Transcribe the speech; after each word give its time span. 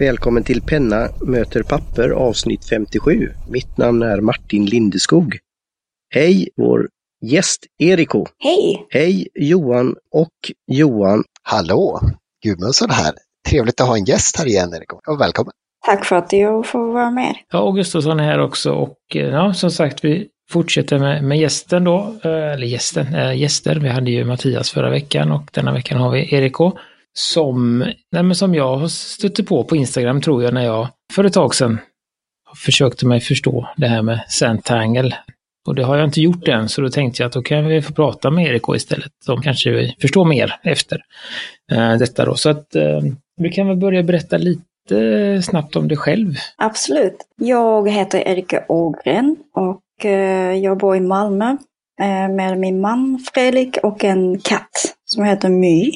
Välkommen 0.00 0.44
till 0.44 0.62
Penna 0.62 1.08
möter 1.20 1.62
papper 1.62 2.10
avsnitt 2.10 2.68
57. 2.68 3.32
Mitt 3.50 3.78
namn 3.78 4.02
är 4.02 4.20
Martin 4.20 4.66
Lindeskog. 4.66 5.38
Hej 6.14 6.48
vår 6.56 6.88
gäst 7.22 7.66
Eriko. 7.78 8.26
Hej! 8.38 8.86
Hej 8.90 9.28
Johan 9.34 9.94
och 10.10 10.52
Johan. 10.66 11.24
Hallå! 11.42 12.00
Gudmundsson 12.44 12.90
här. 12.90 13.12
Trevligt 13.48 13.80
att 13.80 13.86
ha 13.86 13.96
en 13.96 14.04
gäst 14.04 14.38
här 14.38 14.46
igen 14.46 14.72
Eriko. 14.72 15.00
Och 15.06 15.20
välkommen! 15.20 15.52
Tack 15.86 16.04
för 16.04 16.16
att 16.16 16.32
jag 16.32 16.66
får 16.66 16.92
vara 16.92 17.10
med. 17.10 17.34
Ja, 17.52 17.58
Augustusson 17.58 18.20
är 18.20 18.24
här 18.24 18.40
också 18.40 18.72
och 18.72 18.98
eh, 19.14 19.28
ja, 19.28 19.54
som 19.54 19.70
sagt 19.70 20.04
vi 20.04 20.28
fortsätter 20.50 20.98
med, 20.98 21.24
med 21.24 21.38
gästen 21.38 21.84
då, 21.84 22.14
eh, 22.24 22.30
eller 22.30 22.66
gästen, 22.66 23.14
äh, 23.14 23.38
gäster. 23.38 23.76
Vi 23.76 23.88
hade 23.88 24.10
ju 24.10 24.24
Mattias 24.24 24.70
förra 24.70 24.90
veckan 24.90 25.32
och 25.32 25.50
denna 25.52 25.72
veckan 25.72 26.00
har 26.00 26.10
vi 26.10 26.34
Eriko 26.34 26.72
som, 27.12 27.78
nej 28.12 28.22
men 28.22 28.34
som 28.34 28.54
jag 28.54 28.76
har 28.76 28.88
stött 28.88 29.46
på 29.46 29.64
på 29.64 29.76
Instagram 29.76 30.20
tror 30.20 30.42
jag 30.42 30.54
när 30.54 30.64
jag 30.64 30.88
för 31.12 31.24
ett 31.24 31.32
tag 31.32 31.54
sedan 31.54 31.78
försökte 32.56 33.06
mig 33.06 33.20
förstå 33.20 33.68
det 33.76 33.86
här 33.86 34.02
med 34.02 34.20
Centangle. 34.28 35.16
Och 35.66 35.74
det 35.74 35.84
har 35.84 35.96
jag 35.96 36.08
inte 36.08 36.20
gjort 36.20 36.48
än, 36.48 36.68
så 36.68 36.80
då 36.80 36.88
tänkte 36.88 37.22
jag 37.22 37.26
att 37.26 37.32
då 37.32 37.42
kan 37.42 37.66
vi 37.66 37.82
få 37.82 37.92
prata 37.92 38.30
med 38.30 38.46
Erik 38.46 38.62
istället. 38.76 39.12
De 39.26 39.42
kanske 39.42 39.70
vi 39.70 39.96
förstår 40.00 40.24
mer 40.24 40.60
efter 40.62 41.00
eh, 41.72 41.96
detta 41.96 42.24
då. 42.24 42.34
Så 42.34 42.50
att 42.50 42.74
eh, 42.74 43.00
du 43.36 43.50
kan 43.50 43.68
väl 43.68 43.76
börja 43.76 44.02
berätta 44.02 44.38
lite 44.38 45.42
snabbt 45.42 45.76
om 45.76 45.88
dig 45.88 45.96
själv. 45.96 46.34
Absolut. 46.56 47.16
Jag 47.36 47.90
heter 47.90 48.28
Erika 48.28 48.64
Ågren 48.68 49.36
och 49.54 50.04
eh, 50.04 50.54
jag 50.54 50.78
bor 50.78 50.96
i 50.96 51.00
Malmö 51.00 51.56
eh, 52.00 52.28
med 52.28 52.58
min 52.58 52.80
man 52.80 53.24
Fredrik 53.34 53.76
och 53.82 54.04
en 54.04 54.38
katt 54.38 54.94
som 55.04 55.24
heter 55.24 55.48
My. 55.48 55.90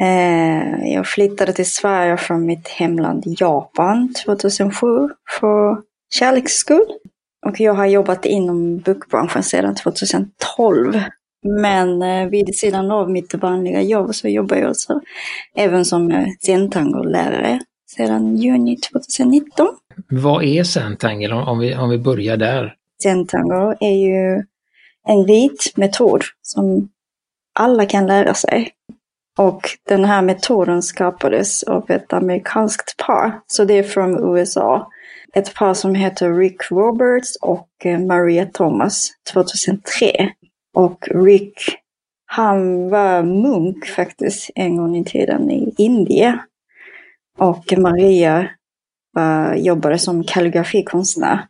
Eh, 0.00 0.92
jag 0.92 1.06
flyttade 1.06 1.52
till 1.52 1.70
Sverige 1.70 2.16
från 2.16 2.46
mitt 2.46 2.68
hemland 2.68 3.24
Japan 3.26 4.14
2007 4.24 4.86
för 5.40 5.82
kärleks 6.14 6.52
skull. 6.52 6.92
Och 7.46 7.60
jag 7.60 7.74
har 7.74 7.86
jobbat 7.86 8.24
inom 8.26 8.78
bokbranschen 8.78 9.42
sedan 9.42 9.74
2012. 9.74 11.00
Men 11.44 12.02
eh, 12.02 12.28
vid 12.28 12.56
sidan 12.56 12.90
av 12.90 13.10
mitt 13.10 13.34
vanliga 13.34 13.82
jobb 13.82 14.14
så 14.14 14.28
jobbar 14.28 14.56
jag 14.56 14.70
också 14.70 15.00
även 15.56 15.84
som 15.84 16.34
Zentango-lärare 16.40 17.60
sedan 17.96 18.36
juni 18.36 18.76
2019. 18.76 19.68
Vad 20.08 20.44
är 20.44 20.64
Zentangle 20.64 21.34
om 21.34 21.58
vi, 21.58 21.76
om 21.76 21.90
vi 21.90 21.98
börjar 21.98 22.36
där? 22.36 22.74
Zentango 23.02 23.74
är 23.80 23.96
ju 23.96 24.44
en 25.08 25.26
ritmetod 25.26 26.22
som 26.42 26.88
alla 27.54 27.86
kan 27.86 28.06
lära 28.06 28.34
sig. 28.34 28.70
Och 29.38 29.62
den 29.88 30.04
här 30.04 30.22
metoden 30.22 30.82
skapades 30.82 31.62
av 31.62 31.90
ett 31.90 32.12
amerikanskt 32.12 32.96
par, 32.96 33.40
så 33.46 33.64
det 33.64 33.78
är 33.78 33.82
från 33.82 34.36
USA. 34.36 34.90
Ett 35.34 35.54
par 35.54 35.74
som 35.74 35.94
heter 35.94 36.32
Rick 36.32 36.70
Roberts 36.70 37.36
och 37.36 37.68
eh, 37.84 37.98
Maria 37.98 38.46
Thomas 38.46 39.10
2003. 39.32 40.32
Och 40.74 41.08
Rick, 41.10 41.54
han 42.26 42.88
var 42.88 43.22
munk 43.22 43.86
faktiskt 43.86 44.50
en 44.54 44.76
gång 44.76 44.96
i 44.96 45.04
tiden 45.04 45.50
i 45.50 45.74
Indien. 45.78 46.38
Och 47.38 47.74
Maria 47.78 48.48
var, 49.12 49.54
jobbade 49.54 49.98
som 49.98 50.24
kalligrafikonstnär. 50.24 51.46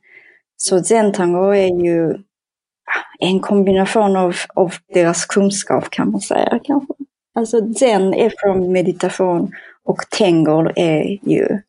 Så 0.56 0.82
zentango 0.84 1.50
är 1.50 1.84
ju 1.84 2.12
ah, 2.12 3.26
en 3.26 3.40
kombination 3.40 4.16
av, 4.16 4.34
av 4.54 4.74
deras 4.94 5.26
kunskap 5.26 5.90
kan 5.90 6.10
man 6.10 6.20
säga 6.20 6.60
kanske. 6.64 6.94
Alltså 7.34 7.74
zen 7.74 8.14
är 8.14 8.32
från 8.38 8.72
meditation 8.72 9.52
och 9.84 9.98
tengol 10.10 10.72
är 10.76 11.18
ju 11.30 11.60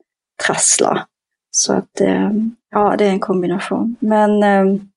trassla. 0.45 1.07
Så 1.51 1.73
att 1.73 2.01
ehm, 2.01 2.55
ja, 2.71 2.95
det 2.97 3.05
är 3.05 3.09
en 3.09 3.19
kombination. 3.19 3.95
Men 3.99 4.43
ehm, 4.43 4.89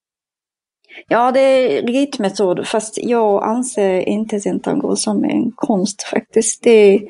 ja, 1.08 1.32
det 1.32 1.40
är 1.40 1.82
ritmetod, 1.82 2.66
fast 2.66 2.98
jag 2.98 3.44
anser 3.44 4.00
inte 4.00 4.40
zentango 4.40 4.96
som 4.96 5.24
en 5.24 5.52
konst 5.52 6.02
faktiskt. 6.02 6.62
Det, 6.62 7.08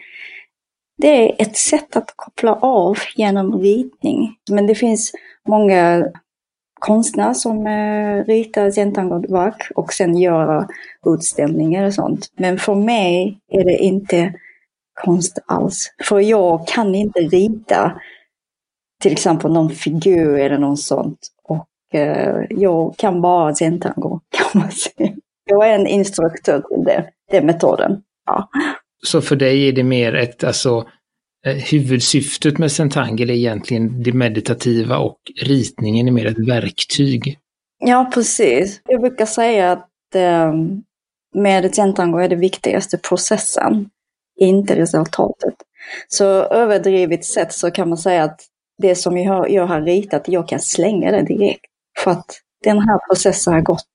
det 0.98 1.08
är 1.08 1.42
ett 1.42 1.56
sätt 1.56 1.96
att 1.96 2.12
koppla 2.16 2.54
av 2.54 2.98
genom 3.16 3.58
ritning. 3.58 4.36
Men 4.50 4.66
det 4.66 4.74
finns 4.74 5.12
många 5.48 6.06
konstnär 6.80 7.34
som 7.34 7.66
eh, 7.66 8.24
ritar 8.24 8.70
zentangoverk 8.70 9.70
och 9.74 9.92
sen 9.92 10.18
göra 10.18 10.68
utställningar 11.06 11.86
och 11.86 11.94
sånt. 11.94 12.26
Men 12.36 12.58
för 12.58 12.74
mig 12.74 13.38
är 13.48 13.64
det 13.64 13.76
inte 13.76 14.34
konst 14.94 15.38
alls. 15.46 15.94
För 16.04 16.20
jag 16.20 16.68
kan 16.68 16.94
inte 16.94 17.20
rita 17.20 18.00
till 19.02 19.12
exempel 19.12 19.52
någon 19.52 19.70
figur 19.70 20.38
eller 20.38 20.58
något 20.58 20.80
sånt. 20.80 21.18
Och 21.42 21.98
eh, 21.98 22.44
jag 22.50 22.94
kan 22.96 23.20
bara 23.20 23.54
zentango 23.54 24.20
kan 24.30 24.60
man 24.60 24.70
säga. 24.70 25.12
Jag 25.44 25.68
är 25.68 25.74
en 25.74 25.86
instruktör 25.86 26.60
till 26.60 26.84
det, 26.84 27.10
den 27.30 27.46
metoden. 27.46 28.02
Ja. 28.26 28.48
Så 29.06 29.20
för 29.20 29.36
dig 29.36 29.68
är 29.68 29.72
det 29.72 29.82
mer 29.82 30.14
ett, 30.14 30.44
alltså 30.44 30.86
Eh, 31.46 31.54
huvudsyftet 31.54 32.58
med 32.58 32.72
Centangel 32.72 33.30
är 33.30 33.34
egentligen 33.34 34.02
det 34.02 34.12
meditativa 34.12 34.98
och 34.98 35.18
ritningen 35.42 36.08
är 36.08 36.12
mer 36.12 36.26
ett 36.26 36.48
verktyg. 36.48 37.38
Ja, 37.78 38.10
precis. 38.14 38.80
Jag 38.88 39.00
brukar 39.00 39.26
säga 39.26 39.72
att 39.72 40.14
eh, 40.14 40.54
med 41.34 41.74
Centango 41.74 42.18
är 42.18 42.28
det 42.28 42.36
viktigaste 42.36 42.98
processen, 42.98 43.90
inte 44.40 44.76
resultatet. 44.76 45.54
Så 46.08 46.24
överdrivet 46.42 47.24
sett 47.24 47.52
så 47.52 47.70
kan 47.70 47.88
man 47.88 47.98
säga 47.98 48.24
att 48.24 48.40
det 48.82 48.94
som 48.94 49.18
jag 49.18 49.32
har, 49.32 49.48
jag 49.48 49.66
har 49.66 49.80
ritat, 49.80 50.28
jag 50.28 50.48
kan 50.48 50.60
slänga 50.60 51.10
det 51.10 51.22
direkt. 51.22 51.66
För 51.98 52.10
att 52.10 52.40
den 52.64 52.78
här 52.78 52.98
processen 53.08 53.52
har 53.52 53.60
gått 53.60 53.86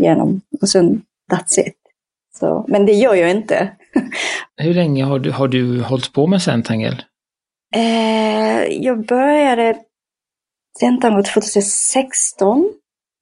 igenom 0.00 0.40
och 0.60 0.68
sen 0.68 1.02
that's 1.32 1.60
it. 1.60 1.76
Så, 2.38 2.64
men 2.68 2.86
det 2.86 2.92
gör 2.92 3.14
jag 3.14 3.30
inte. 3.30 3.72
Hur 4.56 4.74
länge 4.74 5.04
har 5.04 5.18
du, 5.18 5.30
har 5.30 5.48
du 5.48 5.82
hållit 5.82 6.12
på 6.12 6.26
med 6.26 6.42
Centangel? 6.42 7.02
Eh, 7.74 8.64
jag 8.64 9.06
började 9.06 9.76
Centangel 10.80 11.24
2016. 11.24 12.72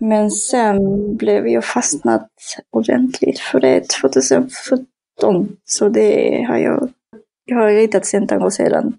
Men 0.00 0.30
sen 0.30 0.78
blev 1.16 1.48
jag 1.48 1.64
fastnat 1.64 2.28
ordentligt 2.70 3.38
för 3.38 3.60
det 3.60 3.88
2017. 3.88 4.56
Så 5.64 5.88
det 5.88 6.44
har 6.48 6.58
jag, 6.58 6.88
jag 7.44 7.56
har 7.56 7.68
ritat 7.68 8.06
Centangel 8.06 8.52
sedan 8.52 8.98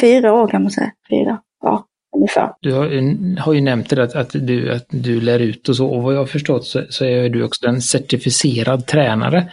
fyra 0.00 0.32
år 0.32 0.48
kan 0.48 0.62
man 0.62 0.70
säga. 0.70 0.92
Fyra, 1.10 1.38
ja 1.62 1.86
ungefär. 2.16 2.52
Du 2.60 2.72
har, 2.72 3.40
har 3.40 3.52
ju 3.52 3.60
nämnt 3.60 3.90
det 3.90 4.02
att, 4.02 4.14
att, 4.14 4.30
du, 4.32 4.72
att 4.72 4.86
du 4.88 5.20
lär 5.20 5.38
ut 5.38 5.68
och 5.68 5.76
så, 5.76 5.88
och 5.88 6.02
vad 6.02 6.14
jag 6.14 6.18
har 6.18 6.26
förstått 6.26 6.64
så, 6.64 6.82
så 6.88 7.04
är 7.04 7.28
du 7.28 7.44
också 7.44 7.66
en 7.66 7.82
certifierad 7.82 8.86
tränare. 8.86 9.52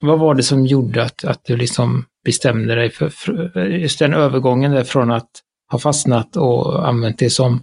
Vad 0.00 0.18
var 0.18 0.34
det 0.34 0.42
som 0.42 0.66
gjorde 0.66 1.02
att, 1.02 1.24
att 1.24 1.44
du 1.44 1.56
liksom 1.56 2.04
bestämde 2.24 2.74
dig 2.74 2.90
för, 2.90 3.08
för 3.08 3.66
just 3.66 3.98
den 3.98 4.14
övergången 4.14 4.72
där 4.72 4.84
från 4.84 5.10
att 5.10 5.30
ha 5.70 5.78
fastnat 5.78 6.36
och 6.36 6.88
använt 6.88 7.18
det 7.18 7.30
som, 7.30 7.62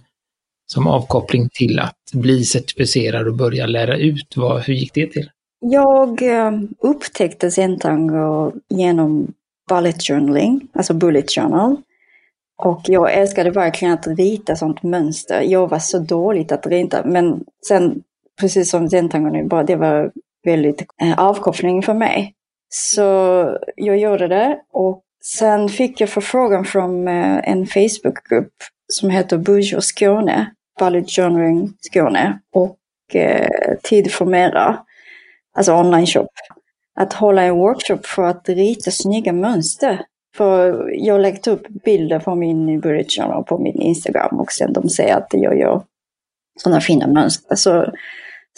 som 0.66 0.86
avkoppling 0.86 1.48
till 1.52 1.78
att 1.78 1.98
bli 2.12 2.44
certifierad 2.44 3.28
och 3.28 3.34
börja 3.34 3.66
lära 3.66 3.96
ut? 3.96 4.36
Vad, 4.36 4.62
hur 4.62 4.74
gick 4.74 4.94
det 4.94 5.06
till? 5.06 5.30
Jag 5.60 6.22
eh, 6.22 6.52
upptäckte 6.78 7.50
Zentango 7.50 8.52
genom 8.68 9.32
bullet 9.68 10.02
journaling, 10.02 10.68
alltså 10.72 10.94
bullet 10.94 11.30
journal. 11.30 11.76
Och 12.62 12.80
jag 12.84 13.14
älskade 13.14 13.50
verkligen 13.50 13.94
att 13.94 14.06
rita 14.06 14.56
sånt 14.56 14.82
mönster. 14.82 15.42
Jag 15.42 15.68
var 15.68 15.78
så 15.78 15.98
dåligt 15.98 16.52
att 16.52 16.66
rita, 16.66 17.06
men 17.06 17.44
sen, 17.68 18.02
precis 18.40 18.70
som 18.70 18.90
Zentango 18.90 19.30
nu, 19.30 19.44
bara 19.44 19.62
det 19.62 19.76
var 19.76 20.12
väldigt 20.44 20.84
eh, 21.02 21.18
avkoppling 21.18 21.82
för 21.82 21.94
mig. 21.94 22.34
Så 22.68 23.00
jag 23.76 23.98
gjorde 23.98 24.28
det 24.28 24.60
och 24.72 25.02
sen 25.24 25.68
fick 25.68 26.00
jag 26.00 26.08
förfrågan 26.08 26.64
från 26.64 27.08
eh, 27.08 27.48
en 27.48 27.66
Facebookgrupp 27.66 28.54
som 28.92 29.10
heter 29.10 29.38
Bujo 29.38 29.80
Skåne, 29.80 30.50
Ballet 30.78 31.10
Journaling 31.10 31.72
Skåne 31.80 32.38
och 32.54 32.78
eh, 33.14 33.76
Tid 33.82 34.12
för 34.12 34.24
Mera, 34.24 34.78
alltså 35.56 35.72
online 35.72 36.06
shop. 36.06 36.28
Att 36.96 37.12
hålla 37.12 37.42
en 37.42 37.54
workshop 37.54 38.00
för 38.04 38.22
att 38.22 38.48
rita 38.48 38.90
snygga 38.90 39.32
mönster 39.32 40.00
för 40.36 40.88
jag 40.94 41.20
lagt 41.20 41.46
upp 41.46 41.68
bilder 41.68 42.18
på 42.18 42.34
min 42.34 42.80
bullet 42.80 43.12
journal 43.12 43.44
på 43.44 43.58
min 43.58 43.80
Instagram 43.80 44.40
och 44.40 44.52
sen 44.52 44.72
de 44.72 44.88
säger 44.88 45.16
att 45.16 45.28
jag 45.30 45.58
gör 45.58 45.82
sådana 46.60 46.80
fina 46.80 47.06
mönster. 47.06 47.56
Så, 47.56 47.92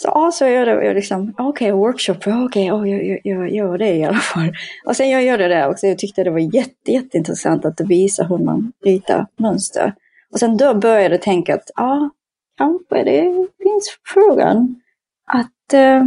så, 0.01 0.07
ja, 0.07 0.31
så 0.31 0.43
jag 0.43 0.53
gör 0.53 0.65
det. 0.65 0.85
Jag 0.85 0.95
liksom, 0.95 1.33
okej, 1.37 1.45
okay, 1.45 1.71
workshop, 1.71 2.13
okej, 2.13 2.41
okay, 2.41 2.71
oh, 2.71 2.89
jag, 2.89 3.03
jag, 3.03 3.21
jag 3.23 3.51
gör 3.51 3.77
det 3.77 3.93
i 3.93 4.03
alla 4.03 4.17
fall. 4.17 4.53
Och 4.85 4.95
sen 4.95 5.09
jag 5.09 5.23
gör 5.23 5.37
det 5.37 5.47
där 5.47 5.69
också. 5.69 5.87
Jag 5.87 5.97
tyckte 5.97 6.23
det 6.23 6.31
var 6.31 6.55
jätte, 6.55 6.91
jätteintressant 6.91 7.65
att 7.65 7.81
visa 7.81 8.23
hur 8.23 8.37
man 8.37 8.71
ritar 8.83 9.27
mönster. 9.37 9.93
Och 10.31 10.39
sen 10.39 10.57
då 10.57 10.73
började 10.73 11.15
jag 11.15 11.21
tänka 11.21 11.55
att, 11.55 11.71
ja, 11.75 12.09
kanske 12.57 13.03
det 13.03 13.47
finns 13.63 13.97
frågan 14.05 14.81
att 15.25 15.73
eh, 15.73 16.05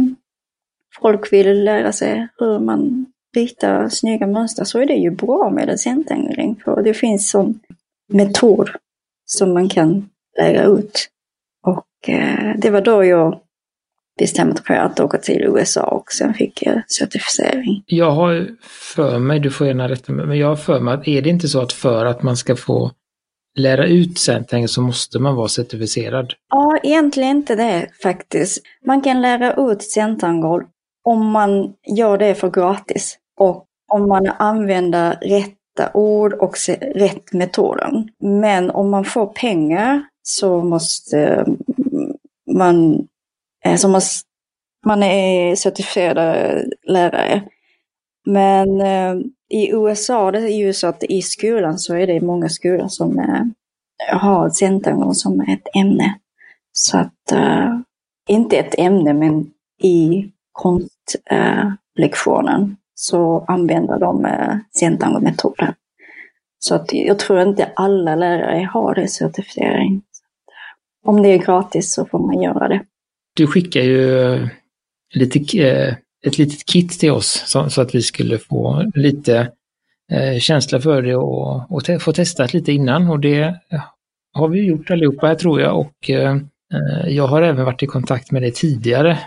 folk 1.01 1.33
vill 1.33 1.63
lära 1.63 1.91
sig 1.91 2.27
hur 2.37 2.59
man 2.59 3.05
ritar 3.35 3.89
snygga 3.89 4.27
mönster 4.27 4.63
så 4.63 4.79
är 4.79 4.85
det 4.85 4.93
ju 4.93 5.11
bra 5.11 5.49
med 5.49 5.69
en 5.69 5.77
centängling. 5.77 6.61
För 6.63 6.83
det 6.83 6.93
finns 6.93 7.29
som 7.29 7.59
metod 8.07 8.69
som 9.25 9.53
man 9.53 9.69
kan 9.69 10.09
lära 10.37 10.63
ut. 10.63 11.09
Och 11.63 12.09
eh, 12.09 12.55
det 12.57 12.69
var 12.69 12.81
då 12.81 13.03
jag 13.03 13.39
bestämde 14.19 14.61
mig 14.69 14.77
att 14.77 14.99
åka 14.99 15.17
till 15.17 15.41
USA 15.41 15.83
och 15.83 16.11
sen 16.11 16.33
fick 16.33 16.63
jag 16.63 16.81
certifiering. 16.87 17.83
Jag 17.85 18.11
har 18.11 18.47
för 18.69 19.19
mig, 19.19 19.39
du 19.39 19.51
får 19.51 19.67
gärna 19.67 19.89
rätta 19.89 20.13
mig, 20.13 20.25
men 20.25 20.37
jag 20.37 20.47
har 20.47 20.55
för 20.55 20.79
mig 20.79 20.93
att 20.93 21.07
är 21.07 21.21
det 21.21 21.29
inte 21.29 21.47
så 21.47 21.61
att 21.61 21.73
för 21.73 22.05
att 22.05 22.23
man 22.23 22.37
ska 22.37 22.55
få 22.55 22.91
lära 23.59 23.87
ut 23.87 24.19
Centang 24.19 24.67
så 24.67 24.81
måste 24.81 25.19
man 25.19 25.35
vara 25.35 25.47
certifierad? 25.47 26.33
Ja, 26.49 26.77
egentligen 26.83 27.29
inte 27.29 27.55
det 27.55 27.87
faktiskt. 28.03 28.63
Man 28.85 29.01
kan 29.01 29.21
lära 29.21 29.71
ut 29.71 29.83
Centangol 29.83 30.63
om 31.03 31.25
man 31.25 31.73
gör 31.87 32.17
det 32.17 32.35
för 32.35 32.49
gratis 32.49 33.17
och 33.39 33.65
om 33.93 34.07
man 34.07 34.27
använder 34.27 35.15
rätta 35.21 35.91
ord 35.93 36.33
och 36.33 36.55
rätt 36.81 37.33
metoden. 37.33 38.09
Men 38.19 38.71
om 38.71 38.89
man 38.89 39.05
får 39.05 39.25
pengar 39.25 40.03
så 40.23 40.61
måste 40.61 41.45
man, 42.51 43.07
Eh, 43.65 43.75
som 43.75 43.91
man, 43.91 44.01
man 44.85 45.03
är 45.03 45.55
certifierad 45.55 46.17
eh, 46.17 46.61
lärare. 46.87 47.43
Men 48.25 48.81
eh, 48.81 49.15
i 49.49 49.71
USA, 49.71 50.31
det 50.31 50.39
är 50.39 50.57
ju 50.57 50.73
så 50.73 50.87
att 50.87 51.03
i 51.03 51.21
skolan 51.21 51.79
så 51.79 51.95
är 51.95 52.07
det 52.07 52.21
många 52.21 52.49
skolor 52.49 52.87
som 52.87 53.19
eh, 53.19 53.43
har 54.17 54.49
centangång 54.49 55.13
som 55.13 55.41
ett 55.41 55.67
ämne. 55.75 56.15
Så 56.73 56.97
att, 56.97 57.31
eh, 57.31 57.79
inte 58.29 58.57
ett 58.57 58.75
ämne, 58.77 59.13
men 59.13 59.51
i 59.81 60.31
konstlektionen 60.51 62.61
eh, 62.61 62.67
så 62.93 63.45
använder 63.47 63.99
de 63.99 64.25
eh. 64.25 64.57
Så 66.59 66.75
att 66.75 66.93
jag 66.93 67.19
tror 67.19 67.41
inte 67.41 67.71
alla 67.75 68.15
lärare 68.15 68.69
har 68.73 68.95
det 68.95 69.07
certifiering. 69.07 69.95
Eh, 69.95 70.01
om 71.09 71.21
det 71.21 71.29
är 71.29 71.37
gratis 71.37 71.93
så 71.93 72.05
får 72.05 72.19
man 72.19 72.41
göra 72.41 72.67
det. 72.67 72.85
Du 73.33 73.47
skickar 73.47 73.81
ju 73.81 74.47
lite, 75.13 75.59
eh, 75.59 75.95
ett 76.25 76.37
litet 76.37 76.65
kit 76.65 76.99
till 76.99 77.11
oss 77.11 77.43
så, 77.45 77.69
så 77.69 77.81
att 77.81 77.95
vi 77.95 78.01
skulle 78.01 78.37
få 78.37 78.91
lite 78.95 79.51
eh, 80.11 80.39
känsla 80.39 80.81
för 80.81 81.01
det 81.01 81.15
och, 81.15 81.71
och 81.71 81.85
te 81.85 81.99
få 81.99 82.13
testat 82.13 82.53
lite 82.53 82.71
innan 82.71 83.09
och 83.09 83.19
det 83.19 83.59
har 84.33 84.47
vi 84.47 84.63
gjort 84.65 84.91
allihopa 84.91 85.27
här 85.27 85.35
tror 85.35 85.61
jag 85.61 85.79
och 85.79 86.09
eh, 86.09 86.37
jag 87.07 87.27
har 87.27 87.41
även 87.41 87.65
varit 87.65 87.83
i 87.83 87.87
kontakt 87.87 88.31
med 88.31 88.41
dig 88.41 88.51
tidigare 88.51 89.19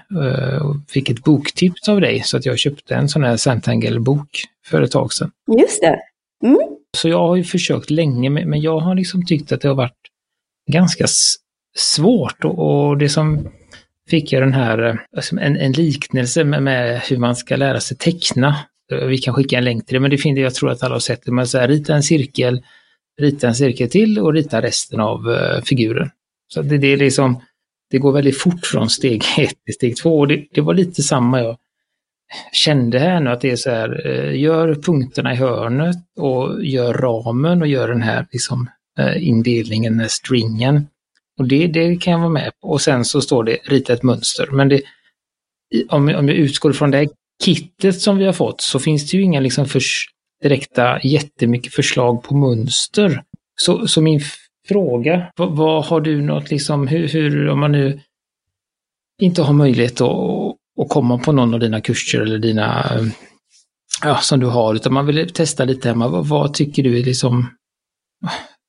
och 0.62 0.76
fick 0.88 1.10
ett 1.10 1.24
boktips 1.24 1.88
av 1.88 2.00
dig 2.00 2.22
så 2.24 2.36
att 2.36 2.46
jag 2.46 2.58
köpte 2.58 2.94
en 2.94 3.08
sån 3.08 3.24
här 3.24 3.36
Centangle-bok 3.36 4.42
för 4.66 4.82
ett 4.82 4.90
tag 4.90 5.12
sedan. 5.12 5.30
Just 5.58 5.80
det. 5.80 6.00
Mm. 6.44 6.58
Så 6.96 7.08
jag 7.08 7.18
har 7.18 7.36
ju 7.36 7.44
försökt 7.44 7.90
länge 7.90 8.30
men 8.30 8.60
jag 8.60 8.80
har 8.80 8.94
liksom 8.94 9.26
tyckt 9.26 9.52
att 9.52 9.60
det 9.60 9.68
har 9.68 9.74
varit 9.74 10.00
ganska 10.72 11.06
svårt 11.76 12.44
och, 12.44 12.88
och 12.88 12.98
det 12.98 13.08
som 13.08 13.48
fick 14.10 14.32
jag 14.32 14.42
den 14.42 14.52
här, 14.52 14.78
eh, 14.78 14.94
alltså 15.16 15.36
en, 15.36 15.56
en 15.56 15.72
liknelse 15.72 16.44
med, 16.44 16.62
med, 16.62 17.00
hur 17.00 17.16
man 17.16 17.36
ska 17.36 17.56
lära 17.56 17.80
sig 17.80 17.96
teckna. 17.96 18.56
Eh, 18.92 19.06
vi 19.06 19.18
kan 19.18 19.34
skicka 19.34 19.58
en 19.58 19.64
länk 19.64 19.86
till 19.86 19.94
det, 19.94 20.00
men 20.00 20.10
det 20.10 20.18
finns 20.18 20.38
jag 20.38 20.54
tror 20.54 20.70
att 20.70 20.82
alla 20.82 20.94
har 20.94 21.00
sett 21.00 21.24
det. 21.24 21.32
Man 21.32 21.46
säger 21.46 21.68
rita 21.68 21.94
en 21.94 22.02
cirkel, 22.02 22.62
rita 23.20 23.48
en 23.48 23.54
cirkel 23.54 23.90
till 23.90 24.18
och 24.18 24.32
rita 24.32 24.62
resten 24.62 25.00
av 25.00 25.28
uh, 25.28 25.62
figuren. 25.64 26.10
Så 26.48 26.62
det, 26.62 26.78
det 26.78 26.86
är 26.86 26.96
liksom, 26.96 27.42
det 27.90 27.98
går 27.98 28.12
väldigt 28.12 28.38
fort 28.38 28.66
från 28.66 28.90
steg 28.90 29.24
ett 29.38 29.64
till 29.64 29.74
steg 29.74 29.96
två 29.96 30.18
och 30.18 30.28
det, 30.28 30.44
det 30.54 30.60
var 30.60 30.74
lite 30.74 31.02
samma 31.02 31.40
jag 31.40 31.56
kände 32.52 32.98
här 32.98 33.20
nu 33.20 33.30
att 33.30 33.40
det 33.40 33.50
är 33.50 33.56
så 33.56 33.70
här, 33.70 34.06
uh, 34.06 34.38
gör 34.38 34.74
punkterna 34.74 35.32
i 35.32 35.36
hörnet 35.36 35.96
och 36.18 36.64
gör 36.64 36.94
ramen 36.94 37.62
och 37.62 37.68
gör 37.68 37.88
den 37.88 38.02
här 38.02 38.26
liksom, 38.32 38.70
uh, 39.00 39.28
indelningen, 39.28 40.08
stringen. 40.08 40.86
Och 41.38 41.48
det, 41.48 41.66
det 41.66 41.96
kan 41.96 42.12
jag 42.12 42.20
vara 42.20 42.28
med 42.28 42.52
på. 42.62 42.68
Och 42.68 42.80
sen 42.80 43.04
så 43.04 43.20
står 43.20 43.44
det 43.44 43.58
rita 43.64 43.92
ett 43.92 44.02
mönster. 44.02 44.48
Men 44.52 44.68
det, 44.68 44.82
om, 45.88 46.08
om 46.08 46.28
jag 46.28 46.36
utgår 46.36 46.72
från 46.72 46.90
det 46.90 46.98
här 46.98 47.08
kittet 47.44 48.00
som 48.00 48.16
vi 48.16 48.24
har 48.24 48.32
fått 48.32 48.60
så 48.60 48.78
finns 48.78 49.10
det 49.10 49.16
ju 49.16 49.22
inga 49.22 49.40
liksom 49.40 49.66
för, 49.66 49.80
direkta 50.44 51.00
jättemycket 51.02 51.74
förslag 51.74 52.22
på 52.22 52.36
mönster. 52.36 53.22
Så, 53.56 53.88
så 53.88 54.00
min 54.00 54.20
fråga, 54.68 55.32
vad, 55.36 55.56
vad, 55.56 55.84
har 55.84 56.00
du 56.00 56.22
något 56.22 56.50
liksom, 56.50 56.88
hur, 56.88 57.08
hur, 57.08 57.48
om 57.48 57.60
man 57.60 57.72
nu 57.72 58.00
inte 59.20 59.42
har 59.42 59.52
möjlighet 59.52 60.00
att, 60.00 60.10
att 60.80 60.88
komma 60.88 61.18
på 61.18 61.32
någon 61.32 61.54
av 61.54 61.60
dina 61.60 61.80
kurser 61.80 62.20
eller 62.20 62.38
dina, 62.38 62.84
ja, 64.02 64.16
som 64.16 64.40
du 64.40 64.46
har, 64.46 64.74
utan 64.74 64.92
man 64.92 65.06
vill 65.06 65.32
testa 65.32 65.64
lite 65.64 65.88
hemma, 65.88 66.08
vad, 66.08 66.26
vad 66.26 66.54
tycker 66.54 66.82
du 66.82 66.98
är 66.98 67.04
liksom, 67.04 67.50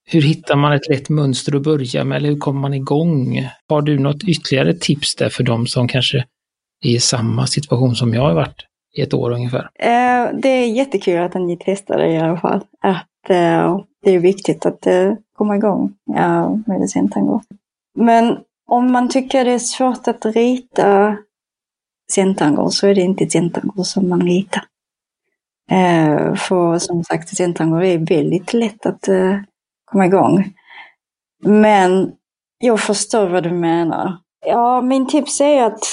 hur 0.06 0.22
hittar 0.22 0.56
man 0.56 0.74
ett 0.74 0.90
lätt 0.90 1.10
mönster 1.10 1.56
att 1.56 1.64
börja 1.64 2.04
med 2.04 2.16
eller 2.16 2.30
hur 2.30 2.38
kommer 2.38 2.60
man 2.60 2.74
igång? 2.74 3.50
Har 3.70 3.82
du 3.82 4.00
något 4.00 4.24
ytterligare 4.24 4.74
tips 4.74 5.16
där 5.16 5.30
för 5.30 5.44
de 5.44 5.68
som 5.68 5.88
kanske 5.88 6.18
är 6.84 6.90
i 6.90 7.00
samma 7.00 7.48
situation 7.48 7.96
som 7.96 8.14
jag 8.14 8.22
har 8.22 8.34
varit 8.34 8.66
i 8.98 9.02
ett 9.02 9.14
år 9.14 9.32
ungefär? 9.32 9.70
Eh, 9.80 10.40
det 10.42 10.50
är 10.50 10.68
jättekul 10.68 11.22
att 11.22 11.34
ni 11.34 11.58
testar 11.66 11.98
det 11.98 12.08
i 12.08 12.18
alla 12.18 12.38
fall. 12.38 12.62
Att 12.82 13.30
eh, 13.30 13.80
det 14.04 14.12
är 14.12 14.20
viktigt 14.20 14.66
att 14.66 14.88
eh, 14.88 15.14
komma 15.34 15.56
igång 15.56 15.94
ja, 16.06 16.50
med 16.50 16.64
medicintango. 16.68 17.42
Men 17.96 18.38
om 18.68 18.92
man 18.92 19.10
tycker 19.10 19.46
det 19.46 19.52
är 19.52 19.60
svårt 19.60 20.08
att 20.08 20.26
rita 20.26 21.18
centango 22.12 22.70
så 22.70 22.88
är 22.88 22.96
det 22.96 23.02
inte 23.02 23.30
centango 23.30 23.84
som 23.84 24.10
man 24.10 24.22
ritar. 24.22 24.64
för 26.36 26.78
som 26.78 27.04
sagt, 27.04 27.30
centango 27.30 27.84
är 27.84 27.98
väldigt 27.98 28.54
lätt 28.54 28.86
att 28.86 29.10
komma 29.86 30.06
igång. 30.06 30.54
Men 31.44 32.12
jag 32.58 32.80
förstår 32.80 33.28
vad 33.28 33.44
du 33.44 33.52
menar. 33.52 34.18
Ja, 34.46 34.82
min 34.82 35.08
tips 35.08 35.42
är 35.42 35.64
att, 35.64 35.84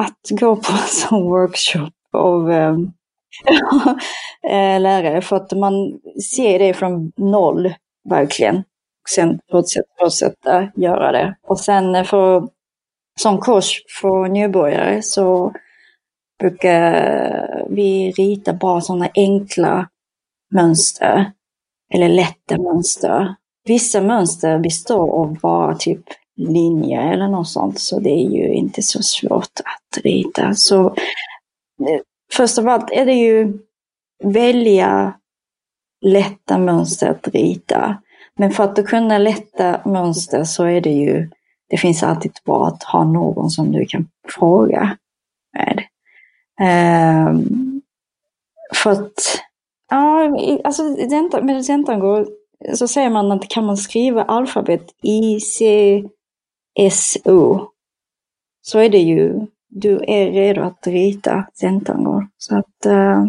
att 0.00 0.40
gå 0.40 0.56
på 0.56 0.72
en 0.72 0.88
sån 0.88 1.22
workshop 1.22 1.92
av 2.12 2.52
eh, 2.52 2.76
eh 4.50 4.80
lärare 4.80 5.22
för 5.22 5.36
att 5.36 5.52
man 5.52 6.00
ser 6.34 6.58
det 6.58 6.74
från 6.74 7.12
noll, 7.16 7.74
verkligen. 8.08 8.64
Sen 9.10 9.40
fortsätta, 9.50 9.88
fortsätta 10.00 10.68
göra 10.74 11.12
det. 11.12 11.36
Och 11.42 11.60
sen 11.60 12.04
för, 12.04 12.48
som 13.20 13.40
kurs 13.40 13.82
för 14.00 14.28
nybörjare 14.28 15.02
så 15.02 15.52
brukar 16.38 17.66
vi 17.70 18.10
rita 18.10 18.52
bara 18.52 18.80
sådana 18.80 19.08
enkla 19.14 19.88
mönster 20.54 21.32
eller 21.94 22.08
lätta 22.08 22.58
mönster. 22.58 23.34
Vissa 23.64 24.00
mönster 24.00 24.58
består 24.58 25.10
av 25.10 25.38
bara 25.40 25.74
typ 25.74 26.04
linjer 26.36 27.12
eller 27.12 27.28
något 27.28 27.48
sånt, 27.48 27.80
så 27.80 28.00
det 28.00 28.10
är 28.10 28.30
ju 28.30 28.54
inte 28.54 28.82
så 28.82 29.02
svårt 29.02 29.60
att 29.64 30.04
rita. 30.04 30.54
Så 30.54 30.86
eh, 30.86 32.00
först 32.32 32.58
av 32.58 32.68
allt 32.68 32.90
är 32.90 33.06
det 33.06 33.14
ju 33.14 33.58
välja 34.24 35.14
lätta 36.00 36.58
mönster 36.58 37.10
att 37.10 37.28
rita. 37.28 38.02
Men 38.36 38.50
för 38.50 38.64
att 38.64 38.86
kunna 38.86 39.18
lätta 39.18 39.80
mönster 39.84 40.44
så 40.44 40.64
är 40.64 40.80
det 40.80 40.92
ju, 40.92 41.30
det 41.68 41.76
finns 41.76 42.02
alltid 42.02 42.32
bra 42.44 42.66
att 42.66 42.82
ha 42.82 43.04
någon 43.04 43.50
som 43.50 43.72
du 43.72 43.86
kan 43.86 44.08
fråga 44.28 44.96
med. 45.52 45.84
Um, 47.28 47.82
för 48.74 48.90
att 48.90 49.40
Ja, 49.90 50.36
alltså 50.64 50.82
med 51.42 51.64
centangård 51.64 52.26
så 52.74 52.88
säger 52.88 53.10
man 53.10 53.32
att 53.32 53.48
kan 53.48 53.66
man 53.66 53.76
skriva 53.76 54.22
alfabet 54.22 54.82
I, 55.02 55.40
C, 55.40 56.04
S, 56.78 57.18
O 57.24 57.60
så 58.62 58.78
är 58.78 58.88
det 58.88 58.98
ju, 58.98 59.46
du 59.68 60.04
är 60.06 60.30
redo 60.30 60.62
att 60.62 60.86
rita 60.86 61.46
centangård. 61.54 62.24
Så 62.38 62.56
att 62.58 62.86
uh, 62.86 63.24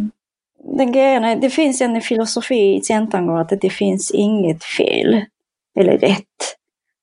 den 0.78 0.92
grejen 0.92 1.24
är, 1.24 1.36
det 1.36 1.50
finns 1.50 1.82
en 1.82 2.02
filosofi 2.02 2.76
i 2.76 2.82
centangård 2.82 3.40
att 3.40 3.62
det 3.62 3.70
finns 3.70 4.12
inget 4.12 4.64
fel 4.64 5.26
eller 5.80 5.98
rätt. 5.98 6.26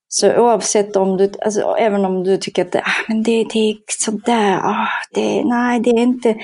Så 0.09 0.37
oavsett 0.37 0.97
om 0.97 1.17
du, 1.17 1.31
alltså, 1.45 1.61
även 1.61 2.05
om 2.05 2.25
du 2.25 2.37
tycker 2.37 2.63
att 2.63 2.77
ah, 2.77 3.05
men 3.09 3.23
det, 3.23 3.45
det 3.45 3.59
är 3.59 3.77
sådär, 3.87 4.61
ah, 4.63 4.89
det, 5.15 5.45
nej 5.45 5.81
det 5.81 5.91
är 5.91 6.03
inte, 6.03 6.37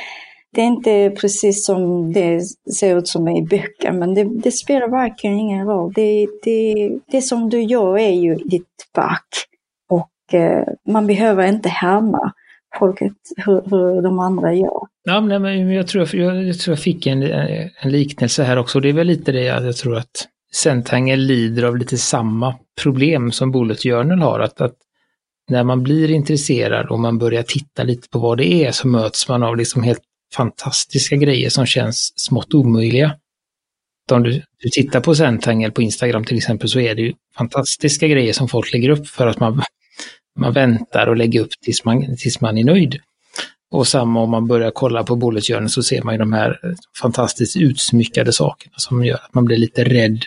det 0.54 0.60
är 0.60 0.66
inte 0.66 1.10
precis 1.20 1.66
som 1.66 2.12
det 2.12 2.42
ser 2.74 2.98
ut 2.98 3.08
som 3.08 3.28
i 3.28 3.42
böcker, 3.42 3.92
men 3.92 4.14
det, 4.14 4.24
det 4.24 4.52
spelar 4.52 4.88
verkligen 4.88 5.38
ingen 5.38 5.66
roll. 5.66 5.92
Det, 5.94 6.26
det, 6.42 6.90
det 7.06 7.22
som 7.22 7.50
du 7.50 7.62
gör 7.62 7.98
är 7.98 8.12
ju 8.12 8.34
ditt 8.34 8.88
verk. 8.96 9.46
Och 9.90 10.34
eh, 10.34 10.64
man 10.88 11.06
behöver 11.06 11.46
inte 11.46 11.68
härma 11.68 12.32
folket 12.78 13.12
hur, 13.36 13.62
hur 13.70 14.02
de 14.02 14.18
andra 14.18 14.54
gör. 14.54 14.80
Ja, 15.04 15.20
men 15.20 15.70
jag, 15.70 15.86
tror, 15.86 16.14
jag, 16.14 16.44
jag 16.44 16.58
tror 16.58 16.72
jag 16.72 16.82
fick 16.82 17.06
en, 17.06 17.22
en 17.22 17.90
liknelse 17.92 18.42
här 18.42 18.56
också. 18.56 18.80
Det 18.80 18.88
är 18.88 18.92
väl 18.92 19.06
lite 19.06 19.32
det 19.32 19.48
att 19.48 19.64
jag 19.64 19.76
tror 19.76 19.96
att 19.96 20.28
Centangle 20.54 21.16
lider 21.16 21.62
av 21.62 21.76
lite 21.76 21.96
samma 21.96 22.54
problem 22.82 23.32
som 23.32 23.52
Bullet 23.52 23.82
Journal 23.82 24.18
har. 24.18 24.40
Att, 24.40 24.60
att 24.60 24.74
när 25.50 25.64
man 25.64 25.82
blir 25.82 26.10
intresserad 26.10 26.86
och 26.86 27.00
man 27.00 27.18
börjar 27.18 27.42
titta 27.42 27.82
lite 27.82 28.08
på 28.08 28.18
vad 28.18 28.38
det 28.38 28.64
är 28.64 28.70
så 28.70 28.88
möts 28.88 29.28
man 29.28 29.42
av 29.42 29.56
liksom 29.56 29.82
helt 29.82 30.02
fantastiska 30.36 31.16
grejer 31.16 31.50
som 31.50 31.66
känns 31.66 32.12
smått 32.16 32.54
omöjliga. 32.54 33.16
om 34.12 34.22
du, 34.22 34.42
du 34.58 34.68
tittar 34.68 35.00
på 35.00 35.14
Centangel 35.14 35.72
på 35.72 35.82
Instagram 35.82 36.24
till 36.24 36.36
exempel 36.36 36.68
så 36.68 36.80
är 36.80 36.94
det 36.94 37.02
ju 37.02 37.12
fantastiska 37.36 38.08
grejer 38.08 38.32
som 38.32 38.48
folk 38.48 38.72
lägger 38.72 38.88
upp 38.88 39.08
för 39.08 39.26
att 39.26 39.40
man, 39.40 39.62
man 40.38 40.52
väntar 40.52 41.06
och 41.06 41.16
lägger 41.16 41.40
upp 41.40 41.52
tills 41.62 41.84
man, 41.84 42.16
tills 42.16 42.40
man 42.40 42.58
är 42.58 42.64
nöjd. 42.64 43.00
Och 43.70 43.86
samma 43.86 44.22
om 44.22 44.30
man 44.30 44.46
börjar 44.46 44.70
kolla 44.70 45.04
på 45.04 45.16
Bullet 45.16 45.46
Journal 45.46 45.70
så 45.70 45.82
ser 45.82 46.02
man 46.02 46.14
ju 46.14 46.18
de 46.18 46.32
här 46.32 46.60
eh, 46.62 46.70
fantastiskt 47.00 47.56
utsmyckade 47.56 48.32
sakerna 48.32 48.74
som 48.76 49.04
gör 49.04 49.14
att 49.14 49.34
man 49.34 49.44
blir 49.44 49.56
lite 49.56 49.84
rädd 49.84 50.24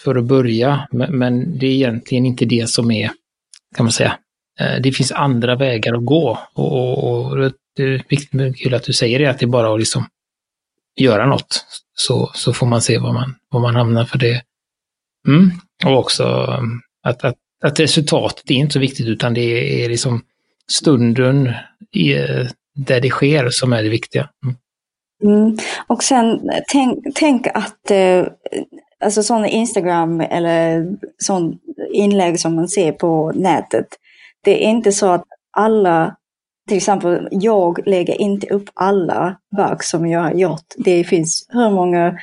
för 0.00 0.16
att 0.16 0.24
börja. 0.24 0.88
Men, 0.92 1.18
men 1.18 1.58
det 1.58 1.66
är 1.66 1.70
egentligen 1.70 2.26
inte 2.26 2.44
det 2.44 2.70
som 2.70 2.90
är, 2.90 3.10
kan 3.76 3.84
man 3.84 3.92
säga, 3.92 4.18
Eh, 4.60 4.80
det 4.80 4.92
finns 4.92 5.12
andra 5.12 5.56
vägar 5.56 5.94
att 5.94 6.04
gå. 6.04 6.38
Och, 6.54 6.72
och, 6.72 7.32
och 7.32 7.52
det 7.76 7.82
är 7.82 8.04
viktigt, 8.08 8.56
kul 8.56 8.74
att 8.74 8.84
du 8.84 8.92
säger 8.92 9.18
det, 9.18 9.26
att 9.26 9.38
det 9.38 9.44
är 9.44 9.48
bara 9.48 9.74
att 9.74 9.78
liksom 9.78 10.06
göra 11.00 11.26
något. 11.26 11.66
Så, 11.94 12.30
så 12.34 12.52
får 12.52 12.66
man 12.66 12.82
se 12.82 12.98
var 12.98 13.12
man, 13.12 13.34
var 13.48 13.60
man 13.60 13.76
hamnar 13.76 14.04
för 14.04 14.18
det. 14.18 14.42
Mm. 15.28 15.50
Och 15.84 15.98
också 15.98 16.24
mm, 16.58 16.80
att, 17.02 17.24
att, 17.24 17.36
att 17.64 17.80
resultatet 17.80 18.50
är 18.50 18.54
inte 18.54 18.72
så 18.72 18.78
viktigt 18.78 19.06
utan 19.06 19.34
det 19.34 19.84
är 19.84 19.88
liksom 19.88 20.22
stunden 20.70 21.54
i, 21.92 22.14
där 22.74 23.00
det 23.00 23.10
sker 23.10 23.50
som 23.50 23.72
är 23.72 23.82
det 23.82 23.88
viktiga. 23.88 24.28
Mm. 24.44 24.56
Mm. 25.24 25.58
Och 25.86 26.02
sen 26.02 26.50
tänk, 26.72 26.98
tänk 27.14 27.46
att 27.46 27.90
eh, 27.90 28.26
alltså 29.04 29.22
sådana 29.22 29.48
Instagram 29.48 30.20
eller 30.20 30.86
sån 31.18 31.58
inlägg 31.92 32.40
som 32.40 32.54
man 32.54 32.68
ser 32.68 32.92
på 32.92 33.32
nätet, 33.34 33.86
det 34.44 34.64
är 34.64 34.68
inte 34.68 34.92
så 34.92 35.06
att 35.06 35.24
alla 35.56 36.16
till 36.68 36.76
exempel, 36.76 37.28
jag 37.30 37.86
lägger 37.86 38.20
inte 38.20 38.46
upp 38.46 38.70
alla 38.74 39.36
verk 39.56 39.82
som 39.82 40.06
jag 40.06 40.20
har 40.20 40.32
gjort. 40.32 40.66
Det 40.76 41.04
finns 41.04 41.46
hur 41.48 41.70
många 41.70 42.18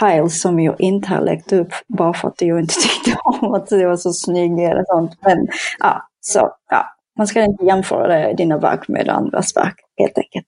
tiles 0.00 0.40
som 0.40 0.60
jag 0.60 0.80
inte 0.80 1.08
har 1.08 1.20
lagt 1.20 1.52
upp 1.52 1.72
bara 1.88 2.14
för 2.14 2.28
att 2.28 2.42
jag 2.42 2.60
inte 2.60 2.74
tyckte 2.80 3.20
om 3.24 3.54
att 3.54 3.66
det 3.66 3.86
var 3.86 3.96
så 3.96 4.12
snyggt 4.12 4.60
eller 4.60 4.84
sånt. 4.86 5.18
Men 5.20 5.46
ja, 5.78 6.08
så 6.20 6.50
ja, 6.70 6.86
man 7.18 7.26
ska 7.26 7.44
inte 7.44 7.64
jämföra 7.64 8.32
dina 8.32 8.58
verk 8.58 8.88
med 8.88 9.08
andras 9.08 9.56
verk 9.56 9.76
helt 9.96 10.18
enkelt. 10.18 10.46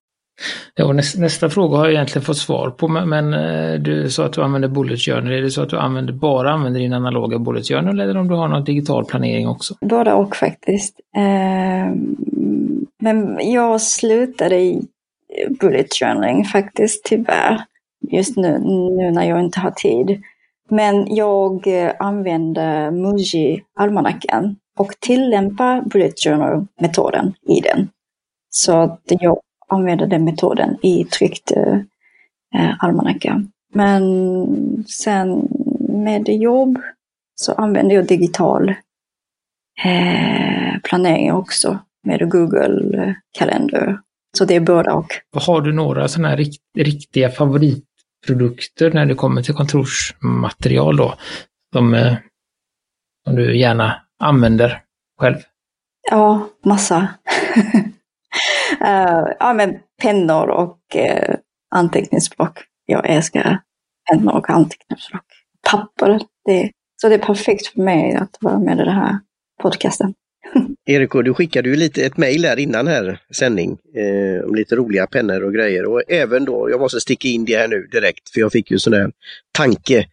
Ja, 0.75 0.93
nästa, 0.93 1.21
nästa 1.21 1.51
fråga 1.51 1.77
har 1.77 1.85
jag 1.85 1.93
egentligen 1.93 2.25
fått 2.25 2.37
svar 2.37 2.71
på, 2.71 2.89
men, 2.89 3.09
men 3.09 3.35
eh, 3.35 3.81
du 3.81 4.11
sa 4.11 4.25
att 4.25 4.33
du 4.33 4.43
använder 4.43 4.69
Bullet 4.69 5.01
Journal. 5.01 5.33
Är 5.33 5.43
det 5.43 5.51
så 5.51 5.63
att 5.63 5.71
du 5.71 5.79
använder, 5.79 6.13
bara 6.13 6.53
använder 6.53 6.81
din 6.81 6.93
analoga 6.93 7.39
Bullet 7.39 7.69
Journal 7.69 8.01
eller 8.01 8.17
om 8.17 8.29
du 8.29 8.35
har 8.35 8.49
någon 8.49 8.65
digital 8.65 9.05
planering 9.05 9.49
också? 9.49 9.75
Både 9.81 10.13
och 10.13 10.37
faktiskt. 10.37 11.01
Eh, 11.17 11.95
men 13.01 13.39
jag 13.53 13.81
slutade 13.81 14.57
i 14.57 14.83
Bullet 15.61 15.89
Journaling 16.01 16.45
faktiskt, 16.45 17.05
tyvärr. 17.05 17.61
Just 18.11 18.37
nu, 18.37 18.59
nu 18.59 19.11
när 19.11 19.29
jag 19.29 19.41
inte 19.41 19.61
har 19.61 19.71
tid. 19.71 20.23
Men 20.71 21.15
jag 21.15 21.67
eh, 21.67 21.93
använder 21.99 22.91
Muji-almanackan 22.91 24.57
och 24.79 24.93
tillämpar 25.01 25.83
Bullet 25.83 26.15
Journal-metoden 26.25 27.35
i 27.49 27.61
den. 27.61 27.89
Så 28.51 28.73
att 28.73 29.01
jag 29.07 29.39
använder 29.73 30.07
den 30.07 30.25
metoden 30.25 30.77
i 30.83 31.05
tryckt 31.05 31.53
eh, 32.55 32.75
almanacka. 32.79 33.45
Men 33.75 34.05
sen 34.89 35.49
med 35.89 36.29
jobb 36.29 36.79
så 37.35 37.53
använder 37.53 37.95
jag 37.95 38.07
digital 38.07 38.69
eh, 39.85 40.81
planering 40.85 41.33
också 41.33 41.79
med 42.05 42.31
Google 42.31 43.15
Calendar. 43.39 44.01
Så 44.39 44.45
det 44.45 44.57
är 44.57 44.61
båda 44.61 44.95
och. 44.95 45.09
Har 45.47 45.61
du 45.61 45.73
några 45.73 46.09
sådana 46.09 46.29
här 46.29 46.37
rikt, 46.37 46.63
riktiga 46.79 47.31
favoritprodukter 47.31 48.91
när 48.93 49.07
det 49.07 49.15
kommer 49.15 49.43
till 49.43 49.55
kontorsmaterial 49.55 50.97
då? 50.97 51.15
Som, 51.75 51.95
eh, 51.95 52.15
som 53.25 53.37
du 53.37 53.59
gärna 53.59 54.03
använder 54.19 54.83
själv? 55.21 55.37
Ja, 56.11 56.49
massa. 56.65 57.09
uh, 58.83 59.33
ja, 59.39 59.53
men 59.53 59.79
pennor 60.03 60.49
och 60.49 60.79
uh, 60.97 61.35
anteckningsblock. 61.75 62.59
Jag 62.87 63.11
älskar 63.11 63.61
pennor 64.11 64.35
och 64.35 64.51
anteckningsblock. 64.51 65.25
Papper, 65.71 66.21
det, 66.45 66.71
så 67.01 67.09
det 67.09 67.15
är 67.15 67.19
perfekt 67.19 67.67
för 67.67 67.81
mig 67.81 68.15
att 68.15 68.37
vara 68.41 68.59
med 68.59 68.75
i 68.75 68.85
den 68.85 68.95
här 68.95 69.19
podcasten. 69.63 70.15
Erik, 70.87 71.13
du 71.13 71.35
skickade 71.35 71.69
ju 71.69 71.77
lite 71.77 72.05
ett 72.05 72.17
mejl 72.17 72.45
här 72.45 72.59
innan 72.59 72.87
här 72.87 73.19
sändning 73.37 73.79
eh, 73.97 74.45
om 74.45 74.55
lite 74.55 74.77
roliga 74.77 75.07
pennor 75.07 75.43
och 75.43 75.55
grejer 75.55 75.85
och 75.85 76.03
även 76.09 76.45
då, 76.45 76.71
jag 76.71 76.81
måste 76.81 77.01
sticka 77.01 77.29
in 77.29 77.45
det 77.45 77.57
här 77.57 77.69
nu 77.69 77.89
direkt 77.93 78.31
för 78.31 78.41
jag 78.41 78.53
fick 78.53 78.71
ju 78.71 78.79
sån 78.79 78.93
här 78.93 79.13
tanke. 79.53 80.07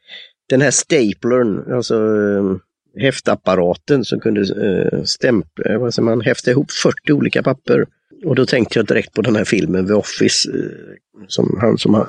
Den 0.49 0.61
här 0.61 0.71
staplern, 0.71 1.73
alltså 1.73 1.95
eh, 1.95 2.55
häftapparaten 3.01 4.05
som 4.05 4.19
kunde 4.19 4.41
eh, 4.41 5.03
stämpla, 5.03 5.77
vad 5.77 5.93
säger 5.93 6.05
man, 6.05 6.21
häfta 6.21 6.51
ihop 6.51 6.71
40 6.71 7.13
olika 7.13 7.43
papper. 7.43 7.85
Och 8.25 8.35
då 8.35 8.45
tänkte 8.45 8.79
jag 8.79 8.85
direkt 8.85 9.13
på 9.13 9.21
den 9.21 9.35
här 9.35 9.45
filmen 9.45 9.87
The 9.87 9.93
Office, 9.93 10.49
eh, 10.49 11.23
som 11.27 11.57
han 11.61 11.77
som 11.77 12.05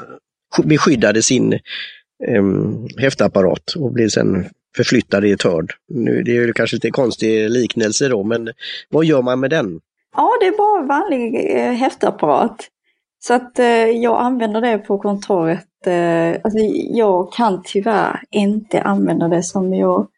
beskyddade 0.64 1.22
sin 1.22 1.58
um, 2.28 2.88
häftapparat 2.98 3.74
och 3.76 3.92
blev 3.92 4.08
sen 4.08 4.46
förflyttad 4.76 5.24
i 5.24 5.32
ett 5.32 5.42
hörd. 5.42 5.72
Nu, 5.88 6.22
det 6.22 6.30
är 6.30 6.34
ju 6.34 6.52
kanske 6.52 6.76
lite 6.76 6.90
konstig 6.90 7.50
liknelse 7.50 8.08
då, 8.08 8.24
men 8.24 8.48
vad 8.90 9.04
gör 9.04 9.22
man 9.22 9.40
med 9.40 9.50
den? 9.50 9.80
Ja, 10.16 10.30
det 10.40 10.46
är 10.46 10.56
bara 10.56 11.00
vanlig 11.00 11.56
eh, 11.56 11.72
häftapparat. 11.72 12.68
Så 13.22 13.34
att 13.34 13.58
eh, 13.58 13.66
jag 13.88 14.20
använder 14.20 14.60
det 14.60 14.78
på 14.78 14.98
kontoret. 14.98 15.86
Eh, 15.86 16.40
alltså, 16.44 16.58
jag 16.90 17.32
kan 17.32 17.62
tyvärr 17.64 18.22
inte 18.30 18.82
använda 18.82 19.28
det 19.28 19.42
som 19.42 19.74
jag 19.74 20.08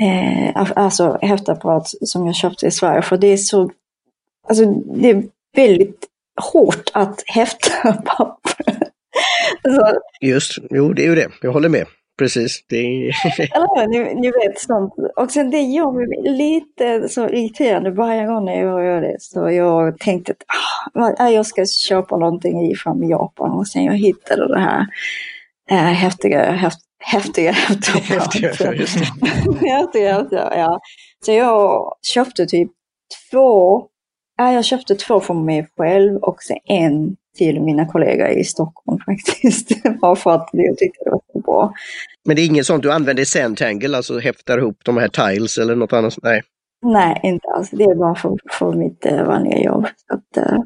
eh, 0.00 0.72
alltså 0.76 1.18
häftapparat 1.22 1.88
som 2.00 2.26
jag 2.26 2.34
köpte 2.34 2.66
i 2.66 2.70
Sverige. 2.70 3.02
För 3.02 3.16
det 3.16 3.26
är 3.26 3.36
så, 3.36 3.70
alltså 4.48 4.64
det 4.74 5.10
är 5.10 5.22
väldigt 5.56 6.06
hårt 6.52 6.90
att 6.92 7.22
häfta 7.26 7.92
papper. 8.04 8.78
alltså, 9.62 10.00
Just, 10.20 10.58
jo 10.70 10.92
det 10.92 11.02
är 11.02 11.08
ju 11.08 11.14
det, 11.14 11.28
jag 11.42 11.52
håller 11.52 11.68
med. 11.68 11.86
Precis. 12.18 12.64
Det 12.68 12.76
är... 12.76 13.02
Eller 13.54 13.86
ni, 13.86 14.14
ni 14.14 14.30
vet 14.30 14.58
sånt. 14.58 14.94
Och 15.16 15.30
sen 15.30 15.50
det 15.50 15.60
gör 15.60 15.92
mig 15.92 16.36
lite 16.36 17.08
så 17.08 17.28
irriterande 17.28 17.90
varje 17.90 18.26
gång 18.26 18.48
jag 18.48 18.84
gör 18.84 19.00
det. 19.00 19.16
Så 19.20 19.50
jag 19.50 19.98
tänkte 19.98 20.34
att 20.94 21.20
ah, 21.20 21.28
jag 21.28 21.46
ska 21.46 21.66
köpa 21.66 22.16
någonting 22.16 22.70
ifrån 22.70 23.08
Japan 23.08 23.50
och 23.50 23.68
sen 23.68 23.84
jag 23.84 23.96
hittade 23.96 24.48
det 24.48 24.60
här 24.60 24.86
äh, 25.70 25.76
häftiga, 25.76 26.52
häft, 26.52 26.78
häftiga, 26.98 27.52
häftiga, 27.52 28.00
häftiga, 28.10 28.52
häftiga, 30.12 30.52
ja. 30.56 30.80
Så 31.26 31.32
jag 31.32 31.92
köpte 32.02 32.46
typ 32.46 32.70
två, 33.30 33.78
ja, 33.78 33.88
jag 34.36 34.64
köpte 34.64 34.94
två 34.94 35.20
för 35.20 35.34
mig 35.34 35.68
själv 35.76 36.16
och 36.16 36.42
sen 36.42 36.58
en 36.64 37.16
till 37.36 37.60
mina 37.60 37.86
kollegor 37.86 38.28
i 38.28 38.44
Stockholm 38.44 38.98
faktiskt. 39.06 39.84
Bara 40.00 40.16
för 40.16 40.30
att 40.30 40.48
jag 40.52 40.78
tyckte 40.78 41.04
det 41.04 41.10
var 41.10 41.22
så 41.32 41.40
bra. 41.40 41.74
Men 42.24 42.36
det 42.36 42.42
är 42.42 42.46
inget 42.46 42.66
sånt 42.66 42.82
du 42.82 42.92
använder 42.92 43.22
i 43.22 43.26
Sandtangle, 43.26 43.96
alltså 43.96 44.18
häftar 44.18 44.58
ihop 44.58 44.76
de 44.84 44.96
här 44.96 45.08
tiles 45.08 45.58
eller 45.58 45.76
något 45.76 45.92
annat? 45.92 46.14
Nej. 46.22 46.42
Nej, 46.86 47.20
inte 47.22 47.48
alls. 47.48 47.70
Det 47.70 47.84
är 47.84 47.94
bara 47.94 48.14
för, 48.14 48.36
för 48.52 48.72
mitt 48.72 49.06
uh, 49.06 49.24
vanliga 49.24 49.58
jobb. 49.58 49.86
Så 49.96 50.14
att, 50.14 50.46
uh, 50.46 50.58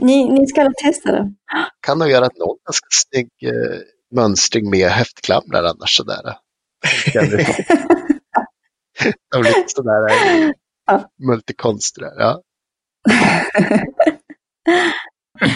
ni, 0.00 0.28
ni 0.28 0.46
ska 0.46 0.72
testa 0.84 1.12
det. 1.12 1.32
Kan 1.86 1.98
nog 1.98 2.10
göra 2.10 2.28
någon 2.38 2.56
ganska 2.66 2.86
snygg 2.90 3.28
uh, 3.46 3.78
mönstring 4.14 4.70
med 4.70 4.88
häftklamrar 4.88 5.64
annars 5.64 5.96
sådär. 5.96 6.22
De 9.32 9.42
lite 9.42 9.64
sådär 9.66 10.00
ja. 10.86 11.10
multikonst 11.18 11.96
ja. 11.98 12.42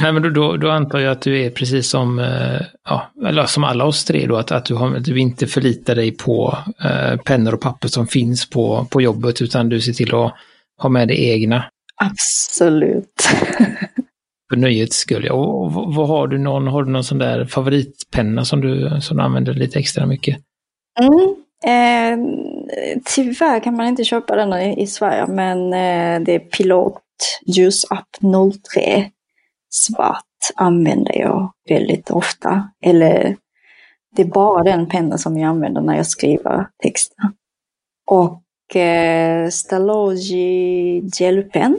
Nej, 0.03 0.13
men 0.13 0.35
då, 0.35 0.57
då, 0.57 0.71
antar 0.71 0.99
jag 0.99 1.13
att 1.13 1.23
du 1.23 1.43
är 1.43 1.51
precis 1.51 1.89
som, 1.89 2.19
eh, 2.19 2.61
ja, 2.89 3.11
eller 3.27 3.47
som 3.47 3.65
alla 3.65 3.85
oss 3.85 4.05
tre 4.05 4.27
då, 4.27 4.37
att, 4.37 4.53
att 4.53 4.65
du, 4.65 4.75
har, 4.75 4.99
du 4.99 5.19
inte 5.19 5.47
förlitar 5.47 5.95
dig 5.95 6.17
på 6.17 6.59
eh, 6.85 7.17
pennor 7.17 7.55
och 7.55 7.61
papper 7.61 7.89
som 7.89 8.07
finns 8.07 8.51
på, 8.51 8.87
på 8.91 9.03
jobbet, 9.03 9.43
utan 9.43 9.69
du 9.69 9.81
ser 9.81 9.93
till 9.93 10.15
att 10.15 10.33
ha 10.83 10.89
med 10.89 11.09
det 11.09 11.23
egna. 11.25 11.65
Absolut. 11.97 13.29
För 14.51 14.57
nöjets 14.57 14.97
skull. 14.97 15.25
Ja. 15.25 15.33
Och, 15.33 15.73
vad 15.73 16.09
har 16.09 16.27
du 16.27 16.39
någon, 16.39 16.67
har 16.67 16.83
du 16.83 16.91
någon 16.91 17.05
sån 17.05 17.19
där 17.19 17.45
favoritpenna 17.45 18.45
som 18.45 18.61
du, 18.61 19.01
som 19.01 19.17
du 19.17 19.23
använder 19.23 19.55
lite 19.55 19.79
extra 19.79 20.07
mycket? 20.07 20.39
Mm. 21.01 21.37
Eh, 21.65 22.19
tyvärr 23.15 23.61
kan 23.61 23.77
man 23.77 23.87
inte 23.87 24.05
köpa 24.05 24.37
den 24.37 24.53
i, 24.53 24.83
i 24.83 24.87
Sverige, 24.87 25.27
men 25.27 25.59
eh, 25.73 26.25
det 26.25 26.35
är 26.35 26.39
Pilot 26.39 27.03
Juice 27.47 27.85
Up 27.85 28.33
03 28.73 29.11
svart 29.71 30.25
använder 30.55 31.19
jag 31.19 31.53
väldigt 31.69 32.11
ofta. 32.11 32.71
Eller 32.81 33.37
det 34.17 34.23
är 34.23 34.27
bara 34.27 34.63
den 34.63 34.89
pennan 34.89 35.19
som 35.19 35.39
jag 35.39 35.49
använder 35.49 35.81
när 35.81 35.97
jag 35.97 36.07
skriver 36.07 36.67
texter. 36.83 37.31
Och 38.07 38.77
eh, 38.77 39.49
Stalogi 39.49 41.03
gelpen. 41.19 41.77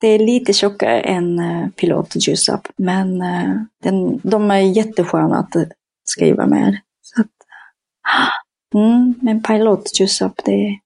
Det 0.00 0.08
är 0.08 0.18
lite 0.18 0.52
tjockare 0.52 1.00
än 1.00 1.38
eh, 1.38 1.68
Pilot 1.68 2.26
Juice 2.28 2.48
Up, 2.48 2.68
men 2.76 3.22
eh, 3.22 3.54
den, 3.82 4.20
de 4.22 4.50
är 4.50 4.58
jättesköna 4.58 5.38
att 5.38 5.56
eh, 5.56 5.62
skriva 6.04 6.46
med. 6.46 6.78
Så 7.02 7.20
att, 7.20 7.30
mm, 8.74 9.14
men 9.22 9.42
Pilot 9.42 10.00
Juice 10.00 10.22
Up, 10.22 10.44
det, 10.44 10.78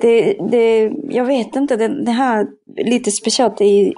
det, 0.00 0.36
det, 0.50 0.92
jag 1.08 1.24
vet 1.24 1.56
inte, 1.56 1.76
det, 1.76 2.04
det 2.04 2.10
här 2.10 2.46
lite 2.76 3.10
speciellt 3.10 3.60
i, 3.60 3.94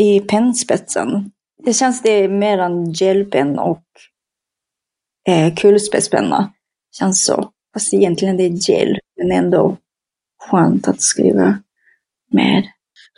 i 0.00 0.20
pennspetsen. 0.20 1.30
Det 1.64 1.72
känns 1.72 2.02
det 2.02 2.10
är 2.10 2.28
mer 2.28 2.58
en 2.58 2.92
gelpenn 2.92 3.58
och 3.58 3.84
eh, 5.28 5.54
kulspetspenna. 5.54 6.52
Känns 6.98 7.24
så. 7.24 7.50
Fast 7.74 7.94
egentligen 7.94 8.36
det 8.36 8.44
är 8.44 8.70
gel, 8.70 8.98
men 9.16 9.32
ändå 9.32 9.76
skönt 10.50 10.88
att 10.88 11.00
skriva 11.00 11.58
med. 12.30 12.64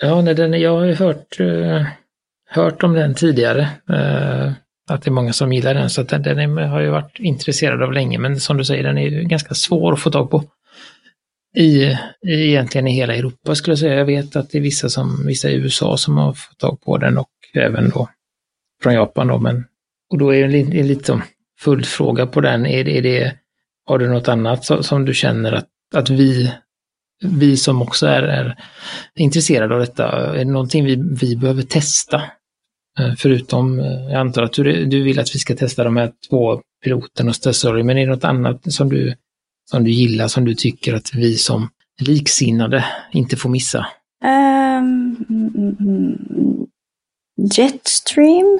Ja, 0.03 0.21
nej, 0.23 0.35
den, 0.35 0.61
jag 0.61 0.77
har 0.77 0.85
ju 0.85 0.95
hört, 0.95 1.41
uh, 1.41 1.87
hört 2.51 2.83
om 2.83 2.93
den 2.93 3.15
tidigare. 3.15 3.69
Uh, 3.91 4.53
att 4.89 5.03
det 5.03 5.09
är 5.09 5.13
många 5.13 5.33
som 5.33 5.53
gillar 5.53 5.75
den, 5.75 5.91
så 5.91 6.01
att 6.01 6.09
den, 6.09 6.23
den 6.23 6.39
är, 6.39 6.67
har 6.67 6.81
jag 6.81 6.93
varit 6.93 7.19
intresserad 7.19 7.83
av 7.83 7.93
länge. 7.93 8.19
Men 8.19 8.41
som 8.41 8.57
du 8.57 8.65
säger, 8.65 8.83
den 8.83 8.99
är 8.99 9.09
ju 9.09 9.23
ganska 9.23 9.55
svår 9.55 9.93
att 9.93 10.01
få 10.01 10.11
tag 10.11 10.31
på. 10.31 10.45
I, 11.57 11.83
i, 12.27 12.49
egentligen 12.49 12.87
i 12.87 12.93
hela 12.93 13.15
Europa 13.15 13.55
skulle 13.55 13.73
jag 13.73 13.79
säga. 13.79 13.95
Jag 13.95 14.05
vet 14.05 14.37
att 14.37 14.51
det 14.51 14.59
är 14.59 14.63
vissa, 14.63 14.89
som, 14.89 15.27
vissa 15.27 15.51
i 15.51 15.55
USA 15.55 15.97
som 15.97 16.17
har 16.17 16.33
fått 16.33 16.59
tag 16.59 16.81
på 16.81 16.99
den 16.99 17.19
och 17.19 17.31
även 17.55 17.91
då 17.91 18.09
från 18.83 18.95
Japan 18.95 19.27
då. 19.27 19.39
Men, 19.39 19.65
och 20.11 20.19
då 20.19 20.35
är 20.35 20.49
det 20.49 20.61
en, 20.61 20.73
en 20.73 20.87
lite 20.87 21.23
följdfråga 21.61 22.27
på 22.27 22.41
den. 22.41 22.67
Är 22.67 22.85
det, 22.85 22.99
är 22.99 23.03
det, 23.03 23.35
har 23.87 23.99
du 23.99 24.09
något 24.09 24.29
annat 24.29 24.65
som, 24.65 24.83
som 24.83 25.05
du 25.05 25.15
känner 25.15 25.53
att, 25.53 25.69
att 25.95 26.11
vi 26.11 26.53
vi 27.25 27.57
som 27.57 27.83
också 27.83 28.07
är, 28.07 28.23
är 28.23 28.57
intresserade 29.15 29.75
av 29.75 29.81
detta, 29.81 30.35
är 30.35 30.39
det 30.39 30.45
någonting 30.45 30.85
vi, 30.85 30.97
vi 31.21 31.37
behöver 31.37 31.63
testa? 31.63 32.23
Eh, 32.99 33.15
förutom, 33.19 33.81
eh, 33.81 33.87
jag 33.87 34.15
antar 34.15 34.43
att 34.43 34.53
du, 34.53 34.85
du 34.85 35.03
vill 35.03 35.21
att 35.21 35.35
vi 35.35 35.39
ska 35.39 35.57
testa 35.57 35.85
de 35.85 35.97
här 35.97 36.13
två 36.31 36.61
piloten 36.85 37.29
och 37.29 37.37
Story, 37.37 37.83
men 37.83 37.99
är 37.99 38.07
det 38.07 38.13
något 38.13 38.25
annat 38.25 38.73
som 38.73 38.89
du, 38.89 39.15
som 39.71 39.85
du 39.85 39.91
gillar, 39.91 40.29
som 40.29 40.45
du 40.45 40.55
tycker 40.55 40.95
att 40.95 41.15
vi 41.15 41.37
som 41.37 41.69
liksinnade 42.01 42.85
inte 43.13 43.37
får 43.37 43.49
missa? 43.49 43.87
Um, 44.25 45.17
Jetstream, 47.57 48.59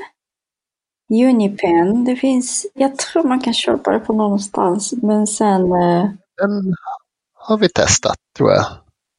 Unipen, 1.11 2.05
det 2.05 2.17
finns, 2.17 2.67
jag 2.75 2.99
tror 2.99 3.29
man 3.29 3.41
kan 3.41 3.55
köpa 3.55 3.91
det 3.91 3.99
på 3.99 4.13
någonstans, 4.13 4.95
men 5.03 5.27
sen... 5.27 5.63
Uh... 5.63 6.11
Den 6.43 6.75
har 7.35 7.59
vi 7.59 7.69
testat, 7.69 8.17
tror 8.37 8.51
jag. 8.51 8.65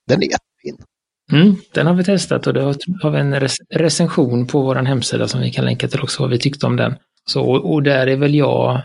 Den 0.08 0.24
är 0.24 0.28
jättefin. 0.28 0.86
Mm, 1.32 1.56
den 1.74 1.88
har 1.88 1.94
vi 1.94 2.04
testat 2.04 2.48
och 2.48 2.54
då 2.54 2.62
har 3.02 3.10
vi 3.10 3.20
en 3.20 3.40
recension 3.70 4.48
på 4.48 4.62
vår 4.62 4.76
hemsida 4.76 5.28
som 5.28 5.42
vi 5.42 5.52
kan 5.52 5.66
länka 5.66 5.88
till 5.88 6.02
också, 6.02 6.24
vad 6.24 6.30
vi 6.30 6.40
tyckte 6.40 6.66
om 6.66 6.76
den. 6.76 6.96
Så, 7.26 7.52
och 7.52 7.84
där 7.84 8.08
är 8.08 8.16
väl 8.16 8.36
jag, 8.36 8.82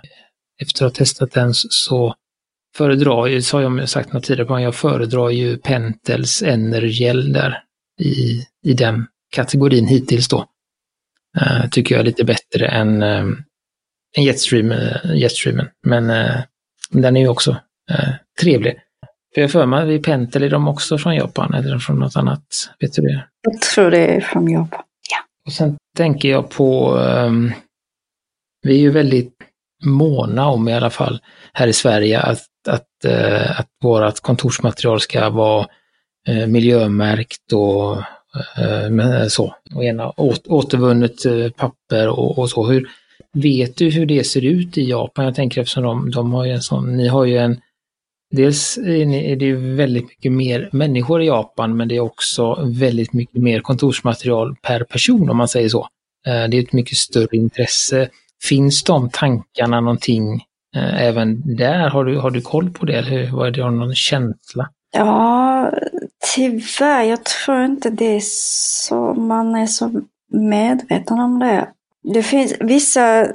efter 0.62 0.86
att 0.86 0.92
ha 0.92 0.96
testat 0.96 1.32
den, 1.32 1.54
så 1.54 2.14
föredrar 2.76 3.26
ju, 3.26 3.42
så 3.42 3.56
har 3.56 3.78
jag 3.78 3.88
sagt 3.88 4.12
något 4.12 4.24
tidigare 4.24 4.48
på, 4.48 4.60
jag 4.60 4.74
föredrar 4.74 5.30
ju 5.30 5.56
Pentels 5.56 6.42
Energel 6.42 7.32
där 7.32 7.62
i, 8.00 8.46
i 8.64 8.72
den 8.72 9.06
kategorin 9.32 9.86
hittills 9.86 10.28
då. 10.28 10.46
Uh, 11.40 11.68
tycker 11.70 11.94
jag 11.94 12.00
är 12.00 12.04
lite 12.04 12.24
bättre 12.24 12.66
än, 12.68 13.02
um, 13.02 13.44
än 14.16 14.24
Jetstream, 14.24 14.70
uh, 14.70 15.16
Jetstreamen. 15.16 15.68
Men 15.86 16.10
uh, 16.10 16.40
den 16.90 17.16
är 17.16 17.20
ju 17.20 17.28
också 17.28 17.56
trevlig. 18.40 18.78
För 19.34 19.40
jag 19.40 19.50
för 19.50 19.66
mig, 19.66 19.86
vid 19.86 20.04
Pentel 20.04 20.42
är 20.42 20.50
de 20.50 20.68
också 20.68 20.98
från 20.98 21.14
Japan 21.14 21.54
eller 21.54 21.78
från 21.78 21.98
något 21.98 22.16
annat? 22.16 22.44
Vet 22.80 22.92
du 22.92 23.02
det? 23.02 23.26
Jag 23.42 23.60
tror 23.60 23.90
det 23.90 24.06
är 24.06 24.20
från 24.20 24.50
Japan, 24.50 24.82
ja. 25.10 25.18
Och 25.46 25.52
sen 25.52 25.76
tänker 25.96 26.28
jag 26.28 26.50
på, 26.50 26.94
um, 26.96 27.52
vi 28.62 28.74
är 28.74 28.80
ju 28.80 28.90
väldigt 28.90 29.34
måna 29.84 30.46
om 30.46 30.68
i 30.68 30.74
alla 30.74 30.90
fall 30.90 31.20
här 31.52 31.66
i 31.66 31.72
Sverige 31.72 32.20
att, 32.20 32.46
att, 32.68 33.04
eh, 33.04 33.60
att 33.60 33.68
vårt 33.82 34.20
kontorsmaterial 34.20 35.00
ska 35.00 35.30
vara 35.30 35.66
eh, 36.28 36.46
miljömärkt 36.46 37.52
och 37.52 37.96
eh, 38.58 39.26
så. 39.28 39.54
Och 39.74 39.84
ena 39.84 40.10
återvunnet 40.46 41.16
papper 41.56 42.08
och, 42.08 42.38
och, 42.38 42.50
så. 42.50 42.66
Hur, 42.66 42.88
vet 43.32 43.76
du 43.76 43.90
hur 43.90 44.06
det 44.06 44.24
ser 44.24 44.44
ut 44.44 44.78
i 44.78 44.90
Japan? 44.90 45.24
Jag 45.24 45.34
tänker 45.34 45.60
eftersom 45.60 45.82
de, 45.82 46.10
de 46.10 46.32
har 46.32 46.44
ju 46.44 46.52
en 46.52 46.62
sån, 46.62 46.96
ni 46.96 47.08
har 47.08 47.24
ju 47.24 47.38
en 47.38 47.60
Dels 48.34 48.78
är 48.78 49.36
det 49.36 49.52
väldigt 49.52 50.08
mycket 50.08 50.32
mer 50.32 50.68
människor 50.72 51.22
i 51.22 51.26
Japan, 51.26 51.76
men 51.76 51.88
det 51.88 51.96
är 51.96 52.00
också 52.00 52.58
väldigt 52.64 53.12
mycket 53.12 53.42
mer 53.42 53.60
kontorsmaterial 53.60 54.56
per 54.62 54.84
person 54.84 55.30
om 55.30 55.36
man 55.36 55.48
säger 55.48 55.68
så. 55.68 55.88
Det 56.24 56.56
är 56.56 56.62
ett 56.62 56.72
mycket 56.72 56.98
större 56.98 57.36
intresse. 57.36 58.08
Finns 58.42 58.84
de 58.84 59.10
tankarna 59.10 59.80
någonting 59.80 60.42
Eh, 60.76 61.02
även 61.02 61.56
där? 61.56 61.88
Har 61.88 62.04
du, 62.04 62.18
har 62.18 62.30
du 62.30 62.40
koll 62.40 62.70
på 62.70 62.86
det? 62.86 62.98
Eller 62.98 63.26
har 63.26 63.50
du 63.50 63.70
någon 63.70 63.94
känsla? 63.94 64.70
Ja, 64.92 65.72
tyvärr. 66.34 67.02
Jag 67.02 67.24
tror 67.24 67.64
inte 67.64 67.90
det 67.90 68.16
är 68.16 68.22
så, 68.24 69.14
man 69.14 69.56
är 69.56 69.66
så 69.66 70.02
medveten 70.32 71.18
om 71.18 71.38
det. 71.38 71.68
Det 72.14 72.22
finns 72.22 72.54
vissa, 72.60 73.26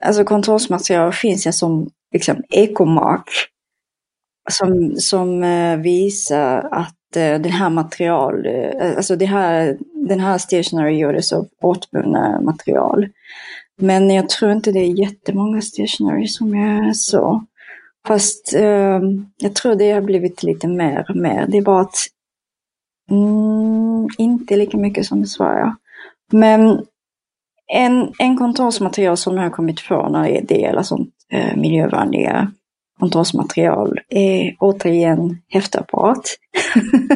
alltså 0.00 0.24
kontorsmaterial 0.24 1.12
finns 1.12 1.46
ju 1.46 1.52
som 1.52 1.90
liksom 2.12 2.42
ekomark 2.50 3.30
som, 4.50 4.96
som 4.96 5.44
eh, 5.44 5.76
visar 5.76 6.68
att 6.72 7.16
eh, 7.16 7.40
den 7.40 7.52
här 7.52 7.70
material, 7.70 8.46
alltså 8.96 9.16
det 9.16 9.26
här, 9.26 9.76
den 10.08 10.20
här 10.20 10.38
stationary 10.38 10.98
gjordes 10.98 11.32
av 11.32 11.48
återvunna 11.62 12.40
material. 12.40 13.08
Men 13.80 14.10
jag 14.10 14.28
tror 14.28 14.52
inte 14.52 14.72
det 14.72 14.78
är 14.78 15.00
jättemånga 15.00 15.60
stationary 15.60 16.26
som 16.26 16.54
är 16.54 16.92
så. 16.92 17.44
Fast 18.06 18.54
eh, 18.54 19.00
jag 19.36 19.54
tror 19.54 19.74
det 19.74 19.92
har 19.92 20.00
blivit 20.00 20.42
lite 20.42 20.68
mer 20.68 21.06
och 21.08 21.16
mer. 21.16 21.46
Det 21.48 21.58
är 21.58 21.62
bara 21.62 21.80
att 21.80 21.96
mm, 23.10 24.08
inte 24.18 24.56
lika 24.56 24.76
mycket 24.76 25.06
som 25.06 25.22
i 25.22 25.26
Sverige. 25.26 25.74
Men 26.32 26.84
en, 27.72 28.12
en 28.18 28.36
kontorsmaterial 28.36 29.16
som 29.16 29.36
jag 29.36 29.42
har 29.42 29.50
kommit 29.50 29.88
på 29.88 30.08
när 30.08 30.40
det 30.42 30.54
gäller 30.54 30.82
sånt 30.82 31.14
eh, 31.32 31.56
miljövänliga 31.56 32.52
kontorsmaterial 33.00 34.00
är 34.08 34.56
återigen 34.58 35.42
häftapparat. 35.48 36.24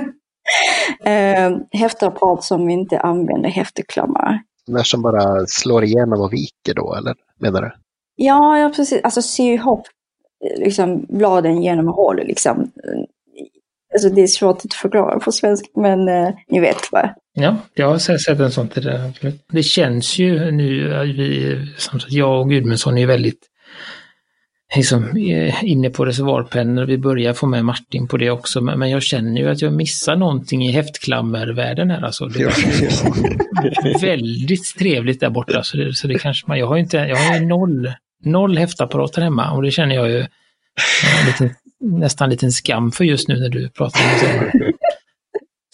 eh, 1.04 1.56
häftapparat 1.72 2.44
som 2.44 2.66
vi 2.66 2.72
inte 2.72 3.00
använder 3.00 3.50
häfteklamrar. 3.50 4.40
När 4.66 4.82
som 4.82 5.02
bara 5.02 5.46
slår 5.46 5.84
igenom 5.84 6.20
och 6.20 6.32
viker 6.32 6.74
då, 6.74 6.94
eller 6.94 7.14
menar 7.40 7.62
du? 7.62 7.72
Ja, 8.16 8.58
ja 8.58 8.72
precis. 8.76 9.00
Alltså 9.02 9.22
sy 9.22 9.42
ihop 9.42 9.86
liksom, 10.56 11.06
bladen 11.08 11.62
genom 11.62 11.88
hål 11.88 12.16
liksom. 12.16 12.70
Alltså 13.94 14.08
det 14.08 14.22
är 14.22 14.26
svårt 14.26 14.64
att 14.64 14.74
förklara 14.74 15.18
på 15.18 15.32
svenska, 15.32 15.68
men 15.74 16.08
eh, 16.08 16.34
ni 16.48 16.60
vet 16.60 16.92
vad. 16.92 17.08
Ja, 17.34 17.56
jag 17.74 17.88
har 17.88 17.98
sett 17.98 18.40
en 18.40 18.50
sån 18.50 18.68
till 18.68 18.84
det. 18.84 19.12
Det 19.48 19.62
känns 19.62 20.18
ju 20.18 20.50
nu, 20.50 20.88
vi, 21.04 21.56
som 21.78 22.00
sagt, 22.00 22.12
jag 22.12 22.40
och 22.40 22.50
Gudmundsson 22.50 22.98
är 22.98 23.06
väldigt 23.06 23.40
liksom, 24.76 25.16
eh, 25.16 25.64
inne 25.64 25.90
på 25.90 26.04
reservoarpennor. 26.04 26.84
Vi 26.84 26.98
börjar 26.98 27.32
få 27.32 27.46
med 27.46 27.64
Martin 27.64 28.08
på 28.08 28.16
det 28.16 28.30
också, 28.30 28.60
men 28.60 28.90
jag 28.90 29.02
känner 29.02 29.40
ju 29.40 29.50
att 29.50 29.62
jag 29.62 29.72
missar 29.72 30.16
någonting 30.16 30.66
i 30.66 30.72
häftklammervärlden 30.72 31.90
här. 31.90 32.02
Alltså. 32.02 32.26
Det 32.26 32.42
är 32.42 34.00
väldigt 34.06 34.76
trevligt 34.78 35.20
där 35.20 35.30
borta, 35.30 35.62
så 35.62 35.76
det, 35.76 35.94
så 35.94 36.06
det 36.06 36.18
kanske 36.18 36.48
man, 36.48 36.58
jag 36.58 36.66
har 36.66 36.76
ju 36.76 36.82
inte, 36.82 36.96
jag 36.96 37.16
har 37.16 37.34
ju 37.38 37.46
noll, 37.46 37.92
noll 38.24 38.58
häftapparater 38.58 39.22
hemma 39.22 39.50
och 39.50 39.62
det 39.62 39.70
känner 39.70 39.94
jag 39.94 40.10
ju 40.10 40.26
lite, 41.26 41.54
nästan 41.80 42.30
liten 42.30 42.52
skam 42.52 42.92
för 42.92 43.04
just 43.04 43.28
nu 43.28 43.40
när 43.40 43.48
du 43.48 43.68
pratar 43.68 44.00
om 44.00 44.50
det. 44.52 44.72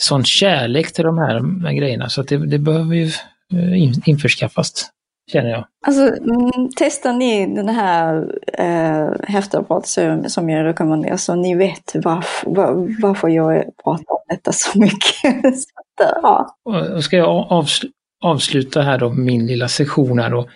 Sån 0.00 0.24
kärlek 0.24 0.92
till 0.92 1.04
de 1.04 1.18
här 1.18 1.72
grejerna 1.72 2.08
så 2.08 2.20
att 2.20 2.28
det, 2.28 2.46
det 2.46 2.58
behöver 2.58 2.94
ju 2.94 3.06
eh, 3.52 4.08
införskaffas 4.08 4.90
känner 5.32 5.50
jag. 5.50 5.64
Alltså, 5.86 6.02
mm, 6.02 6.68
testar 6.76 7.12
ni 7.12 7.54
den 7.54 7.68
här 7.68 8.36
eh, 8.52 9.28
häftapparaten 9.28 10.30
som 10.30 10.50
jag 10.50 10.64
rekommenderar 10.64 11.16
så 11.16 11.34
ni 11.34 11.54
vet 11.54 11.92
varför, 11.94 12.50
var, 12.50 13.02
varför 13.02 13.28
jag 13.28 13.64
pratar 13.84 14.12
om 14.12 14.22
detta 14.28 14.52
så 14.52 14.78
mycket. 14.78 15.42
så 15.42 16.04
att, 16.04 16.18
ja. 16.22 16.56
Och 16.64 17.04
ska 17.04 17.16
jag 17.16 17.46
avsl 17.52 17.86
avsluta 18.24 18.82
här 18.82 18.98
då 18.98 19.10
min 19.10 19.46
lilla 19.46 19.68
sektion 19.68 20.18
här 20.18 20.30
då. 20.30 20.48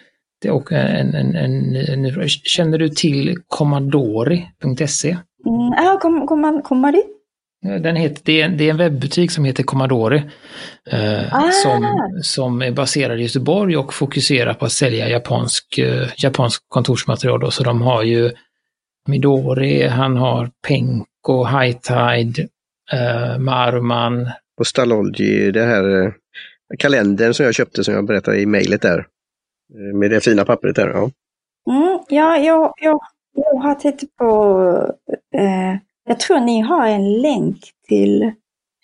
Det 0.43 0.49
är 0.49 0.75
en, 0.75 1.15
en, 1.15 1.37
en, 1.37 1.77
en, 1.77 2.29
känner 2.29 2.79
du 2.79 2.89
till 2.89 3.37
commodore.se? 3.49 5.11
Mm, 5.47 5.73
ja, 5.77 5.99
kom, 6.03 6.27
kom, 6.27 6.63
kom, 6.63 6.81
den 7.65 7.97
heter, 7.97 8.23
det, 8.25 8.41
är, 8.41 8.49
det 8.49 8.65
är 8.65 8.71
en 8.71 8.77
webbutik 8.77 9.31
som 9.31 9.45
heter 9.45 9.63
Commodore. 9.63 10.23
Eh, 10.91 11.35
ah. 11.35 11.51
som, 11.51 12.11
som 12.23 12.63
är 12.63 12.71
baserad 12.71 13.21
i 13.21 13.23
Göteborg 13.23 13.77
och 13.77 13.95
fokuserar 13.95 14.55
på 14.55 14.65
att 14.65 14.73
sälja 14.73 15.09
japansk, 15.09 15.79
eh, 15.79 16.09
japansk 16.17 16.63
kontorsmaterial. 16.69 17.41
Då. 17.41 17.51
Så 17.51 17.63
de 17.65 17.83
har 17.83 18.03
ju 18.03 18.31
Midori, 19.09 19.87
han 19.87 20.17
har 20.17 20.51
Penko, 20.67 21.45
High 21.45 21.77
Tide, 21.79 22.49
eh, 22.93 23.39
Maruman. 23.39 24.31
Och 24.59 24.67
Stalology, 24.67 25.51
det 25.51 25.65
här 25.65 26.03
eh, 26.03 26.13
kalendern 26.79 27.35
som 27.35 27.45
jag 27.45 27.55
köpte 27.55 27.85
som 27.85 27.95
jag 27.95 28.07
berättade 28.07 28.41
i 28.41 28.47
mejlet 28.47 28.83
där. 28.83 28.99
Eh, 29.75 29.97
med 29.99 30.11
det 30.11 30.21
fina 30.21 30.45
pappret 30.45 30.77
där. 30.77 30.89
Ja. 30.89 31.11
Mm, 31.71 31.99
ja, 32.09 32.37
jag, 32.37 32.73
jag, 32.77 33.01
jag 33.35 33.61
har 33.61 33.75
tittat 33.75 34.17
på... 34.17 34.95
Eh, 35.35 35.79
jag 36.05 36.21
tror 36.21 36.41
ni 36.41 36.61
har 36.61 36.89
en 36.89 37.13
länk 37.23 37.61
till 37.89 38.21
den 38.21 38.35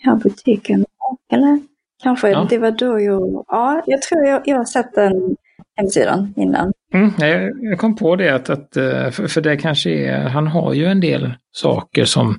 här 0.04 0.16
butiken. 0.16 0.84
Eller? 1.32 1.60
Kanske 2.02 2.30
Ja. 2.30 2.46
det 2.50 2.58
var 2.58 2.70
då 2.70 3.00
jag... 3.00 3.44
Ja, 3.48 3.82
jag 3.86 4.02
tror 4.02 4.24
jag, 4.24 4.42
jag 4.44 4.56
har 4.56 4.64
sett 4.64 4.94
den 4.94 5.36
hemsidan 5.76 6.34
innan. 6.36 6.72
Mm, 6.94 7.12
jag, 7.60 7.78
kom 7.78 7.96
på 7.96 8.16
det 8.16 8.34
att, 8.34 8.50
att 8.50 8.76
eh, 8.76 9.10
för, 9.10 9.26
för 9.26 9.40
det 9.40 9.56
kanske 9.56 9.90
är, 9.90 10.28
han 10.28 10.46
har 10.46 10.74
ju 10.74 10.86
en 10.86 11.00
del 11.00 11.32
saker 11.52 12.04
som, 12.04 12.38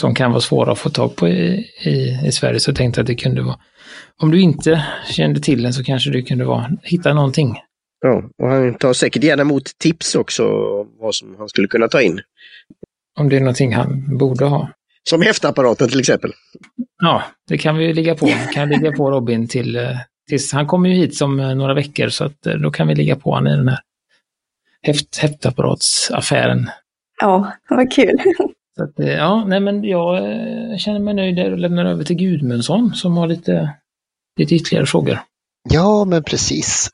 som 0.00 0.14
kan 0.14 0.30
vara 0.30 0.40
svåra 0.40 0.72
att 0.72 0.78
få 0.78 0.90
tag 0.90 1.16
på 1.16 1.28
i, 1.28 1.66
i, 1.84 2.26
i 2.26 2.32
Sverige, 2.32 2.60
så 2.60 2.70
jag 2.70 2.76
tänkte 2.76 3.00
att 3.00 3.06
det 3.06 3.14
kunde 3.14 3.42
vara, 3.42 3.58
om 4.22 4.30
du 4.30 4.40
inte 4.40 4.84
kände 5.10 5.40
till 5.40 5.62
den 5.62 5.72
så 5.72 5.84
kanske 5.84 6.10
du 6.10 6.22
kunde 6.22 6.44
vara, 6.44 6.70
hitta 6.82 7.14
någonting. 7.14 7.56
Ja, 8.00 8.22
och 8.42 8.48
han 8.48 8.74
tar 8.74 8.92
säkert 8.92 9.24
gärna 9.24 9.42
emot 9.42 9.78
tips 9.78 10.14
också 10.14 10.44
om 10.80 10.88
vad 11.00 11.14
som 11.14 11.36
han 11.38 11.48
skulle 11.48 11.68
kunna 11.68 11.88
ta 11.88 12.02
in. 12.02 12.20
Om 13.18 13.28
det 13.28 13.36
är 13.36 13.40
någonting 13.40 13.74
han 13.74 14.18
borde 14.18 14.44
ha. 14.44 14.68
Som 15.08 15.22
häftapparaten 15.22 15.88
till 15.88 16.00
exempel. 16.00 16.32
Ja, 17.02 17.22
det 17.48 17.58
kan 17.58 17.76
vi 17.76 17.92
ligga 17.92 18.14
på. 18.14 18.26
Vi 18.26 18.34
kan 18.54 18.68
ligga 18.68 18.92
på 18.92 19.10
Robin 19.10 19.48
till, 19.48 19.76
eh, 19.76 19.96
tills, 20.28 20.52
han 20.52 20.66
kommer 20.66 20.88
ju 20.88 20.94
hit 20.94 21.16
som 21.16 21.40
eh, 21.40 21.54
några 21.54 21.74
veckor 21.74 22.08
så 22.08 22.24
att 22.24 22.46
eh, 22.46 22.54
då 22.54 22.70
kan 22.70 22.88
vi 22.88 22.94
ligga 22.94 23.16
på 23.16 23.30
honom 23.30 23.52
i 23.52 23.56
den 23.56 23.68
här 23.68 23.80
häft, 24.82 25.16
häftapparaatsaffären. 25.16 26.70
Ja, 27.20 27.52
vad 27.68 27.92
kul. 27.92 28.18
Så 28.76 28.84
att, 28.84 28.92
ja, 28.96 29.44
nej 29.44 29.60
men 29.60 29.84
jag 29.84 30.20
känner 30.80 30.98
mig 30.98 31.14
nöjd 31.14 31.36
där 31.36 31.52
och 31.52 31.58
lämnar 31.58 31.84
över 31.84 32.04
till 32.04 32.16
Gudmundsson 32.16 32.94
som 32.94 33.16
har 33.16 33.26
lite, 33.26 33.74
lite 34.38 34.54
ytterligare 34.54 34.86
frågor. 34.86 35.20
Ja, 35.70 36.04
men 36.04 36.24
precis. 36.24 36.90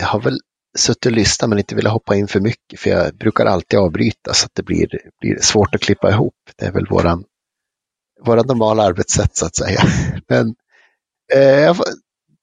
Jag 0.00 0.06
har 0.06 0.20
väl 0.20 0.38
suttit 0.76 1.06
och 1.06 1.12
lyssnat 1.12 1.48
men 1.48 1.58
inte 1.58 1.74
velat 1.74 1.92
hoppa 1.92 2.16
in 2.16 2.28
för 2.28 2.40
mycket 2.40 2.80
för 2.80 2.90
jag 2.90 3.16
brukar 3.16 3.46
alltid 3.46 3.78
avbryta 3.78 4.34
så 4.34 4.46
att 4.46 4.54
det 4.54 4.62
blir, 4.62 4.88
blir 5.20 5.38
svårt 5.40 5.74
att 5.74 5.80
klippa 5.80 6.10
ihop. 6.10 6.34
Det 6.56 6.66
är 6.66 6.72
väl 6.72 6.86
våran, 6.86 7.24
normala 8.26 8.82
arbetssätt 8.82 9.36
så 9.36 9.46
att 9.46 9.56
säga. 9.56 9.80
Men 10.28 10.54
eh, 11.34 11.40
jag 11.40 11.76
får 11.76 11.86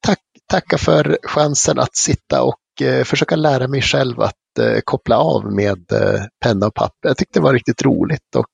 tack, 0.06 0.20
tacka 0.50 0.78
för 0.78 1.18
chansen 1.24 1.80
att 1.80 1.96
sitta 1.96 2.44
och 2.44 2.82
eh, 2.82 3.04
försöka 3.04 3.36
lära 3.36 3.68
mig 3.68 3.82
själv 3.82 4.22
att 4.22 4.60
eh, 4.60 4.80
koppla 4.84 5.18
av 5.18 5.54
med 5.54 5.92
eh, 5.92 6.22
penna 6.44 6.68
och 6.68 6.74
papper. 6.74 7.10
Jag 7.10 7.18
tyckte 7.18 7.40
det 7.40 7.44
var 7.44 7.54
riktigt 7.54 7.82
roligt 7.82 8.36
och 8.36 8.46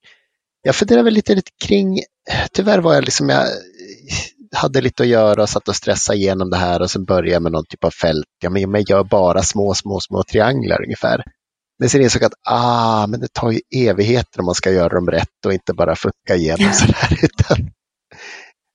jag 0.62 0.76
funderar 0.76 1.04
väl 1.04 1.14
lite, 1.14 1.36
lite 1.36 1.52
kring, 1.66 2.00
tyvärr 2.54 2.80
var 2.80 2.94
jag 2.94 3.04
liksom, 3.04 3.30
jag 3.30 3.48
hade 4.52 4.82
lite 4.82 5.04
att 5.04 5.10
göra 5.10 5.42
och 5.42 5.50
satt 5.50 5.68
och 5.68 5.76
stressade 5.76 6.18
igenom 6.18 6.50
det 6.50 6.58
här 6.58 6.82
och 6.82 6.92
sen 6.92 7.06
började 7.06 7.32
jag 7.32 7.42
med 7.42 7.52
någon 7.52 7.66
typ 7.66 7.84
av 7.84 7.92
fält. 7.92 8.26
Ja, 8.42 8.50
men 8.50 8.72
jag 8.72 8.90
gör 8.90 9.04
bara 9.04 9.44
små, 9.44 9.74
små, 9.74 10.00
små 10.00 10.24
trianglar 10.24 10.84
ungefär. 10.84 11.24
Men 11.80 11.90
sen 11.90 12.02
insåg 12.02 12.22
jag 12.22 12.28
att 12.28 12.54
ah, 12.54 13.08
men 13.08 13.20
det 13.20 13.34
tar 13.34 13.52
ju 13.52 13.60
evigheter 13.76 14.40
om 14.40 14.46
man 14.46 14.56
ska 14.56 14.72
göra 14.72 14.90
dem 14.90 15.08
rätt 15.08 15.46
och 15.46 15.54
inte 15.54 15.74
bara 15.74 15.96
fucka 15.96 16.36
igenom 16.36 16.74
sådär. 16.74 17.20
Utan... 17.24 17.72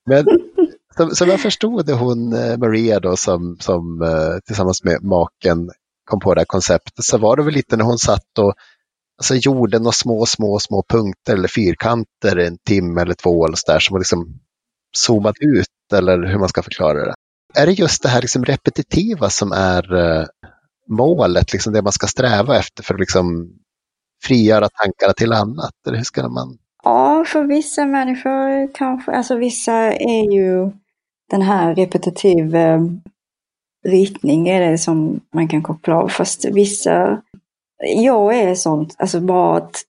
Men 0.06 0.24
som, 0.96 1.10
som 1.10 1.28
jag 1.28 1.40
förstod 1.40 1.86
det 1.86 1.92
hon 1.92 2.32
eh, 2.32 2.56
Maria 2.56 3.00
då 3.00 3.16
som, 3.16 3.56
som 3.60 4.02
eh, 4.02 4.38
tillsammans 4.46 4.84
med 4.84 5.02
maken 5.02 5.70
kom 6.10 6.20
på 6.20 6.34
det 6.34 6.40
här 6.40 6.46
konceptet 6.46 7.04
så 7.04 7.18
var 7.18 7.36
det 7.36 7.42
väl 7.42 7.54
lite 7.54 7.76
när 7.76 7.84
hon 7.84 7.98
satt 7.98 8.38
och 8.38 8.54
alltså, 9.18 9.34
gjorde 9.34 9.78
några 9.78 9.92
små, 9.92 10.26
små, 10.26 10.58
små 10.58 10.84
punkter 10.88 11.32
eller 11.32 11.48
fyrkanter 11.48 12.36
en 12.36 12.58
timme 12.58 13.02
eller 13.02 13.14
två 13.14 13.46
eller 13.46 13.56
så 13.56 13.72
där 13.72 13.78
som 13.78 13.98
liksom 13.98 14.40
zoomat 14.96 15.36
ut 15.40 15.92
eller 15.94 16.26
hur 16.26 16.38
man 16.38 16.48
ska 16.48 16.62
förklara 16.62 17.04
det. 17.04 17.14
Är 17.54 17.66
det 17.66 17.72
just 17.72 18.02
det 18.02 18.08
här 18.08 18.20
liksom 18.20 18.44
repetitiva 18.44 19.30
som 19.30 19.52
är 19.52 19.94
eh, 19.94 20.26
målet, 20.88 21.52
liksom 21.52 21.72
det 21.72 21.82
man 21.82 21.92
ska 21.92 22.06
sträva 22.06 22.58
efter 22.58 22.82
för 22.82 22.94
att 22.94 23.00
liksom 23.00 23.50
frigöra 24.24 24.68
tankarna 24.68 25.12
till 25.12 25.32
annat? 25.32 25.74
Eller 25.86 25.96
hur 25.96 26.04
ska 26.04 26.28
man? 26.28 26.58
Ja, 26.84 27.24
för 27.26 27.44
vissa 27.44 27.86
människor 27.86 28.74
kanske, 28.74 29.12
alltså 29.12 29.36
vissa 29.36 29.74
är 29.92 30.32
ju 30.32 30.70
den 31.30 31.42
här 31.42 31.74
repetitiv 31.74 32.56
eh, 32.56 32.80
ritning 33.84 34.48
är 34.48 34.70
det 34.70 34.78
som 34.78 35.20
man 35.34 35.48
kan 35.48 35.62
koppla 35.62 35.96
av. 35.96 36.08
Fast 36.08 36.44
vissa, 36.44 37.22
jag 37.96 38.38
är 38.38 38.54
sånt, 38.54 38.96
alltså 38.98 39.20
bara 39.20 39.56
att 39.56 39.82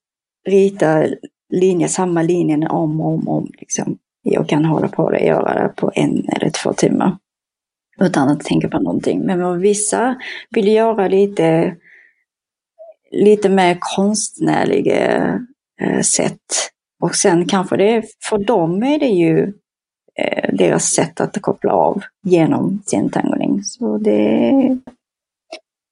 rita 0.48 1.06
linjer, 1.52 1.88
samma 1.88 2.22
linjen 2.22 2.66
om 2.66 3.00
och 3.00 3.06
om, 3.06 3.28
om 3.28 3.50
liksom. 3.58 3.98
Jag 4.28 4.48
kan 4.48 4.64
hålla 4.64 4.88
på 4.88 5.02
och 5.02 5.20
göra 5.20 5.62
det 5.62 5.68
på 5.68 5.92
en 5.94 6.28
eller 6.28 6.50
två 6.50 6.72
timmar. 6.72 7.16
Utan 8.00 8.28
att 8.28 8.40
tänka 8.40 8.68
på 8.68 8.78
någonting. 8.78 9.20
Men 9.20 9.42
vad 9.42 9.58
vissa 9.58 10.16
vill 10.50 10.68
göra 10.68 11.08
lite, 11.08 11.76
lite 13.10 13.48
mer 13.48 13.76
konstnärliga 13.80 15.40
eh, 15.80 16.00
sätt. 16.00 16.70
Och 17.02 17.14
sen 17.14 17.48
kanske 17.48 17.76
det, 17.76 18.04
för 18.28 18.38
dem 18.38 18.82
är 18.82 18.98
det 18.98 19.06
ju 19.06 19.52
eh, 20.18 20.54
deras 20.54 20.84
sätt 20.84 21.20
att 21.20 21.42
koppla 21.42 21.72
av 21.72 22.02
genom 22.22 22.82
sin 22.86 23.10
tangoning. 23.10 23.64
Så 23.64 23.98
det, 23.98 24.52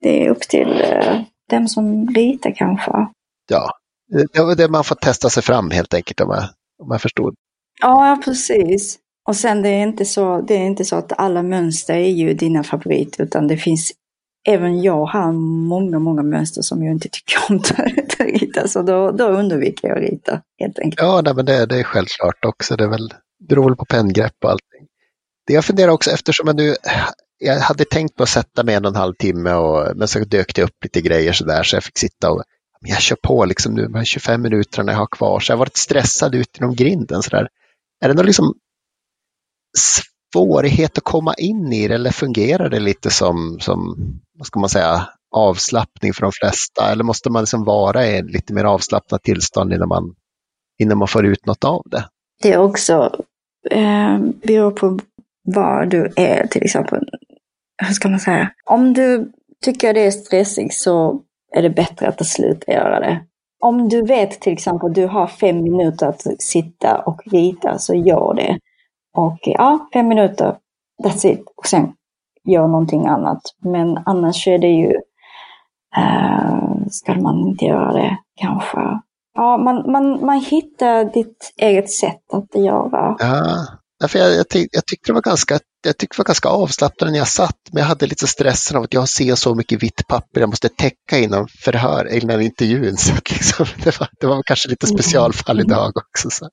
det 0.00 0.26
är 0.26 0.30
upp 0.30 0.42
till 0.42 0.80
eh, 0.80 1.20
dem 1.50 1.68
som 1.68 2.08
ritar 2.08 2.50
kanske. 2.50 3.06
Ja, 3.48 3.70
det 4.32 4.42
var 4.42 4.56
det 4.56 4.68
man 4.68 4.84
får 4.84 4.94
testa 4.94 5.30
sig 5.30 5.42
fram 5.42 5.70
helt 5.70 5.94
enkelt 5.94 6.20
om 6.20 6.30
jag, 6.30 6.44
om 6.82 6.88
jag 6.90 7.02
förstod. 7.02 7.34
Ja, 7.86 8.20
precis. 8.24 8.98
Och 9.28 9.36
sen 9.36 9.62
det 9.62 9.68
är 9.68 9.82
inte 9.82 10.04
så, 10.04 10.40
det 10.40 10.54
är 10.54 10.66
inte 10.66 10.84
så 10.84 10.96
att 10.96 11.12
alla 11.18 11.42
mönster 11.42 11.94
är 11.94 12.08
ju 12.08 12.34
dina 12.34 12.64
favoriter, 12.64 13.24
utan 13.24 13.48
det 13.48 13.56
finns 13.56 13.92
Även 14.48 14.82
jag 14.82 15.04
har 15.04 15.32
många, 15.68 15.98
många 15.98 16.22
mönster 16.22 16.62
som 16.62 16.84
jag 16.84 16.92
inte 16.92 17.08
tycker 17.08 17.36
om 17.48 17.56
att 17.56 18.20
rita, 18.20 18.68
så 18.68 18.82
då, 18.82 19.10
då 19.10 19.24
undviker 19.24 19.88
jag 19.88 19.96
att 19.96 20.10
rita 20.10 20.40
helt 20.60 20.78
enkelt. 20.78 21.00
Ja, 21.00 21.20
nej, 21.24 21.34
men 21.34 21.44
det, 21.44 21.66
det 21.66 21.78
är 21.78 21.82
självklart 21.82 22.44
också. 22.44 22.76
Det 22.76 22.84
är 22.84 22.88
väl, 22.88 23.14
beror 23.48 23.64
väl 23.64 23.76
på 23.76 23.84
penngrepp 23.84 24.34
och 24.44 24.50
allting. 24.50 24.86
Det 25.46 25.52
jag 25.52 25.64
funderar 25.64 25.90
också 25.90 26.10
eftersom 26.10 26.46
jag 26.46 26.56
nu, 26.56 26.74
jag 27.38 27.58
hade 27.58 27.84
tänkt 27.84 28.16
på 28.16 28.22
att 28.22 28.28
sätta 28.28 28.62
mig 28.62 28.74
en 28.74 28.84
och 28.84 28.90
en 28.90 28.96
halv 28.96 29.14
timme 29.14 29.54
och, 29.54 29.96
men 29.96 30.08
så 30.08 30.18
dök 30.18 30.54
det 30.54 30.62
upp 30.62 30.84
lite 30.84 31.00
grejer 31.00 31.32
så 31.32 31.44
där 31.44 31.62
så 31.62 31.76
jag 31.76 31.84
fick 31.84 31.98
sitta 31.98 32.30
och 32.30 32.42
men 32.80 32.90
jag 32.90 33.00
kör 33.00 33.16
på 33.22 33.44
liksom 33.44 33.74
nu 33.74 33.82
de 33.82 33.94
här 33.94 34.04
25 34.04 34.42
minuterna 34.42 34.92
jag 34.92 34.98
har 34.98 35.06
kvar 35.06 35.40
så 35.40 35.52
jag 35.52 35.56
har 35.56 35.58
varit 35.58 35.76
stressad 35.76 36.34
ut 36.34 36.56
genom 36.58 36.74
grinden 36.74 37.22
så 37.22 37.30
där. 37.30 37.48
Är 38.04 38.08
det 38.08 38.14
någon 38.14 38.26
liksom 38.26 38.54
svårighet 40.34 40.98
att 40.98 41.04
komma 41.04 41.34
in 41.34 41.72
i 41.72 41.88
det 41.88 41.94
eller 41.94 42.10
fungerar 42.10 42.70
det 42.70 42.80
lite 42.80 43.10
som, 43.10 43.58
som 43.60 43.96
vad 44.38 44.46
ska 44.46 44.60
man 44.60 44.68
säga, 44.68 45.08
avslappning 45.36 46.14
för 46.14 46.22
de 46.22 46.32
flesta? 46.32 46.92
Eller 46.92 47.04
måste 47.04 47.30
man 47.30 47.42
liksom 47.42 47.64
vara 47.64 48.06
i 48.06 48.18
ett 48.18 48.30
lite 48.30 48.54
mer 48.54 48.64
avslappnat 48.64 49.22
tillstånd 49.22 49.72
innan 49.72 49.88
man, 49.88 50.14
innan 50.78 50.98
man 50.98 51.08
får 51.08 51.26
ut 51.26 51.46
något 51.46 51.64
av 51.64 51.82
det? 51.86 52.08
Det 52.42 52.52
är 52.52 52.58
också 52.58 53.16
eh, 53.70 54.18
beror 54.18 54.70
på 54.70 54.98
var 55.44 55.86
du 55.86 56.12
är 56.16 56.46
till 56.46 56.62
exempel. 56.62 57.08
Hur 57.82 57.94
ska 57.94 58.08
man 58.08 58.20
säga? 58.20 58.50
Om 58.64 58.92
du 58.92 59.32
tycker 59.64 59.94
det 59.94 60.06
är 60.06 60.10
stressigt 60.10 60.74
så 60.74 61.20
är 61.56 61.62
det 61.62 61.70
bättre 61.70 62.08
att 62.08 62.26
sluta 62.26 62.72
göra 62.72 63.00
det. 63.00 63.26
Om 63.64 63.88
du 63.88 64.02
vet 64.02 64.40
till 64.40 64.52
exempel 64.52 64.88
att 64.88 64.94
du 64.94 65.06
har 65.06 65.26
fem 65.26 65.62
minuter 65.62 66.06
att 66.06 66.22
sitta 66.38 66.98
och 66.98 67.22
rita 67.26 67.78
så 67.78 67.94
gör 67.94 68.34
det. 68.34 68.58
Och 69.16 69.38
ja, 69.42 69.88
fem 69.92 70.08
minuter, 70.08 70.56
that's 71.04 71.26
it. 71.26 71.44
Och 71.56 71.66
sen 71.66 71.92
gör 72.44 72.66
någonting 72.66 73.06
annat. 73.06 73.42
Men 73.58 73.98
annars 74.06 74.48
är 74.48 74.58
det 74.58 74.68
ju, 74.68 74.92
uh, 75.98 76.88
ska 76.90 77.14
man 77.14 77.48
inte 77.48 77.64
göra 77.64 77.92
det 77.92 78.18
kanske. 78.40 79.00
Ja, 79.34 79.56
man, 79.56 79.92
man, 79.92 80.26
man 80.26 80.40
hittar 80.40 81.04
ditt 81.04 81.52
eget 81.56 81.90
sätt 81.90 82.22
att 82.32 82.54
göra. 82.54 83.16
Ja, 83.18 84.08
för 84.08 84.18
jag, 84.18 84.34
jag, 84.34 84.48
tyck, 84.48 84.68
jag 84.72 84.86
tyckte 84.86 85.10
det 85.10 85.14
var 85.14 85.22
ganska 85.22 85.58
jag 85.84 85.98
tyckte 85.98 86.16
det 86.16 86.20
var 86.20 86.24
ganska 86.24 86.48
avslappnande 86.48 87.12
när 87.12 87.18
jag 87.18 87.28
satt, 87.28 87.58
men 87.72 87.80
jag 87.80 87.88
hade 87.88 88.06
lite 88.06 88.26
stressen 88.26 88.76
av 88.76 88.82
att 88.82 88.94
jag 88.94 89.08
ser 89.08 89.34
så 89.34 89.54
mycket 89.54 89.82
vitt 89.82 90.06
papper 90.06 90.40
jag 90.40 90.48
måste 90.48 90.68
täcka 90.68 91.18
innan 91.18 91.48
förhör, 91.48 92.12
innan 92.12 92.40
intervjun. 92.40 92.96
Så 92.96 93.12
att 93.12 93.30
liksom, 93.30 93.66
det, 93.84 94.00
var, 94.00 94.08
det 94.20 94.26
var 94.26 94.42
kanske 94.42 94.68
lite 94.68 94.86
specialfall 94.86 95.60
idag 95.60 95.92
också. 95.96 96.30
Så. 96.30 96.48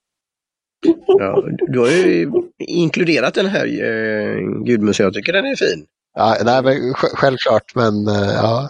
Ja, 1.07 1.43
du 1.67 1.79
har 1.79 1.87
ju 1.87 2.31
inkluderat 2.59 3.33
den 3.33 3.45
här 3.45 3.65
eh, 3.65 4.63
Gudmundsen, 4.65 5.03
jag 5.03 5.13
tycker 5.13 5.33
den 5.33 5.45
är 5.45 5.55
fin. 5.55 5.85
Ja, 6.13 6.37
nej, 6.43 6.63
men 6.63 6.93
självklart, 6.93 7.75
men 7.75 8.07
eh, 8.07 8.31
ja. 8.33 8.69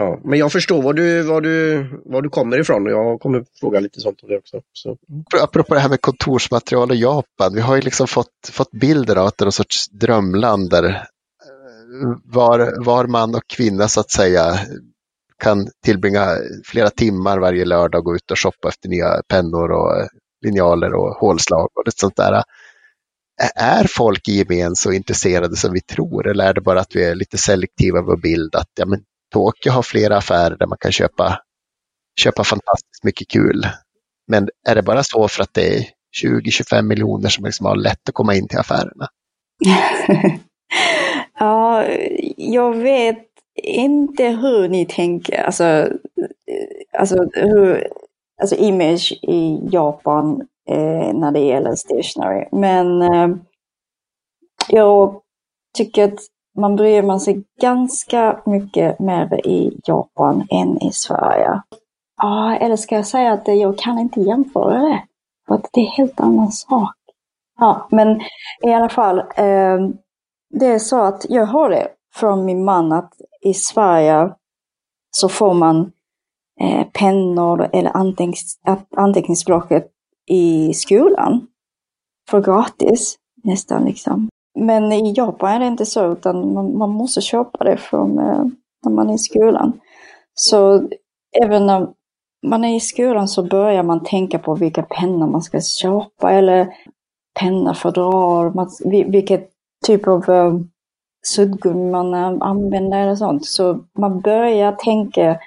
Ja, 0.00 0.20
men 0.24 0.38
jag 0.38 0.52
förstår 0.52 0.82
var 0.82 0.92
du, 0.92 1.22
var 1.22 1.40
du, 1.40 1.84
var 2.04 2.22
du 2.22 2.28
kommer 2.28 2.60
ifrån 2.60 2.86
och 2.86 2.92
jag 2.92 3.20
kommer 3.20 3.44
fråga 3.60 3.80
lite 3.80 4.00
sånt 4.00 4.22
om 4.22 4.28
det 4.28 4.38
också. 4.38 4.60
Så. 4.72 4.96
Apropå 5.42 5.74
det 5.74 5.80
här 5.80 5.88
med 5.88 6.00
kontorsmaterial 6.00 6.92
i 6.92 7.00
Japan, 7.00 7.54
vi 7.54 7.60
har 7.60 7.76
ju 7.76 7.82
liksom 7.82 8.06
fått, 8.06 8.50
fått 8.52 8.70
bilder 8.70 9.16
av 9.16 9.26
att 9.26 9.38
det 9.38 9.42
är 9.42 9.46
någon 9.46 9.52
sorts 9.52 9.88
drömland 9.88 10.70
där 10.70 11.04
var, 12.24 12.84
var 12.84 13.06
man 13.06 13.34
och 13.34 13.46
kvinna 13.46 13.88
så 13.88 14.00
att 14.00 14.10
säga 14.10 14.58
kan 15.38 15.68
tillbringa 15.84 16.26
flera 16.64 16.90
timmar 16.90 17.38
varje 17.38 17.64
lördag 17.64 17.98
och 17.98 18.04
gå 18.04 18.16
ut 18.16 18.30
och 18.30 18.38
shoppa 18.38 18.68
efter 18.68 18.88
nya 18.88 19.22
pennor 19.28 19.70
och 19.70 20.08
linjaler 20.44 20.94
och 20.94 21.14
hålslag 21.14 21.68
och 21.74 21.82
lite 21.86 22.00
sånt 22.00 22.16
där. 22.16 22.42
Är 23.56 23.86
folk 23.88 24.28
i 24.28 24.32
gemen 24.32 24.76
så 24.76 24.92
intresserade 24.92 25.56
som 25.56 25.72
vi 25.72 25.80
tror 25.80 26.28
eller 26.28 26.44
är 26.44 26.54
det 26.54 26.60
bara 26.60 26.80
att 26.80 26.96
vi 26.96 27.04
är 27.04 27.14
lite 27.14 27.38
selektiva 27.38 28.02
på 28.02 28.16
bild 28.16 28.54
att 28.54 28.70
ja, 28.74 28.86
men 28.86 29.00
Tokyo 29.32 29.72
har 29.72 29.82
flera 29.82 30.16
affärer 30.16 30.56
där 30.56 30.66
man 30.66 30.78
kan 30.78 30.92
köpa, 30.92 31.40
köpa 32.20 32.44
fantastiskt 32.44 33.04
mycket 33.04 33.28
kul. 33.28 33.66
Men 34.26 34.48
är 34.68 34.74
det 34.74 34.82
bara 34.82 35.02
så 35.02 35.28
för 35.28 35.42
att 35.42 35.54
det 35.54 35.76
är 35.76 35.84
20-25 36.24 36.82
miljoner 36.82 37.28
som 37.28 37.44
liksom 37.44 37.66
har 37.66 37.76
lätt 37.76 38.08
att 38.08 38.14
komma 38.14 38.34
in 38.34 38.48
till 38.48 38.58
affärerna? 38.58 39.08
ja, 41.38 41.84
jag 42.36 42.76
vet 42.76 43.26
inte 43.62 44.24
hur 44.24 44.68
ni 44.68 44.86
tänker. 44.86 45.42
Alltså, 45.42 45.88
alltså, 46.98 47.28
hur, 47.32 47.88
alltså 48.40 48.56
image 48.56 49.12
i 49.22 49.68
Japan 49.72 50.40
eh, 50.70 51.12
när 51.14 51.32
det 51.32 51.40
gäller 51.40 51.74
stationery. 51.74 52.44
Men 52.52 53.02
eh, 53.02 53.36
jag 54.68 55.20
tycker 55.76 56.04
att 56.04 56.20
man 56.58 56.76
bryr 56.76 57.02
man 57.02 57.20
sig 57.20 57.44
ganska 57.60 58.42
mycket 58.46 58.98
mer 58.98 59.46
i 59.46 59.80
Japan 59.84 60.46
än 60.50 60.82
i 60.82 60.92
Sverige. 60.92 61.62
Ja, 62.16 62.56
eller 62.56 62.76
ska 62.76 62.94
jag 62.94 63.06
säga 63.06 63.32
att 63.32 63.48
jag 63.48 63.78
kan 63.78 63.98
inte 63.98 64.20
jämföra 64.20 64.78
det. 64.78 65.02
För 65.48 65.54
att 65.54 65.68
det 65.72 65.80
är 65.80 65.84
en 65.84 65.92
helt 65.92 66.20
annan 66.20 66.52
sak. 66.52 66.94
Ja, 67.58 67.88
men 67.90 68.20
i 68.62 68.72
alla 68.72 68.88
fall. 68.88 69.18
Eh, 69.18 69.78
det 70.50 70.66
är 70.66 70.78
så 70.78 71.00
att 71.00 71.26
jag 71.28 71.46
har 71.46 71.70
det 71.70 71.88
från 72.14 72.44
min 72.44 72.64
man 72.64 72.92
att 72.92 73.12
i 73.42 73.54
Sverige 73.54 74.30
så 75.10 75.28
får 75.28 75.54
man 75.54 75.92
eh, 76.60 76.86
pennor 76.92 77.68
eller 77.72 77.96
antecknings, 77.96 78.58
anteckningsblocket 78.96 79.86
i 80.26 80.74
skolan. 80.74 81.46
För 82.30 82.40
gratis, 82.40 83.16
nästan 83.44 83.84
liksom. 83.84 84.28
Men 84.58 84.92
i 84.92 85.12
Japan 85.16 85.50
är 85.50 85.60
det 85.60 85.66
inte 85.66 85.86
så, 85.86 86.12
utan 86.12 86.54
man, 86.54 86.78
man 86.78 86.90
måste 86.90 87.20
köpa 87.20 87.64
det 87.64 87.76
från 87.76 88.18
eh, 88.18 88.44
när 88.84 88.92
man 88.92 89.10
är 89.10 89.14
i 89.14 89.18
skolan. 89.18 89.80
Så 90.34 90.88
även 91.42 91.66
när 91.66 91.88
man 92.46 92.64
är 92.64 92.76
i 92.76 92.80
skolan 92.80 93.28
så 93.28 93.42
börjar 93.42 93.82
man 93.82 94.04
tänka 94.04 94.38
på 94.38 94.54
vilka 94.54 94.82
pennor 94.82 95.26
man 95.26 95.42
ska 95.42 95.60
köpa 95.60 96.32
eller 96.32 96.68
penna 97.40 97.72
dra, 97.72 98.52
vilket 99.06 99.50
typ 99.86 100.08
av 100.08 100.30
eh, 100.30 100.54
suddgummi 101.26 101.90
man 101.90 102.42
använder 102.42 102.98
eller 102.98 103.14
sånt. 103.14 103.46
Så 103.46 103.78
man 103.98 104.20
börjar 104.20 104.72
tänka 104.72 105.38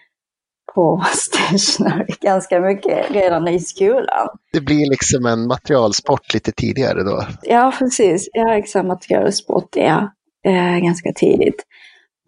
på 0.75 1.03
stationery 1.13 2.05
ganska 2.21 2.59
mycket 2.59 3.11
redan 3.11 3.47
i 3.47 3.59
skolan. 3.59 4.27
Det 4.53 4.61
blir 4.61 4.89
liksom 4.89 5.25
en 5.25 5.47
materialsport 5.47 6.33
lite 6.33 6.51
tidigare 6.51 7.03
då? 7.03 7.23
Ja, 7.43 7.73
precis. 7.79 8.29
Ja, 8.33 8.55
exakt. 8.55 8.87
Materialsport, 8.87 9.75
ja. 9.75 10.11
Eh, 10.45 10.79
ganska 10.79 11.13
tidigt. 11.13 11.63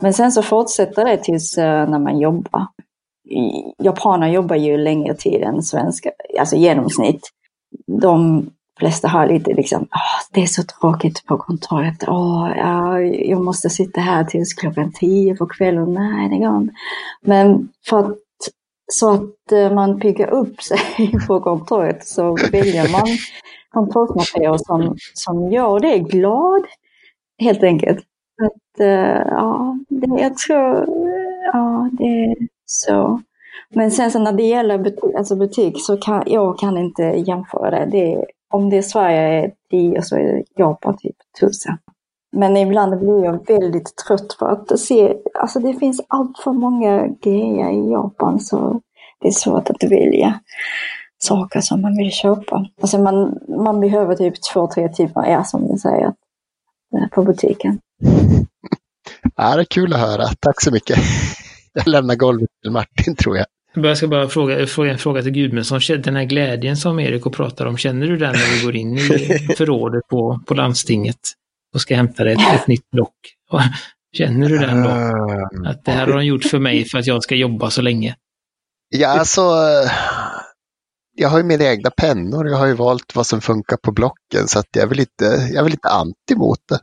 Men 0.01 0.13
sen 0.13 0.31
så 0.31 0.43
fortsätter 0.43 1.05
det 1.05 1.17
tills 1.17 1.57
eh, 1.57 1.89
när 1.89 1.99
man 1.99 2.19
jobbar. 2.19 2.67
Japaner 3.83 4.27
jobbar 4.27 4.55
ju 4.55 4.77
längre 4.77 5.15
tid 5.15 5.41
än 5.41 5.63
svenskar, 5.63 6.11
alltså 6.39 6.55
genomsnitt. 6.55 7.29
De 7.87 8.49
flesta 8.79 9.07
har 9.07 9.27
lite 9.27 9.53
liksom, 9.53 9.81
oh, 9.81 10.21
det 10.31 10.41
är 10.41 10.45
så 10.45 10.63
tråkigt 10.63 11.25
på 11.25 11.37
kontoret, 11.37 12.03
oh, 12.07 12.51
ja, 12.57 12.99
jag 13.01 13.43
måste 13.43 13.69
sitta 13.69 14.01
här 14.01 14.23
tills 14.23 14.53
klockan 14.53 14.91
tio 14.91 15.35
på 15.35 15.45
kvällen, 15.45 15.93
nej 15.93 16.29
det 16.29 16.37
går 16.37 16.57
inte. 16.57 16.73
Men 17.21 17.69
för 17.89 17.99
att, 17.99 18.17
så 18.91 19.13
att 19.13 19.51
eh, 19.51 19.73
man 19.73 19.99
piggar 19.99 20.27
upp 20.27 20.61
sig 20.61 20.79
på 21.27 21.39
kontoret 21.39 22.07
så 22.07 22.37
väljer 22.51 22.91
man 22.91 23.07
kontorsmaterial 23.69 24.59
som, 24.59 24.95
som 25.13 25.51
gör 25.51 25.79
det 25.79 25.99
glad, 25.99 26.63
helt 27.37 27.63
enkelt. 27.63 28.05
Att, 28.41 28.81
uh, 28.81 28.87
ja, 29.27 29.77
det, 29.89 30.21
jag 30.21 30.37
tror, 30.37 30.85
ja, 31.53 31.89
det 31.91 32.03
är 32.03 32.35
så. 32.65 33.21
Men 33.69 33.91
sen 33.91 34.11
så 34.11 34.19
när 34.19 34.33
det 34.33 34.43
gäller 34.43 34.77
butik, 34.77 35.15
alltså 35.17 35.35
butik 35.35 35.75
så 35.79 35.97
kan 35.97 36.23
jag 36.25 36.59
kan 36.59 36.77
inte 36.77 37.03
jämföra 37.03 37.69
det. 37.69 37.85
det 37.85 38.25
om 38.49 38.69
det 38.69 38.77
är 38.77 38.81
Sverige 38.81 39.43
är 39.43 39.51
10 39.69 40.01
så 40.01 40.15
är 40.15 40.23
det 40.23 40.43
Japan 40.55 40.97
typ 40.97 41.15
1000. 41.37 41.77
Men 42.35 42.57
ibland 42.57 42.99
blir 42.99 43.25
jag 43.25 43.47
väldigt 43.47 43.95
trött 43.95 44.35
på 44.39 44.45
att 44.45 44.79
se, 44.79 45.13
alltså 45.33 45.59
det 45.59 45.73
finns 45.73 46.01
allt 46.07 46.39
för 46.43 46.51
många 46.51 47.07
grejer 47.07 47.71
i 47.71 47.91
Japan 47.91 48.39
så 48.39 48.81
det 49.21 49.27
är 49.27 49.31
svårt 49.31 49.69
att 49.69 49.83
välja 49.83 50.39
saker 51.17 51.61
som 51.61 51.81
man 51.81 51.97
vill 51.97 52.11
köpa. 52.11 52.65
Alltså 52.81 52.97
man, 52.97 53.37
man 53.63 53.79
behöver 53.79 54.15
typ 54.15 54.33
två, 54.53 54.67
tre 54.67 54.89
timmar, 54.89 55.29
ja 55.29 55.43
som 55.43 55.61
ni 55.61 55.79
säger, 55.79 56.13
eh, 56.95 57.07
på 57.11 57.23
butiken. 57.23 57.79
Ja, 59.35 59.55
det 59.55 59.61
är 59.61 59.65
kul 59.65 59.93
att 59.93 59.99
höra. 59.99 60.27
Tack 60.39 60.61
så 60.61 60.71
mycket. 60.71 60.97
Jag 61.73 61.87
lämnar 61.87 62.15
golvet 62.15 62.49
till 62.61 62.71
Martin 62.71 63.15
tror 63.15 63.37
jag. 63.37 63.45
Jag 63.73 63.97
ska 63.97 64.07
bara 64.07 64.27
fråga, 64.27 64.67
fråga 64.67 64.91
en 64.91 64.97
fråga 64.97 65.21
till 65.21 65.31
Gudmundsson. 65.31 65.79
Den 66.03 66.15
här 66.15 66.23
glädjen 66.23 66.77
som 66.77 66.99
Erik 66.99 67.25
och 67.25 67.33
pratar 67.33 67.65
om, 67.65 67.77
känner 67.77 68.07
du 68.07 68.17
den 68.17 68.31
när 68.31 68.59
du 68.59 68.65
går 68.65 68.75
in 68.75 68.97
i 68.97 68.99
förrådet 69.57 70.07
på, 70.07 70.39
på 70.45 70.53
landstinget 70.53 71.19
och 71.73 71.81
ska 71.81 71.95
hämta 71.95 72.23
dig 72.23 72.33
ett, 72.33 72.61
ett 72.61 72.67
nytt 72.67 72.91
block? 72.91 73.15
Känner 74.17 74.49
du 74.49 74.57
den 74.57 74.83
då? 74.83 74.89
Ehm. 74.89 75.65
Att 75.65 75.85
det 75.85 75.91
här 75.91 76.07
har 76.07 76.13
de 76.13 76.25
gjort 76.25 76.43
för 76.43 76.59
mig 76.59 76.85
för 76.85 76.97
att 76.97 77.07
jag 77.07 77.23
ska 77.23 77.35
jobba 77.35 77.69
så 77.69 77.81
länge? 77.81 78.15
Ja, 78.89 79.07
alltså. 79.07 79.41
Jag 81.15 81.29
har 81.29 81.37
ju 81.37 81.43
mina 81.43 81.63
egna 81.63 81.89
pennor. 81.89 82.47
Jag 82.47 82.57
har 82.57 82.65
ju 82.65 82.73
valt 82.73 83.15
vad 83.15 83.27
som 83.27 83.41
funkar 83.41 83.77
på 83.77 83.91
blocken 83.91 84.47
så 84.47 84.59
att 84.59 84.67
jag 84.71 84.83
är 84.83 84.87
väl 84.87 84.97
lite, 84.97 85.25
jag 85.25 85.55
är 85.55 85.63
väl 85.63 85.71
lite 85.71 85.89
anti 85.89 86.35
mot 86.35 86.59
det. 86.69 86.79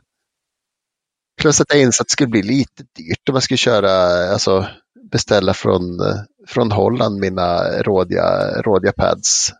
Plus 1.41 1.61
att 1.61 1.67
jag 1.69 1.81
insåg 1.81 2.03
att 2.03 2.07
det 2.07 2.11
skulle 2.11 2.29
bli 2.29 2.41
lite 2.41 2.83
dyrt 2.83 3.29
om 3.29 3.33
man 3.33 3.41
skulle 3.41 3.57
köra, 3.57 3.91
alltså 4.31 4.67
beställa 5.11 5.53
från, 5.53 5.99
från 6.47 6.71
Holland 6.71 7.19
mina 7.19 7.61
rådiga, 7.81 8.61
rådiga 8.61 8.91
pads. 8.91 9.51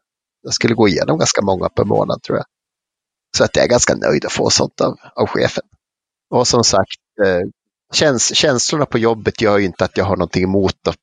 Jag 0.44 0.54
skulle 0.54 0.74
gå 0.74 0.88
igenom 0.88 1.17
ganska 1.17 1.41
många 1.41 1.70
per 1.70 1.84
månad 1.84 2.24
tror 2.24 2.38
jag. 2.38 2.46
Så 3.38 3.44
att 3.44 3.56
jag 3.56 3.65
är 3.65 3.70
ganska 3.70 3.96
nöjd 3.96 4.26
att 4.26 4.32
få 4.32 4.50
sånt 4.50 4.82
av, 4.82 4.96
av 5.15 5.28
chefen. 5.28 5.63
Och 6.30 6.48
som 6.48 6.63
sagt, 6.63 7.00
eh, 7.26 7.41
käns 7.94 8.36
känslorna 8.36 8.86
på 8.86 8.98
jobbet 8.98 9.41
gör 9.41 9.58
ju 9.58 9.65
inte 9.65 9.86
att 9.86 9.98
jag 9.98 10.06
har 10.06 10.15
någonting 10.15 10.44
emot 10.44 10.88
att 10.88 10.96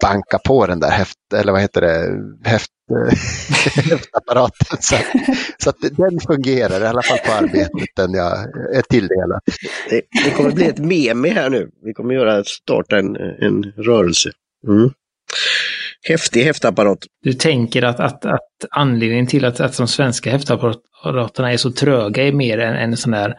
banka 0.00 0.38
på 0.38 0.66
den 0.66 0.80
där 0.80 0.90
häft, 0.90 1.18
eller 1.34 1.52
vad 1.52 1.60
heter 1.60 1.80
det, 1.80 2.48
häft, 2.50 2.70
häftapparaten. 3.90 4.78
Så, 4.80 4.96
så 5.58 5.70
att 5.70 5.76
den 5.80 6.20
fungerar, 6.26 6.80
i 6.80 6.86
alla 6.86 7.02
fall 7.02 7.18
på 7.18 7.32
arbetet, 7.32 7.88
den 7.96 8.14
jag 8.14 8.32
är 8.76 8.82
tilldelad. 8.82 9.40
Det, 9.90 10.02
det 10.24 10.30
kommer 10.30 10.50
bli 10.50 10.66
ett 10.66 10.78
meme 10.78 11.28
här 11.28 11.50
nu. 11.50 11.70
Vi 11.84 11.92
kommer 11.92 12.14
göra, 12.14 12.44
starta 12.44 12.98
en, 12.98 13.16
en 13.16 13.62
rörelse. 13.76 14.30
Mm. 14.68 14.90
Häftig 16.08 16.44
häftapparat. 16.44 16.98
Du 17.22 17.32
tänker 17.32 17.82
att, 17.82 18.00
att, 18.00 18.24
att 18.24 18.48
anledningen 18.70 19.26
till 19.26 19.44
att, 19.44 19.60
att 19.60 19.76
de 19.76 19.88
svenska 19.88 20.30
häftapparaterna 21.00 21.52
är 21.52 21.56
så 21.56 21.70
tröga 21.70 22.22
är 22.22 22.32
mer 22.32 22.58
än 22.58 22.74
en 22.74 22.96
sån 22.96 23.12
där 23.12 23.34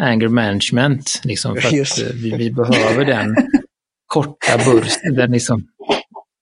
anger 0.00 0.28
management. 0.28 1.20
Liksom, 1.24 1.56
för 1.56 1.68
att 1.68 1.98
eh, 1.98 2.06
vi, 2.14 2.36
vi 2.36 2.50
behöver 2.50 3.04
den 3.04 3.36
korta 4.06 4.58
bursten, 4.58 5.32
liksom 5.32 5.62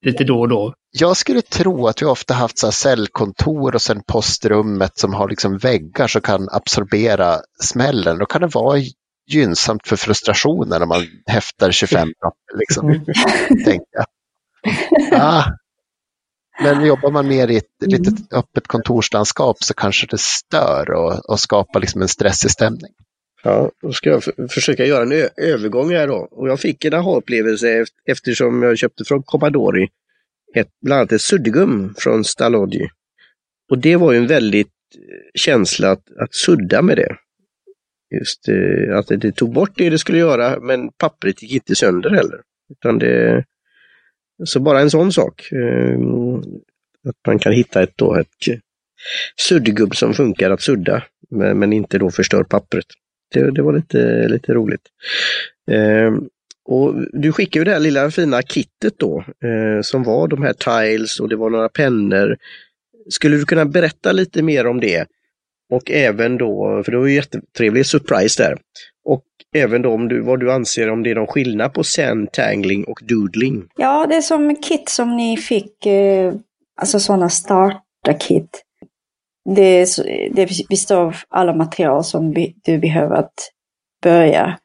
lite 0.06 0.24
då 0.24 0.40
och 0.40 0.48
då. 0.48 0.74
Jag 0.98 1.16
skulle 1.16 1.42
tro 1.42 1.86
att 1.86 2.02
vi 2.02 2.06
ofta 2.06 2.34
haft 2.34 2.58
så 2.58 2.66
här 2.66 2.72
cellkontor 2.72 3.74
och 3.74 3.82
sen 3.82 4.02
postrummet 4.06 4.98
som 4.98 5.14
har 5.14 5.28
liksom 5.28 5.58
väggar 5.58 6.06
som 6.06 6.20
kan 6.20 6.48
absorbera 6.52 7.36
smällen. 7.62 8.18
Då 8.18 8.26
kan 8.26 8.40
det 8.40 8.46
vara 8.46 8.78
gynnsamt 9.30 9.88
för 9.88 9.96
frustrationen 9.96 10.80
när 10.80 10.86
man 10.86 11.06
häftar 11.26 11.70
25 11.70 12.08
papper. 12.22 12.58
Liksom, 12.58 13.04
tänker 13.64 13.86
Ah. 15.12 15.44
Men 16.62 16.86
jobbar 16.86 17.10
man 17.10 17.28
mer 17.28 17.50
i 17.50 17.56
ett 17.56 17.82
mm. 17.82 18.02
litet 18.02 18.32
öppet 18.32 18.66
kontorslandskap 18.66 19.56
så 19.64 19.74
kanske 19.74 20.06
det 20.06 20.20
stör 20.20 20.90
och, 20.90 21.30
och 21.30 21.40
skapar 21.40 21.80
liksom 21.80 22.02
en 22.02 22.08
stressig 22.08 22.50
stämning. 22.50 22.92
Ja, 23.42 23.70
då 23.82 23.92
ska 23.92 24.10
jag 24.10 24.50
försöka 24.50 24.86
göra 24.86 25.02
en 25.02 25.28
övergång 25.36 25.90
här 25.90 26.06
då. 26.06 26.28
Och 26.30 26.48
jag 26.48 26.60
fick 26.60 26.84
en 26.84 26.94
aha-upplevelse 26.94 27.84
eftersom 28.04 28.62
jag 28.62 28.78
köpte 28.78 29.04
från 29.04 29.22
Commodore 29.22 29.88
ett, 30.54 30.68
bland 30.82 31.00
annat 31.00 31.12
ett 31.12 31.20
suddgum 31.20 31.94
från 31.98 32.24
Stalodgy. 32.24 32.88
Och 33.70 33.78
det 33.78 33.96
var 33.96 34.12
ju 34.12 34.18
en 34.18 34.26
väldigt 34.26 34.66
eh, 34.94 35.30
känsla 35.34 35.90
att, 35.90 36.10
att 36.20 36.34
sudda 36.34 36.82
med 36.82 36.96
det. 36.96 37.16
Just 38.18 38.48
eh, 38.48 38.98
att 38.98 39.06
det 39.06 39.32
tog 39.32 39.52
bort 39.52 39.72
det 39.74 39.90
det 39.90 39.98
skulle 39.98 40.18
göra 40.18 40.60
men 40.60 40.90
pappret 40.98 41.42
gick 41.42 41.52
inte 41.52 41.74
sönder 41.74 42.10
heller. 42.10 42.40
Utan 42.70 42.98
det, 42.98 43.44
så 44.44 44.60
bara 44.60 44.80
en 44.80 44.90
sån 44.90 45.12
sak. 45.12 45.48
Ehm, 45.52 46.36
att 47.08 47.26
man 47.26 47.38
kan 47.38 47.52
hitta 47.52 47.82
ett, 47.82 47.92
då, 47.96 48.14
ett 48.14 48.28
suddgubb 49.48 49.96
som 49.96 50.14
funkar 50.14 50.50
att 50.50 50.62
sudda 50.62 51.02
men, 51.30 51.58
men 51.58 51.72
inte 51.72 51.98
då 51.98 52.10
förstör 52.10 52.42
pappret. 52.42 52.86
Det, 53.34 53.50
det 53.50 53.62
var 53.62 53.72
lite, 53.72 54.28
lite 54.28 54.54
roligt. 54.54 54.82
Eh, 55.70 56.12
och 56.64 56.94
du 57.12 57.32
skickade 57.32 57.60
ju 57.60 57.64
det 57.64 57.70
här 57.70 57.80
lilla 57.80 58.10
fina 58.10 58.42
kittet 58.42 58.94
då, 58.96 59.24
eh, 59.44 59.82
som 59.82 60.02
var 60.02 60.28
de 60.28 60.42
här 60.42 60.52
tiles 60.52 61.20
och 61.20 61.28
det 61.28 61.36
var 61.36 61.50
några 61.50 61.68
pennor. 61.68 62.36
Skulle 63.10 63.36
du 63.36 63.44
kunna 63.44 63.64
berätta 63.64 64.12
lite 64.12 64.42
mer 64.42 64.66
om 64.66 64.80
det? 64.80 65.06
Och 65.70 65.90
även 65.90 66.38
då, 66.38 66.82
för 66.84 66.92
det 66.92 66.98
var 66.98 67.06
ju 67.06 67.14
jättetrevlig 67.14 67.86
surprise 67.86 68.42
där. 68.42 68.58
Även 69.54 69.82
då 69.82 69.94
om 69.94 70.08
du, 70.08 70.20
vad 70.20 70.40
du 70.40 70.52
anser 70.52 70.90
om 70.90 71.02
det 71.02 71.10
är 71.10 71.14
någon 71.14 71.26
skillnad 71.26 71.74
på 71.74 71.84
sandtangling 71.84 72.84
och 72.84 73.00
doodling. 73.02 73.64
Ja, 73.76 74.06
det 74.06 74.14
är 74.14 74.20
som 74.20 74.56
kit 74.56 74.88
som 74.88 75.16
ni 75.16 75.36
fick, 75.36 75.86
eh, 75.86 76.34
alltså 76.80 77.00
sådana 77.00 77.28
starterkit. 77.28 78.64
Det, 79.54 79.86
det 80.32 80.68
består 80.68 80.96
av 80.96 81.16
alla 81.28 81.54
material 81.54 82.04
som 82.04 82.34
du 82.64 82.78
behöver 82.78 83.16
att 83.16 83.52
börja 84.02 84.58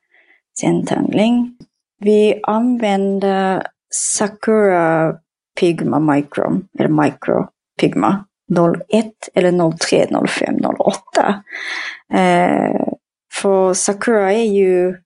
sandtangling. 0.60 1.58
Vi 2.00 2.39
använder 2.43 3.67
Sakura 3.89 5.15
Pigma 5.60 6.00
Micro, 6.00 6.62
eller 6.80 7.04
Micro 7.04 7.48
Pigma 7.80 8.26
01 8.89 9.30
eller 9.34 9.78
03, 9.78 10.08
05, 10.28 10.56
08. 10.78 11.43
Eh, 12.13 12.93
för 13.41 13.74
Sakura 13.74 14.34
är 14.34 14.46
ju 14.46 14.98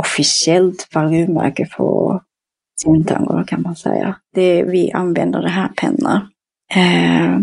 officiellt 0.00 0.88
varumärke 0.94 1.66
för 1.66 2.20
simtangor 2.82 3.44
kan 3.44 3.62
man 3.62 3.76
säga. 3.76 4.16
Det, 4.34 4.62
vi 4.62 4.92
använder 4.92 5.42
det 5.42 5.50
här 5.50 5.68
penna. 5.68 6.30
Eh, 6.74 7.40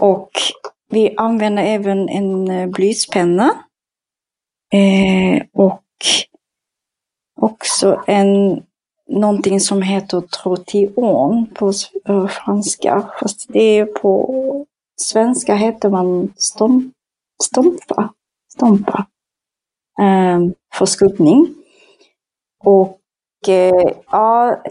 och 0.00 0.30
vi 0.90 1.14
använder 1.16 1.62
även 1.62 2.08
en 2.08 2.50
eh, 2.50 2.68
blyspenna. 2.68 3.54
Eh, 4.72 5.42
och 5.52 5.82
också 7.40 8.02
en 8.06 8.62
någonting 9.08 9.60
som 9.60 9.82
heter 9.82 10.20
trotion 10.20 11.46
på 11.54 11.72
eh, 12.08 12.26
franska. 12.26 13.10
Fast 13.20 13.46
det 13.48 13.78
är 13.78 13.86
på 13.86 14.66
svenska 15.00 15.54
heter 15.54 15.90
man 15.90 16.32
stomp, 16.36 16.92
stompa 17.42 18.12
stompa 18.56 19.06
eh, 20.00 20.40
för 20.74 20.86
skuggning. 20.86 21.54
Och 22.64 23.00
eh, 23.48 23.92
ja, 24.10 24.62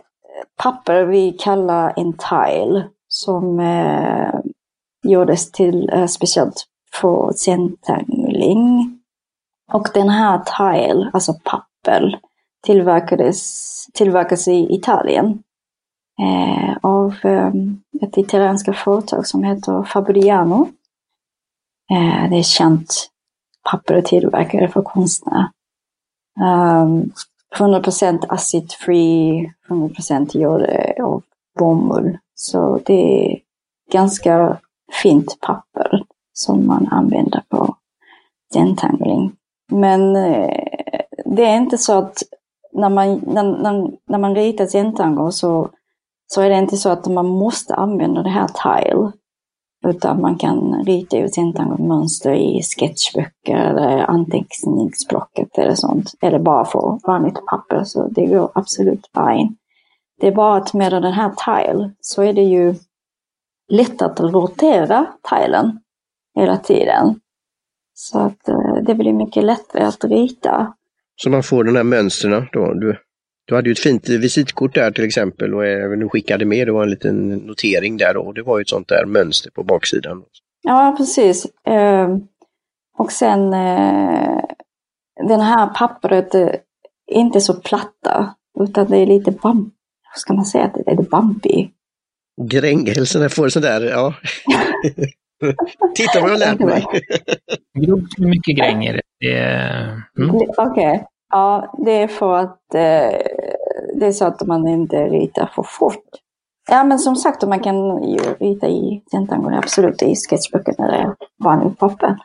papper 0.58 1.04
vi 1.06 1.32
kallar 1.32 1.94
en 1.96 2.14
tile 2.14 2.90
som 3.08 3.60
eh, 3.60 4.40
gjordes 5.04 5.52
till 5.52 5.90
eh, 5.94 6.06
speciellt 6.06 6.66
för 6.94 7.32
centangling. 7.32 8.92
Och 9.74 9.88
den 9.94 10.10
här 10.10 10.40
tile, 10.40 11.12
alltså 11.14 11.34
papper, 11.44 12.20
tillverkades, 12.66 13.86
tillverkas 13.94 14.48
i 14.48 14.76
Italien 14.76 15.44
eh, 16.22 16.78
av 16.82 17.16
eh, 17.24 17.52
ett 18.02 18.18
italienska 18.18 18.74
företag 18.74 19.28
som 19.28 19.44
heter 19.44 19.84
Fabriano. 19.84 20.70
Eh, 21.92 22.30
det 22.30 22.38
är 22.38 22.44
känt 22.44 23.10
papper 23.72 23.98
och 23.98 24.06
tillverkare 24.06 24.68
för 24.68 24.82
konstnärer. 24.82 25.50
Um, 26.42 27.12
100% 27.56 28.26
acid 28.30 28.72
free, 28.72 29.54
100% 29.70 30.38
gjord 30.38 30.62
av 31.02 31.24
bomull. 31.60 32.18
Så 32.36 32.80
det 32.86 33.32
är 33.32 33.40
ganska 33.92 34.58
fint 35.04 35.38
papper 35.42 36.04
som 36.34 36.68
man 36.68 36.88
använder 36.92 37.44
på 37.50 37.76
dentangling. 38.54 39.36
Men 39.72 40.16
eh, 40.16 40.66
det 41.26 41.46
är 41.46 41.58
inte 41.58 41.78
så 41.78 41.98
att 41.98 42.24
när 42.74 42.90
man, 42.90 43.22
när, 43.28 43.44
när, 43.44 43.92
när 44.08 44.18
man 44.18 44.36
ritar 44.36 44.66
centangor 44.66 45.32
så, 45.32 45.70
så 46.28 46.42
är 46.42 46.50
det 46.50 46.58
inte 46.58 46.78
så 46.78 46.90
att 46.90 47.08
man 47.08 47.28
måste 47.28 47.76
använda 47.76 48.24
det 48.24 48.30
här 48.30 48.48
tile. 48.48 49.12
Utan 49.86 50.22
man 50.22 50.38
kan 50.38 50.84
rita 50.86 51.18
ut 51.18 51.38
mönster 51.80 52.34
i 52.34 52.62
sketchböcker 52.62 53.58
eller 53.58 53.98
anteckningsblocket 53.98 55.58
eller 55.58 55.76
sånt. 55.76 56.14
Eller 56.22 56.40
bara 56.40 56.66
få 56.66 57.00
vanligt 57.08 57.46
papper, 57.46 57.84
så 57.84 58.08
det 58.08 58.26
går 58.26 58.52
absolut 58.56 59.10
fine. 59.14 59.56
Det 60.20 60.28
är 60.28 60.32
bara 60.32 60.58
att 60.58 60.74
med 60.74 60.92
den 60.92 61.14
här 61.14 61.32
tile 61.46 61.92
så 62.02 62.24
är 62.24 62.34
det 62.34 62.44
ju 62.44 62.76
lätt 63.70 64.02
att 64.02 64.20
rotera 64.20 65.06
tilen 65.30 65.80
hela 66.36 66.58
tiden. 66.58 67.20
Så 67.94 68.20
att 68.20 68.50
eh, 68.50 68.76
det 68.86 68.96
blir 68.96 69.14
mycket 69.14 69.44
lättare 69.44 69.84
att 69.84 70.04
rita. 70.04 70.74
Så 71.16 71.30
man 71.30 71.44
får 71.44 71.64
de 71.64 71.76
här 71.76 71.84
mönstren 71.84 72.48
då. 72.54 72.74
Du, 72.74 72.98
du 73.46 73.56
hade 73.56 73.70
ju 73.70 73.72
ett 73.72 73.80
fint 73.80 74.10
visitkort 74.10 74.74
där 74.74 74.92
till 74.92 75.04
exempel 75.04 75.54
och 75.54 75.66
även 75.66 76.00
du 76.00 76.10
skickade 76.10 76.46
med, 76.46 76.68
det 76.68 76.72
var 76.72 76.84
en 76.84 76.90
liten 76.90 77.30
notering 77.30 77.98
där 77.98 78.14
då. 78.14 78.32
Det 78.32 78.42
var 78.42 78.58
ju 78.58 78.62
ett 78.62 78.70
sånt 78.70 78.88
där 78.88 79.06
mönster 79.06 79.52
på 79.52 79.64
baksidan. 79.64 80.24
Ja, 80.62 80.96
precis. 80.98 81.46
Eh, 81.68 82.18
och 82.98 83.12
sen 83.12 83.54
eh, 83.54 84.42
den 85.28 85.40
här 85.40 85.68
pappret 85.68 86.36
är 86.36 86.60
inte 87.08 87.42
så 87.42 87.54
platta 87.54 88.36
utan 88.60 88.90
det 88.90 88.98
är 88.98 89.06
lite 89.06 89.32
bump, 89.32 89.74
vad 90.14 90.20
ska 90.20 90.34
man 90.34 90.46
säga, 90.46 90.72
det 90.86 90.92
är 90.92 90.96
bumpy. 90.96 91.68
Grängel, 92.42 92.96
får 93.30 93.50
sån 93.50 93.62
där, 93.62 93.82
ja. 93.82 94.14
Titta 95.96 96.22
vad 96.22 96.30
jag 96.30 96.36
har 96.36 96.40
lärt 96.40 96.60
mig. 96.60 96.86
Grovt 97.80 98.18
mycket 98.18 98.58
gränger. 98.58 99.02
Mm. 100.18 100.36
Okej. 100.36 100.48
Okay. 100.72 101.00
Ja, 101.36 101.74
det 101.78 101.92
är 101.92 102.08
för 102.08 102.34
att 102.34 102.76
eh, 102.76 103.20
det 103.96 104.06
är 104.08 104.12
så 104.12 104.26
att 104.26 104.48
man 104.48 104.68
inte 104.68 105.06
ritar 105.06 105.52
för 105.56 105.64
fort. 105.64 106.10
Ja, 106.70 106.84
men 106.84 107.00
som 107.00 107.16
sagt, 107.16 107.48
man 107.48 107.60
kan 107.60 108.04
ju 108.04 108.20
rita 108.40 108.68
i 108.68 109.04
tentangon, 109.12 109.54
absolut, 109.54 110.02
i 110.02 110.16
sketchboken 110.16 110.86
eller 110.86 111.16
vanligt 111.44 111.80
papper. 111.80 112.18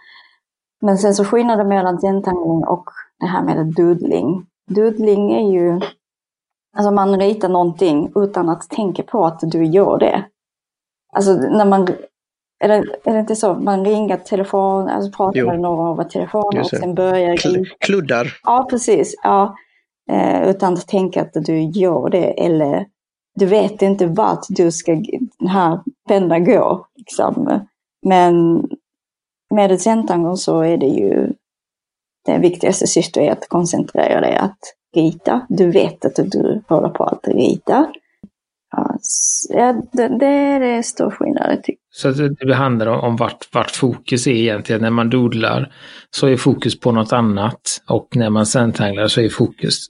Men 0.80 0.98
sen 0.98 1.14
så 1.14 1.24
skillnaden 1.24 1.68
mellan 1.68 2.00
tentangon 2.00 2.64
och 2.64 2.84
det 3.20 3.26
här 3.26 3.42
med 3.42 3.74
doodling. 3.74 4.46
Doodling 4.70 5.32
är 5.32 5.52
ju, 5.52 5.80
alltså 6.76 6.90
man 6.90 7.20
ritar 7.20 7.48
någonting 7.48 8.12
utan 8.14 8.48
att 8.48 8.68
tänka 8.68 9.02
på 9.02 9.26
att 9.26 9.40
du 9.40 9.64
gör 9.64 9.98
det. 9.98 10.24
Alltså 11.12 11.32
när 11.32 11.64
man 11.64 11.88
är 12.60 12.68
det, 12.68 12.84
är 13.04 13.12
det 13.12 13.20
inte 13.20 13.36
så? 13.36 13.54
Man 13.54 13.84
ringer 13.84 14.16
telefon, 14.16 14.88
alltså 14.88 15.12
pratar 15.16 15.46
med 15.46 15.60
någon 15.60 15.92
över 15.92 16.10
telefon 16.10 16.58
och 16.58 16.66
sen 16.66 16.94
börjar... 16.94 17.36
Kl 17.36 17.64
kluddar. 17.78 18.36
Ja, 18.42 18.66
precis. 18.70 19.14
Ja. 19.22 19.56
Eh, 20.10 20.48
utan 20.48 20.72
att 20.72 20.88
tänka 20.88 21.22
att 21.22 21.32
du 21.32 21.60
gör 21.62 22.10
det 22.10 22.44
eller 22.44 22.86
du 23.34 23.46
vet 23.46 23.82
inte 23.82 24.06
vart 24.06 24.46
du 24.48 24.72
ska, 24.72 24.92
den 25.38 25.48
här 25.48 25.80
pennan 26.08 26.44
gå. 26.44 26.86
Liksom. 26.96 27.60
Men 28.06 28.64
med 29.54 29.72
ett 29.72 29.80
centangång 29.80 30.36
så 30.36 30.60
är 30.60 30.76
det 30.76 30.86
ju 30.86 31.32
det 32.26 32.38
viktigaste 32.38 32.86
syftet 32.86 33.22
är 33.22 33.32
att 33.32 33.48
koncentrera 33.48 34.20
dig 34.20 34.36
att 34.36 34.58
rita. 34.96 35.46
Du 35.48 35.70
vet 35.70 36.04
att 36.04 36.16
du 36.16 36.62
håller 36.68 36.88
på 36.88 37.04
att 37.04 37.28
rita. 37.28 37.92
Ja, 38.72 39.82
det, 39.92 40.08
det 40.18 40.26
är 40.26 40.82
stor 40.82 41.10
skillnad. 41.10 41.64
Så 41.90 42.10
det 42.10 42.54
handlar 42.54 42.86
om, 42.86 43.16
vart, 43.16 43.54
vart 43.54 43.70
fokus 43.70 44.26
är 44.26 44.30
egentligen. 44.30 44.82
När 44.82 44.90
man 44.90 45.10
doodlar 45.10 45.72
så 46.10 46.26
är 46.26 46.36
fokus 46.36 46.80
på 46.80 46.92
något 46.92 47.12
annat 47.12 47.82
och 47.88 48.16
när 48.16 48.30
man 48.30 48.46
centanglar 48.46 49.08
så 49.08 49.20
är 49.20 49.28
fokus 49.28 49.86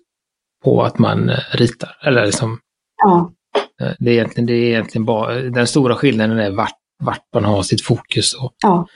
på 0.64 0.82
att 0.82 0.98
man 0.98 1.28
eh, 1.28 1.38
ritar. 1.52 1.96
Eller 2.02 2.26
liksom, 2.26 2.58
ja. 3.02 3.32
Eh, 3.80 3.92
det, 3.98 4.10
är 4.10 4.14
egentligen, 4.14 4.46
det 4.46 4.52
är 4.52 4.68
egentligen 4.68 5.04
bara, 5.04 5.34
den 5.34 5.66
stora 5.66 5.94
skillnaden 5.96 6.38
är 6.38 6.50
vart, 6.50 6.76
vart 7.02 7.24
man 7.34 7.44
har 7.44 7.62
sitt 7.62 7.82
fokus. 7.82 8.34
Och, 8.34 8.54
ja, 8.62 8.86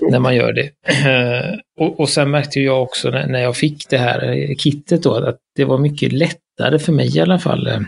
när 0.00 0.18
man 0.18 0.36
gör 0.36 0.52
det. 0.52 0.70
Och, 1.80 2.00
och 2.00 2.08
sen 2.08 2.30
märkte 2.30 2.60
jag 2.60 2.82
också 2.82 3.10
när, 3.10 3.26
när 3.26 3.40
jag 3.40 3.56
fick 3.56 3.88
det 3.88 3.98
här 3.98 4.54
kittet 4.58 5.02
då 5.02 5.14
att 5.14 5.38
det 5.56 5.64
var 5.64 5.78
mycket 5.78 6.12
lättare 6.12 6.78
för 6.78 6.92
mig 6.92 7.16
i 7.16 7.20
alla 7.20 7.38
fall 7.38 7.66
eh, 7.66 7.80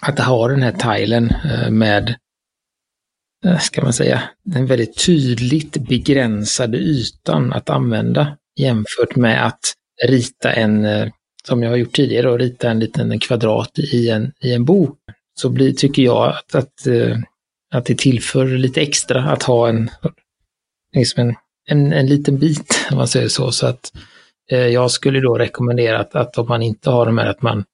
att 0.00 0.18
ha 0.18 0.48
den 0.48 0.62
här 0.62 0.96
tilen 0.96 1.30
eh, 1.44 1.70
med, 1.70 2.14
eh, 3.44 3.58
ska 3.58 3.82
man 3.82 3.92
säga, 3.92 4.22
den 4.44 4.66
väldigt 4.66 5.06
tydligt 5.06 5.76
begränsade 5.76 6.78
ytan 6.78 7.52
att 7.52 7.70
använda 7.70 8.36
jämfört 8.56 9.16
med 9.16 9.46
att 9.46 9.60
rita 10.06 10.52
en, 10.52 10.84
eh, 10.84 11.08
som 11.44 11.62
jag 11.62 11.70
har 11.70 11.76
gjort 11.76 11.92
tidigare, 11.92 12.30
och 12.30 12.38
rita 12.38 12.70
en 12.70 12.80
liten 12.80 13.20
kvadrat 13.20 13.78
i 13.78 14.10
en, 14.10 14.32
i 14.40 14.52
en 14.52 14.64
bok. 14.64 14.98
Så 15.40 15.48
blir, 15.48 15.72
tycker 15.72 16.02
jag 16.02 16.28
att, 16.28 16.54
att, 16.54 16.86
att 17.74 17.86
det 17.86 17.98
tillför 17.98 18.46
lite 18.46 18.82
extra 18.82 19.24
att 19.24 19.42
ha 19.42 19.68
en, 19.68 19.90
liksom 20.94 21.28
en, 21.28 21.34
en, 21.68 21.92
en 21.92 22.06
liten 22.06 22.38
bit, 22.38 22.86
om 22.90 22.96
man 22.96 23.08
säger 23.08 23.28
så. 23.28 23.52
Så 23.52 23.66
att 23.66 23.92
jag 24.48 24.90
skulle 24.90 25.20
då 25.20 25.38
rekommendera 25.38 25.98
att, 25.98 26.14
att 26.14 26.38
om 26.38 26.48
man 26.48 26.62
inte 26.62 26.90
har 26.90 27.06
de 27.06 27.18
här, 27.18 27.26
att 27.26 27.42
man 27.42 27.64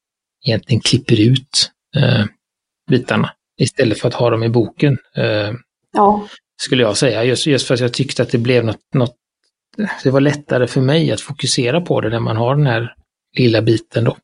egentligen 0.46 0.80
klipper 0.80 1.20
ut 1.20 1.72
eh, 1.97 2.24
bitarna 2.90 3.30
istället 3.59 3.99
för 3.99 4.09
att 4.09 4.14
ha 4.14 4.30
dem 4.30 4.43
i 4.43 4.49
boken. 4.49 4.99
Eh, 5.16 5.53
ja. 5.93 6.28
Skulle 6.62 6.82
jag 6.82 6.97
säga, 6.97 7.24
just, 7.24 7.47
just 7.47 7.66
för 7.66 7.74
att 7.74 7.80
jag 7.80 7.93
tyckte 7.93 8.22
att 8.22 8.30
det 8.30 8.38
blev 8.38 8.64
något, 8.64 8.95
något, 8.95 9.16
det 10.03 10.11
var 10.11 10.20
lättare 10.20 10.66
för 10.66 10.80
mig 10.80 11.12
att 11.12 11.20
fokusera 11.20 11.80
på 11.80 12.01
det 12.01 12.09
när 12.09 12.20
man 12.20 12.36
har 12.36 12.57
den 12.57 12.66
här 12.66 12.95
lilla 13.38 13.62
biten 13.62 14.05
då 14.05 14.16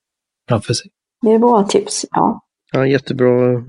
framför 0.48 0.74
sig. 0.74 0.90
Det 1.22 1.30
är 1.30 1.38
bra 1.38 1.62
tips, 1.62 2.06
ja. 2.10 2.44
Ja, 2.72 2.86
jättebra 2.86 3.64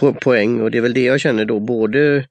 po 0.00 0.12
poäng 0.12 0.60
och 0.60 0.70
det 0.70 0.78
är 0.78 0.82
väl 0.82 0.94
det 0.94 1.04
jag 1.04 1.20
känner 1.20 1.44
då 1.44 1.60
både 1.60 2.26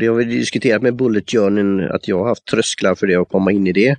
det 0.00 0.06
har 0.06 0.14
vi 0.14 0.24
diskuterat 0.24 0.82
med 0.82 0.96
Bullet 0.96 1.30
Journey, 1.30 1.88
att 1.88 2.08
jag 2.08 2.18
har 2.18 2.28
haft 2.28 2.44
trösklar 2.44 2.94
för 2.94 3.06
det 3.06 3.16
att 3.16 3.28
komma 3.28 3.52
in 3.52 3.66
i 3.66 3.72
det. 3.72 3.96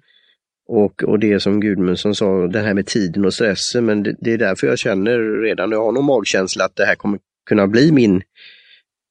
Och, 0.68 1.04
och 1.04 1.20
det 1.20 1.40
som 1.40 1.60
Gudmundsson 1.60 2.16
sa, 2.16 2.48
det 2.48 2.60
här 2.60 2.74
med 2.74 2.86
tiden 2.86 3.26
och 3.26 3.34
stressen, 3.34 3.86
men 3.86 4.04
det, 4.04 4.16
det 4.20 4.34
är 4.34 4.38
därför 4.38 4.68
jag 4.68 4.80
känner 4.80 5.42
redan, 5.42 5.72
jag 5.72 5.84
har 5.84 5.92
någon 5.92 6.06
magkänsla 6.06 6.66
att 6.66 6.76
det 6.76 6.86
här 6.86 6.96
kommer 6.96 7.20
kunna 7.50 7.68
bli 7.68 7.92
min 7.92 8.22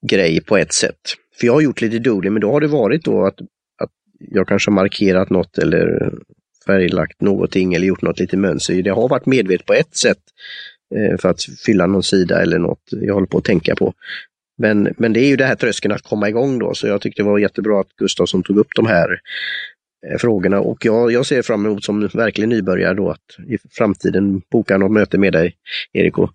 grej 0.09 0.41
på 0.41 0.57
ett 0.57 0.73
sätt. 0.73 0.99
För 1.39 1.47
jag 1.47 1.53
har 1.53 1.61
gjort 1.61 1.81
lite 1.81 1.99
doodling, 1.99 2.33
men 2.33 2.41
då 2.41 2.51
har 2.51 2.61
det 2.61 2.67
varit 2.67 3.03
då 3.03 3.25
att, 3.25 3.39
att 3.81 3.91
jag 4.19 4.47
kanske 4.47 4.71
har 4.71 4.75
markerat 4.75 5.29
något 5.29 5.57
eller 5.57 6.13
färglagt 6.65 7.21
någonting 7.21 7.73
eller 7.73 7.87
gjort 7.87 8.01
något 8.01 8.19
lite 8.19 8.37
mönster. 8.37 8.81
Det 8.81 8.89
har 8.89 9.07
varit 9.07 9.25
medvetet 9.25 9.65
på 9.65 9.73
ett 9.73 9.95
sätt 9.95 10.19
eh, 10.95 11.17
för 11.17 11.29
att 11.29 11.43
fylla 11.65 11.85
någon 11.85 12.03
sida 12.03 12.41
eller 12.41 12.59
något 12.59 12.83
jag 12.91 13.13
håller 13.13 13.27
på 13.27 13.37
att 13.37 13.43
tänka 13.43 13.75
på. 13.75 13.93
Men, 14.57 14.93
men 14.97 15.13
det 15.13 15.19
är 15.19 15.27
ju 15.27 15.35
det 15.35 15.45
här 15.45 15.55
tröskeln 15.55 15.93
att 15.93 16.01
komma 16.01 16.29
igång 16.29 16.59
då, 16.59 16.73
så 16.73 16.87
jag 16.87 17.01
tyckte 17.01 17.21
det 17.21 17.29
var 17.29 17.39
jättebra 17.39 17.79
att 17.79 17.95
Gustafsson 17.97 18.43
tog 18.43 18.57
upp 18.57 18.67
de 18.75 18.85
här 18.85 19.19
Eh, 20.11 20.17
frågorna 20.17 20.59
och 20.59 20.85
jag, 20.85 21.11
jag 21.11 21.25
ser 21.25 21.41
fram 21.41 21.65
emot 21.65 21.83
som 21.83 22.07
verkligen 22.07 22.49
nybörjare 22.49 22.93
då 22.93 23.09
att 23.09 23.47
i 23.47 23.57
framtiden 23.71 24.41
boka 24.51 24.77
något 24.77 24.91
möte 24.91 25.17
med 25.17 25.33
dig, 25.33 25.55
Erik, 25.93 26.17
och, 26.17 26.31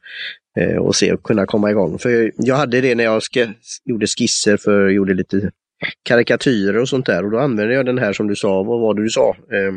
eh, 0.60 0.76
och 0.76 0.96
se 0.96 1.12
och 1.12 1.22
kunna 1.22 1.46
komma 1.46 1.70
igång. 1.70 1.98
För 1.98 2.32
jag 2.36 2.56
hade 2.56 2.80
det 2.80 2.94
när 2.94 3.04
jag 3.04 3.22
sk 3.22 3.36
gjorde 3.84 4.06
skisser 4.06 4.56
för, 4.56 4.88
gjorde 4.88 5.14
lite 5.14 5.50
karikatyrer 6.02 6.78
och 6.78 6.88
sånt 6.88 7.06
där 7.06 7.24
och 7.24 7.30
då 7.30 7.38
använde 7.38 7.74
jag 7.74 7.86
den 7.86 7.98
här 7.98 8.12
som 8.12 8.28
du 8.28 8.36
sa, 8.36 8.62
vad 8.62 8.80
var 8.80 8.94
det 8.94 9.02
du 9.02 9.10
sa? 9.10 9.36
Eh, 9.52 9.74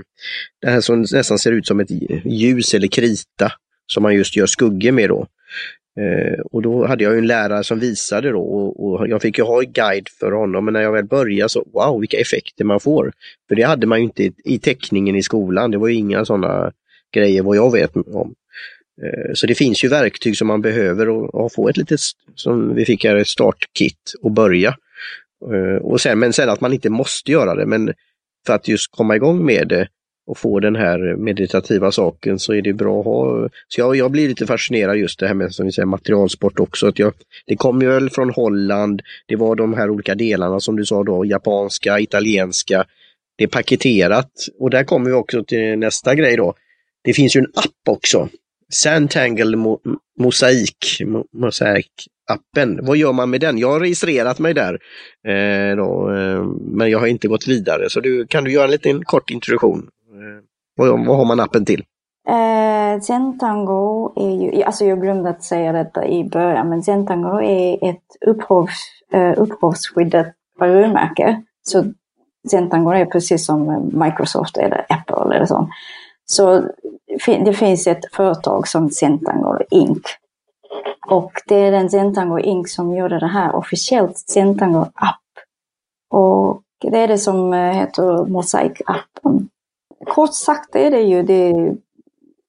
det 0.62 0.70
här 0.70 0.82
som 0.82 1.06
nästan 1.14 1.40
ser 1.40 1.52
ut 1.52 1.68
som 1.68 1.80
ett 1.80 1.92
ljus 2.26 2.74
eller 2.74 2.88
krita 2.88 3.52
som 3.94 4.04
man 4.04 4.16
just 4.16 4.36
gör 4.36 4.46
skuggor 4.46 4.92
med 4.92 5.10
då. 5.10 5.28
Eh, 6.00 6.40
och 6.52 6.62
då 6.62 6.86
hade 6.86 7.04
jag 7.04 7.18
en 7.18 7.28
lärare 7.28 7.64
som 7.64 7.80
visade 7.80 8.32
då 8.32 8.42
och, 8.42 8.86
och, 8.86 9.08
jag 9.08 9.22
fick 9.22 9.38
ju 9.38 9.44
ha 9.44 9.64
en 9.64 9.72
guide 9.72 10.10
för 10.20 10.32
honom 10.32 10.66
men 10.66 10.74
när 10.74 10.82
jag 10.82 10.92
väl 10.92 11.06
började 11.06 11.50
så 11.50 11.66
wow 11.74 12.00
vilka 12.00 12.18
effekter 12.18 12.66
man 12.66 12.80
får. 12.80 13.14
För 13.48 13.56
det 13.56 13.64
hade 13.64 13.88
man 13.88 14.00
ju 14.00 14.04
inte 14.04 14.24
i, 14.24 14.34
i 14.44 14.60
teckningen 14.60 15.16
i 15.16 15.24
skolan, 15.24 15.72
det 15.72 15.78
var 15.78 15.88
ju 15.88 15.96
inga 15.96 16.26
sådana 16.26 16.72
grejer 17.14 17.42
vad 17.42 17.58
jag 17.58 17.72
vet 17.72 17.96
om. 17.96 18.36
Eh, 19.04 19.34
så 19.34 19.48
det 19.48 19.56
finns 19.56 19.84
ju 19.84 19.88
verktyg 19.88 20.38
som 20.38 20.48
man 20.48 20.62
behöver 20.62 21.10
och, 21.10 21.36
och 21.36 21.54
få 21.54 21.70
ett 21.70 21.78
litet, 21.78 22.00
som 22.36 22.76
vi 22.76 22.86
fick 22.86 23.06
här, 23.06 23.16
ett 23.16 23.28
startkit 23.28 24.14
och 24.22 24.32
börja. 24.32 24.76
Eh, 25.54 25.82
och 25.82 26.02
sen, 26.02 26.20
men 26.20 26.34
sen 26.34 26.50
att 26.50 26.62
man 26.62 26.74
inte 26.74 26.90
måste 26.90 27.32
göra 27.32 27.56
det, 27.56 27.66
men 27.66 27.94
för 28.46 28.54
att 28.54 28.68
just 28.68 28.92
komma 28.92 29.16
igång 29.16 29.46
med 29.46 29.68
det 29.68 29.88
och 30.28 30.38
få 30.38 30.60
den 30.60 30.76
här 30.76 31.16
meditativa 31.16 31.92
saken 31.92 32.40
så 32.40 32.54
är 32.54 32.62
det 32.62 32.74
bra 32.74 33.00
att 33.00 33.06
ha. 33.06 33.50
Så 33.68 33.82
jag, 33.82 33.96
jag 33.96 34.12
blir 34.12 34.28
lite 34.28 34.48
fascinerad 34.48 34.98
just 34.98 35.20
det 35.20 35.28
här 35.28 35.34
med 35.34 35.54
som 35.54 35.66
vi 35.66 35.72
säger, 35.72 35.86
materialsport 35.86 36.60
också. 36.60 36.88
Att 36.88 37.00
jag, 37.00 37.14
det 37.48 37.56
kommer 37.56 37.86
väl 37.86 38.10
från 38.10 38.30
Holland, 38.30 39.02
det 39.28 39.36
var 39.36 39.56
de 39.56 39.74
här 39.74 39.90
olika 39.90 40.16
delarna 40.16 40.60
som 40.60 40.76
du 40.76 40.86
sa 40.86 41.04
då, 41.04 41.26
japanska, 41.26 42.00
italienska. 42.00 42.86
Det 43.38 43.44
är 43.44 43.48
paketerat 43.48 44.32
och 44.60 44.70
där 44.70 44.84
kommer 44.84 45.10
vi 45.10 45.16
också 45.16 45.44
till 45.44 45.80
nästa 45.80 46.16
grej 46.16 46.38
då. 46.38 46.54
Det 47.04 47.14
finns 47.14 47.36
ju 47.36 47.40
en 47.40 47.52
app 47.56 47.90
också. 47.90 48.30
Sandtangle 48.74 49.58
Mo 49.58 49.80
Mosaik, 50.20 51.02
Mo 51.06 51.26
Mosaik 51.34 51.92
appen. 52.32 52.80
Vad 52.86 52.98
gör 52.98 53.14
man 53.14 53.30
med 53.30 53.42
den? 53.42 53.58
Jag 53.58 53.72
har 53.72 53.80
registrerat 53.80 54.40
mig 54.40 54.54
där, 54.54 54.74
eh, 55.28 55.76
då, 55.78 56.14
eh, 56.16 56.44
men 56.72 56.90
jag 56.90 57.00
har 57.00 57.08
inte 57.08 57.28
gått 57.28 57.48
vidare. 57.48 57.90
Så 57.90 58.00
du, 58.00 58.28
kan 58.28 58.44
du 58.44 58.52
göra 58.52 58.66
en 58.66 58.72
liten 58.72 59.04
kort 59.06 59.30
introduktion? 59.30 59.88
Vad, 60.76 61.06
vad 61.06 61.18
har 61.18 61.26
man 61.26 61.40
appen 61.40 61.66
till? 61.66 61.84
Eh, 62.28 63.02
Zentango 63.02 64.14
är 64.16 64.32
ju, 64.32 64.64
alltså 64.64 64.86
jag 64.86 65.02
glömde 65.02 65.30
att 65.30 65.44
säga 65.44 65.72
detta 65.72 66.08
i 66.08 66.24
början, 66.24 66.70
men 66.70 66.84
Zentango 66.84 67.42
är 67.42 67.90
ett 67.90 68.18
upphovs, 68.28 68.80
eh, 69.14 69.34
upphovsskyddat 69.38 70.28
varumärke. 70.60 71.42
Så 71.64 71.84
Zentango 72.50 72.92
är 72.92 73.06
precis 73.06 73.46
som 73.46 73.90
Microsoft 73.94 74.58
eller 74.58 74.86
Apple 74.90 75.36
eller 75.36 75.46
så. 75.46 75.70
Så 76.26 76.64
det 77.46 77.54
finns 77.54 77.88
ett 77.88 78.16
företag 78.16 78.68
som 78.68 78.90
Zentango 78.90 79.58
Inc. 79.70 80.04
Och 81.08 81.32
det 81.48 81.56
är 81.56 81.72
den 81.72 81.90
Zentango 81.90 82.40
Inc 82.40 82.74
som 82.74 82.96
gjorde 82.96 83.20
det 83.20 83.28
här 83.28 83.56
officiellt 83.56 84.18
Zentango 84.18 84.82
app. 84.82 85.22
Och 86.14 86.62
det 86.82 87.00
är 87.00 87.08
det 87.08 87.18
som 87.18 87.54
eh, 87.54 87.74
heter 87.74 88.26
Mosaic-appen. 88.26 89.48
Kort 90.06 90.34
sagt 90.34 90.76
är 90.76 90.92
det 90.92 91.02
ju 91.02 91.24
det, 91.24 91.54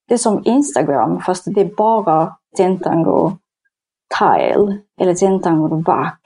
det 0.09 0.15
är 0.15 0.19
som 0.19 0.43
Instagram 0.45 1.21
fast 1.21 1.45
det 1.55 1.61
är 1.61 1.75
bara 1.77 2.37
Zentango 2.57 3.33
Tile 4.19 4.79
eller 5.01 5.15
Zentango 5.15 5.83
VAC 5.83 6.19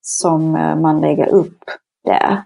som 0.00 0.56
eh, 0.56 0.76
man 0.76 1.00
lägger 1.00 1.28
upp 1.28 1.64
där. 2.04 2.42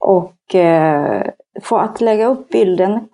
Och 0.00 0.54
eh, 0.54 1.30
för 1.62 1.78
att 1.78 2.00
lägga 2.00 2.26
upp 2.26 2.48
bilden 2.48 3.08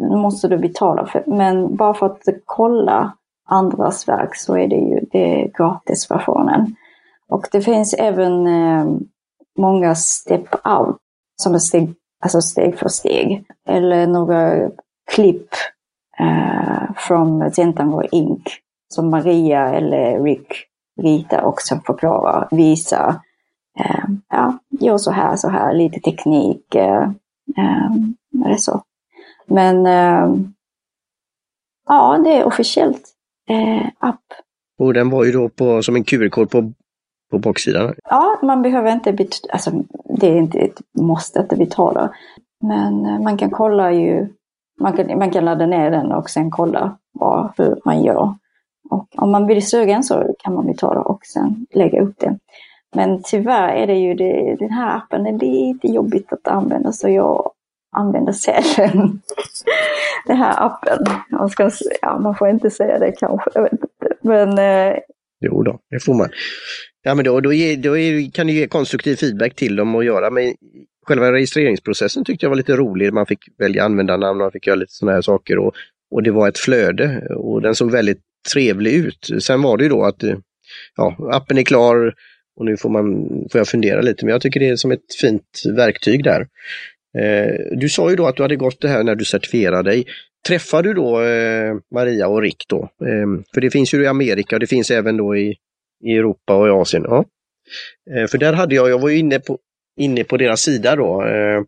måste 0.00 0.48
du 0.48 0.58
betala 0.58 1.06
för, 1.06 1.24
men 1.26 1.76
bara 1.76 1.94
för 1.94 2.06
att 2.06 2.22
kolla 2.44 3.16
andras 3.48 4.08
verk 4.08 4.36
så 4.36 4.56
är 4.56 4.68
det 4.68 4.76
ju 4.76 5.00
det 5.12 5.50
gratisversionen. 5.58 6.76
Och 7.28 7.46
det 7.52 7.60
finns 7.60 7.94
även 7.94 8.46
eh, 8.46 8.86
många 9.58 9.94
step 9.94 10.66
out, 10.66 10.96
som 11.42 11.54
är 11.54 11.58
steg, 11.58 11.94
alltså 12.20 12.40
steg 12.40 12.78
för 12.78 12.88
steg. 12.88 13.44
Eller 13.68 14.06
några 14.06 14.70
klipp 15.10 15.48
eh, 16.18 16.94
från 16.96 17.50
Zentango 17.50 18.02
Inc. 18.12 18.42
Som 18.88 19.10
Maria 19.10 19.68
eller 19.68 20.22
Rick 20.22 20.66
ritar 21.02 21.42
och 21.42 21.60
sen 21.60 21.80
förklarar, 21.80 22.48
visar. 22.50 23.14
Eh, 23.78 24.04
ja, 24.28 24.58
gör 24.68 24.98
så 24.98 25.10
här, 25.10 25.36
så 25.36 25.48
här, 25.48 25.74
lite 25.74 26.00
teknik. 26.00 26.74
Eh, 26.74 27.02
eh, 27.56 27.90
eller 28.44 28.56
så. 28.56 28.82
Men 29.46 29.86
eh, 29.86 30.34
ja, 31.88 32.20
det 32.24 32.36
är 32.36 32.44
officiellt 32.44 33.02
eh, 33.48 33.86
app. 33.98 34.24
Och 34.78 34.94
den 34.94 35.10
var 35.10 35.24
ju 35.24 35.32
då 35.32 35.48
på, 35.48 35.82
som 35.82 35.96
en 35.96 36.04
QR-kod 36.04 36.50
på, 36.50 36.72
på 37.30 37.38
baksidan? 37.38 37.94
Ja, 38.10 38.38
man 38.42 38.62
behöver 38.62 38.92
inte, 38.92 39.26
alltså 39.52 39.70
det 40.18 40.26
är 40.26 40.36
inte 40.36 40.58
ett 40.58 40.80
måste 40.98 41.40
att 41.40 41.48
betala. 41.48 42.10
Men 42.60 43.06
eh, 43.06 43.20
man 43.20 43.36
kan 43.36 43.50
kolla 43.50 43.92
ju, 43.92 44.28
man 44.80 44.92
kan, 44.92 45.18
man 45.18 45.30
kan 45.30 45.44
ladda 45.44 45.66
ner 45.66 45.90
den 45.90 46.12
och 46.12 46.30
sen 46.30 46.50
kolla 46.50 46.96
vad, 47.12 47.52
hur 47.56 47.80
man 47.84 48.02
gör. 48.02 48.34
Och 48.90 49.06
om 49.16 49.30
man 49.30 49.46
blir 49.46 49.60
sugen 49.60 50.02
så 50.02 50.34
kan 50.38 50.54
man 50.54 50.66
betala 50.66 51.00
och 51.00 51.26
sen 51.26 51.66
lägga 51.74 52.02
upp 52.02 52.18
det. 52.18 52.38
Men 52.94 53.22
tyvärr 53.22 53.68
är 53.68 53.86
det 53.86 53.98
ju 53.98 54.14
det, 54.14 54.56
den 54.58 54.70
här 54.70 54.96
appen 54.96 55.26
är 55.26 55.32
lite 55.32 55.86
jobbigt 55.86 56.32
att 56.32 56.48
använda 56.48 56.92
så 56.92 57.08
jag 57.08 57.52
använder 57.96 58.32
sällan 58.32 59.20
den 60.26 60.36
här 60.36 60.66
appen. 60.66 61.04
Man, 61.30 61.48
ska, 61.48 61.70
ja, 62.02 62.18
man 62.18 62.34
får 62.34 62.48
inte 62.48 62.70
säga 62.70 62.98
det 62.98 63.12
kanske, 63.12 63.50
jag 63.54 63.62
vet 63.62 63.72
inte. 63.72 63.88
Men, 64.20 64.58
eh... 64.58 64.98
Jo 65.40 65.62
då, 65.62 65.78
det 65.90 66.00
får 66.00 66.14
man. 66.14 66.28
Ja, 67.02 67.14
men 67.14 67.24
då, 67.24 67.40
då, 67.40 67.52
ge, 67.52 67.76
då 67.76 67.98
är, 67.98 68.30
kan 68.30 68.46
du 68.46 68.52
ge 68.52 68.66
konstruktiv 68.66 69.16
feedback 69.16 69.54
till 69.54 69.76
dem 69.76 69.94
och 69.94 70.04
göra. 70.04 70.30
Men 70.30 70.54
själva 71.06 71.32
registreringsprocessen 71.32 72.24
tyckte 72.24 72.46
jag 72.46 72.50
var 72.50 72.56
lite 72.56 72.76
rolig. 72.76 73.12
Man 73.12 73.26
fick 73.26 73.38
välja 73.58 73.84
användarnamn, 73.84 74.38
man 74.38 74.52
fick 74.52 74.66
göra 74.66 74.76
lite 74.76 74.92
sådana 74.92 75.14
här 75.14 75.22
saker 75.22 75.58
och, 75.58 75.74
och 76.10 76.22
det 76.22 76.30
var 76.30 76.48
ett 76.48 76.58
flöde 76.58 77.26
och 77.36 77.62
den 77.62 77.74
såg 77.74 77.90
väldigt 77.90 78.20
trevlig 78.52 78.92
ut. 78.92 79.30
Sen 79.40 79.62
var 79.62 79.76
det 79.76 79.82
ju 79.82 79.90
då 79.90 80.04
att 80.04 80.24
ja, 80.96 81.16
appen 81.32 81.58
är 81.58 81.62
klar 81.62 82.14
och 82.56 82.66
nu 82.66 82.76
får, 82.76 82.90
man, 82.90 83.28
får 83.52 83.58
jag 83.58 83.68
fundera 83.68 84.00
lite, 84.00 84.24
men 84.24 84.32
jag 84.32 84.42
tycker 84.42 84.60
det 84.60 84.68
är 84.68 84.76
som 84.76 84.92
ett 84.92 85.14
fint 85.20 85.62
verktyg 85.76 86.24
där. 86.24 86.46
Eh, 87.18 87.54
du 87.76 87.88
sa 87.88 88.10
ju 88.10 88.16
då 88.16 88.26
att 88.26 88.36
du 88.36 88.42
hade 88.42 88.56
gått 88.56 88.80
det 88.80 88.88
här 88.88 89.02
när 89.02 89.14
du 89.14 89.24
certifierade 89.24 89.90
dig 89.90 90.06
träffar 90.46 90.82
du 90.82 90.94
då 90.94 91.22
eh, 91.22 91.74
Maria 91.94 92.28
och 92.28 92.42
Rick 92.42 92.64
då? 92.68 92.82
Eh, 92.82 93.42
för 93.54 93.60
det 93.60 93.70
finns 93.70 93.94
ju 93.94 94.02
i 94.02 94.06
Amerika 94.06 94.56
och 94.56 94.60
det 94.60 94.66
finns 94.66 94.90
även 94.90 95.16
då 95.16 95.36
i, 95.36 95.56
i 96.04 96.16
Europa 96.16 96.56
och 96.56 96.66
i 96.66 96.70
Asien. 96.70 97.04
Ja. 97.08 97.24
Eh, 98.16 98.26
för 98.26 98.38
där 98.38 98.52
hade 98.52 98.74
jag, 98.74 98.90
jag 98.90 98.98
var 98.98 99.10
inne 99.10 99.40
på, 99.40 99.58
inne 99.96 100.24
på 100.24 100.36
deras 100.36 100.60
sida 100.60 100.96
då. 100.96 101.24
Eh, 101.24 101.62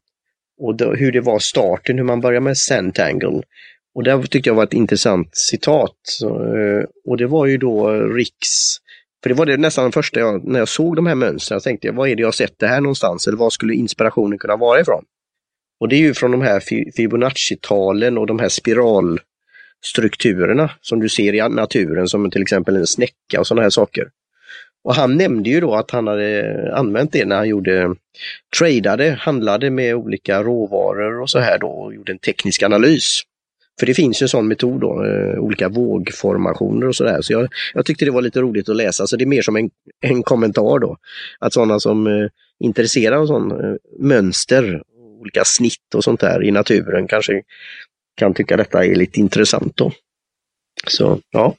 och 0.61 0.77
då, 0.77 0.95
hur 0.95 1.12
det 1.12 1.20
var 1.20 1.39
starten, 1.39 1.99
hur 1.99 2.05
man 2.05 2.20
börjar 2.20 2.41
med 2.41 2.59
Centangle. 2.59 3.43
Och 3.95 4.05
det 4.05 4.27
tyckte 4.27 4.51
jag 4.51 4.55
var 4.55 4.64
ett 4.64 4.73
intressant 4.73 5.29
citat. 5.33 5.97
Så, 6.03 6.57
eh, 6.57 6.85
och 7.05 7.16
det 7.16 7.27
var 7.27 7.47
ju 7.47 7.59
då 7.59 7.91
Ricks 7.91 8.83
för 9.23 9.29
det 9.29 9.35
var 9.35 9.47
det 9.47 9.57
nästan 9.57 9.85
det 9.85 9.93
första 9.93 10.20
jag, 10.20 10.45
när 10.45 10.59
jag 10.59 10.68
såg 10.68 10.97
de 10.97 11.07
här 11.07 11.14
mönstren, 11.14 11.57
jag 11.57 11.62
tänkte 11.62 11.91
vad 11.91 12.09
är 12.09 12.16
det 12.16 12.23
jag 12.23 12.35
sett 12.35 12.59
det 12.59 12.66
här 12.66 12.81
någonstans? 12.81 13.27
Eller 13.27 13.39
var 13.39 13.51
skulle 13.51 13.75
inspirationen 13.75 14.39
kunna 14.39 14.57
vara 14.57 14.81
ifrån? 14.81 15.05
Och 15.83 15.89
det 15.89 15.97
är 15.97 16.01
ju 16.01 16.14
från 16.14 16.30
de 16.30 16.43
här 16.43 16.61
Fibonacci-talen 16.97 18.18
och 18.18 18.26
de 18.26 18.39
här 18.39 18.49
spiralstrukturerna 18.49 20.70
som 20.80 21.01
du 21.01 21.09
ser 21.09 21.35
i 21.35 21.49
naturen 21.49 22.09
som 22.09 22.30
till 22.30 22.43
exempel 22.43 22.76
en 22.76 22.87
snäcka 22.87 23.41
och 23.41 23.47
sådana 23.47 23.62
här 23.62 23.70
saker. 23.70 24.09
Och 24.85 24.95
han 24.95 25.16
nämnde 25.16 25.51
ju 25.51 25.61
då 25.61 25.74
att 25.74 25.91
han 25.91 26.07
hade 26.07 26.72
använt 26.74 27.12
det 27.12 27.24
när 27.24 27.37
han 27.37 27.49
gjorde, 27.49 27.95
tradade, 28.59 29.16
handlade 29.20 29.70
med 29.70 29.95
olika 29.95 30.43
råvaror 30.43 31.20
och 31.20 31.30
så 31.30 31.39
här 31.39 31.59
då 31.59 31.68
och 31.68 31.95
gjorde 31.95 32.12
en 32.12 32.18
teknisk 32.18 32.62
analys. 32.62 33.20
För 33.80 33.87
det 33.87 33.95
finns 33.95 34.22
ju 34.22 34.24
en 34.24 34.28
sån 34.28 34.49
metod 34.49 34.80
då, 34.80 35.05
eh, 35.05 35.39
olika 35.39 35.68
vågformationer 35.68 36.89
och 36.89 36.97
sådär. 36.97 37.22
Så 37.22 37.33
jag, 37.33 37.49
jag 37.74 37.87
tyckte 37.87 38.05
det 38.05 38.11
var 38.11 38.22
lite 38.22 38.41
roligt 38.41 38.68
att 38.68 38.76
läsa, 38.76 39.07
så 39.07 39.16
det 39.16 39.24
är 39.24 39.26
mer 39.26 39.43
som 39.43 39.57
en, 39.57 39.70
en 40.01 40.22
kommentar 40.22 40.78
då. 40.78 40.97
Att 41.39 41.53
sådana 41.53 41.80
som 41.80 42.07
eh, 42.07 42.26
intresserar 42.61 43.16
av 43.16 43.26
sån 43.26 43.51
eh, 43.51 43.74
mönster 43.99 44.83
olika 45.23 45.45
snitt 45.45 45.95
och 45.95 46.05
sånt 46.05 46.20
där 46.20 46.45
i 46.45 46.51
naturen 46.51 47.09
kanske 47.09 47.43
kan 48.16 48.35
tycka 48.35 48.57
detta 48.57 48.85
är 48.85 48.95
lite 48.95 49.20
intressant 49.20 49.77
då. 49.77 49.93
Så 50.87 51.20
ja. 51.31 51.57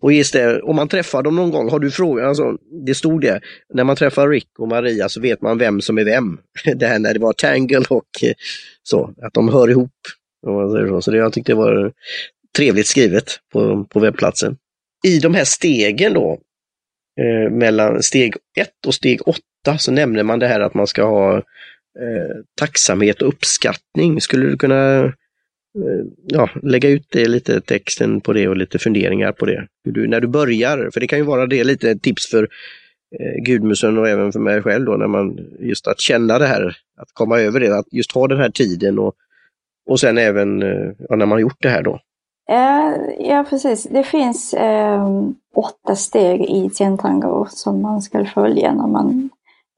Och 0.00 0.12
just 0.12 0.32
det, 0.32 0.60
om 0.62 0.76
man 0.76 0.88
träffar 0.88 1.22
dem 1.22 1.36
någon 1.36 1.50
gång, 1.50 1.70
har 1.70 1.78
du 1.78 1.90
frågat, 1.90 2.26
alltså, 2.26 2.56
det 2.86 2.94
stod 2.94 3.20
det, 3.20 3.40
när 3.74 3.84
man 3.84 3.96
träffar 3.96 4.28
Rick 4.28 4.58
och 4.58 4.68
Maria 4.68 5.08
så 5.08 5.20
vet 5.20 5.42
man 5.42 5.58
vem 5.58 5.80
som 5.80 5.98
är 5.98 6.04
vem. 6.04 6.38
Det 6.76 6.86
här 6.86 6.98
när 6.98 7.14
det 7.14 7.20
var 7.20 7.32
Tangle 7.32 7.84
och 7.88 8.08
eh, 8.22 8.32
så, 8.82 9.14
att 9.22 9.34
de 9.34 9.48
hör 9.48 9.70
ihop. 9.70 9.92
Så 11.02 11.10
det, 11.10 11.16
jag 11.16 11.32
tyckte 11.32 11.52
det 11.52 11.56
var 11.56 11.92
trevligt 12.56 12.86
skrivet 12.86 13.24
på, 13.52 13.84
på 13.84 14.00
webbplatsen. 14.00 14.56
I 15.06 15.18
de 15.18 15.34
här 15.34 15.44
stegen 15.44 16.14
då, 16.14 16.40
eh, 17.20 17.50
mellan 17.50 18.02
steg 18.02 18.34
1 18.56 18.68
och 18.86 18.94
steg 18.94 19.28
8 19.28 19.78
så 19.78 19.92
nämner 19.92 20.22
man 20.22 20.38
det 20.38 20.48
här 20.48 20.60
att 20.60 20.74
man 20.74 20.86
ska 20.86 21.04
ha 21.04 21.42
eh, 21.98 22.36
tacksamhet 22.60 23.22
och 23.22 23.28
uppskattning. 23.28 24.20
Skulle 24.20 24.46
du 24.46 24.56
kunna 24.56 25.04
eh, 25.04 26.04
ja, 26.26 26.50
lägga 26.62 26.88
ut 26.88 27.06
det 27.10 27.28
lite 27.28 27.60
texten 27.60 28.20
på 28.20 28.32
det 28.32 28.48
och 28.48 28.56
lite 28.56 28.78
funderingar 28.78 29.32
på 29.32 29.46
det? 29.46 29.66
Du, 29.84 30.08
när 30.08 30.20
du 30.20 30.28
börjar, 30.28 30.90
för 30.92 31.00
det 31.00 31.06
kan 31.06 31.18
ju 31.18 31.24
vara 31.24 31.46
det 31.46 31.64
lite 31.64 31.98
tips 31.98 32.30
för 32.30 32.48
eh, 33.20 33.42
Gudmusen 33.42 33.98
och 33.98 34.08
även 34.08 34.32
för 34.32 34.40
mig 34.40 34.62
själv 34.62 34.84
då, 34.84 34.96
när 34.96 35.08
man 35.08 35.38
just 35.58 35.88
att 35.88 36.00
känna 36.00 36.38
det 36.38 36.46
här, 36.46 36.76
att 36.96 37.08
komma 37.12 37.38
över 37.40 37.60
det, 37.60 37.78
att 37.78 37.92
just 37.92 38.12
ha 38.12 38.28
den 38.28 38.38
här 38.38 38.50
tiden 38.50 38.98
och, 38.98 39.14
och 39.86 40.00
sen 40.00 40.18
även 40.18 40.62
eh, 40.62 40.92
ja, 41.08 41.16
när 41.16 41.26
man 41.26 41.40
gjort 41.40 41.62
det 41.62 41.68
här 41.68 41.82
då. 41.82 42.00
Eh, 42.50 42.94
ja, 43.18 43.44
precis. 43.50 43.82
Det 43.82 44.04
finns 44.04 44.54
eh, 44.54 45.08
åtta 45.54 45.96
steg 45.96 46.40
i 46.40 46.70
Zentango 46.70 47.46
som 47.50 47.82
man 47.82 48.02
ska 48.02 48.24
följa 48.24 48.74
när 48.74 48.86
man 48.86 49.30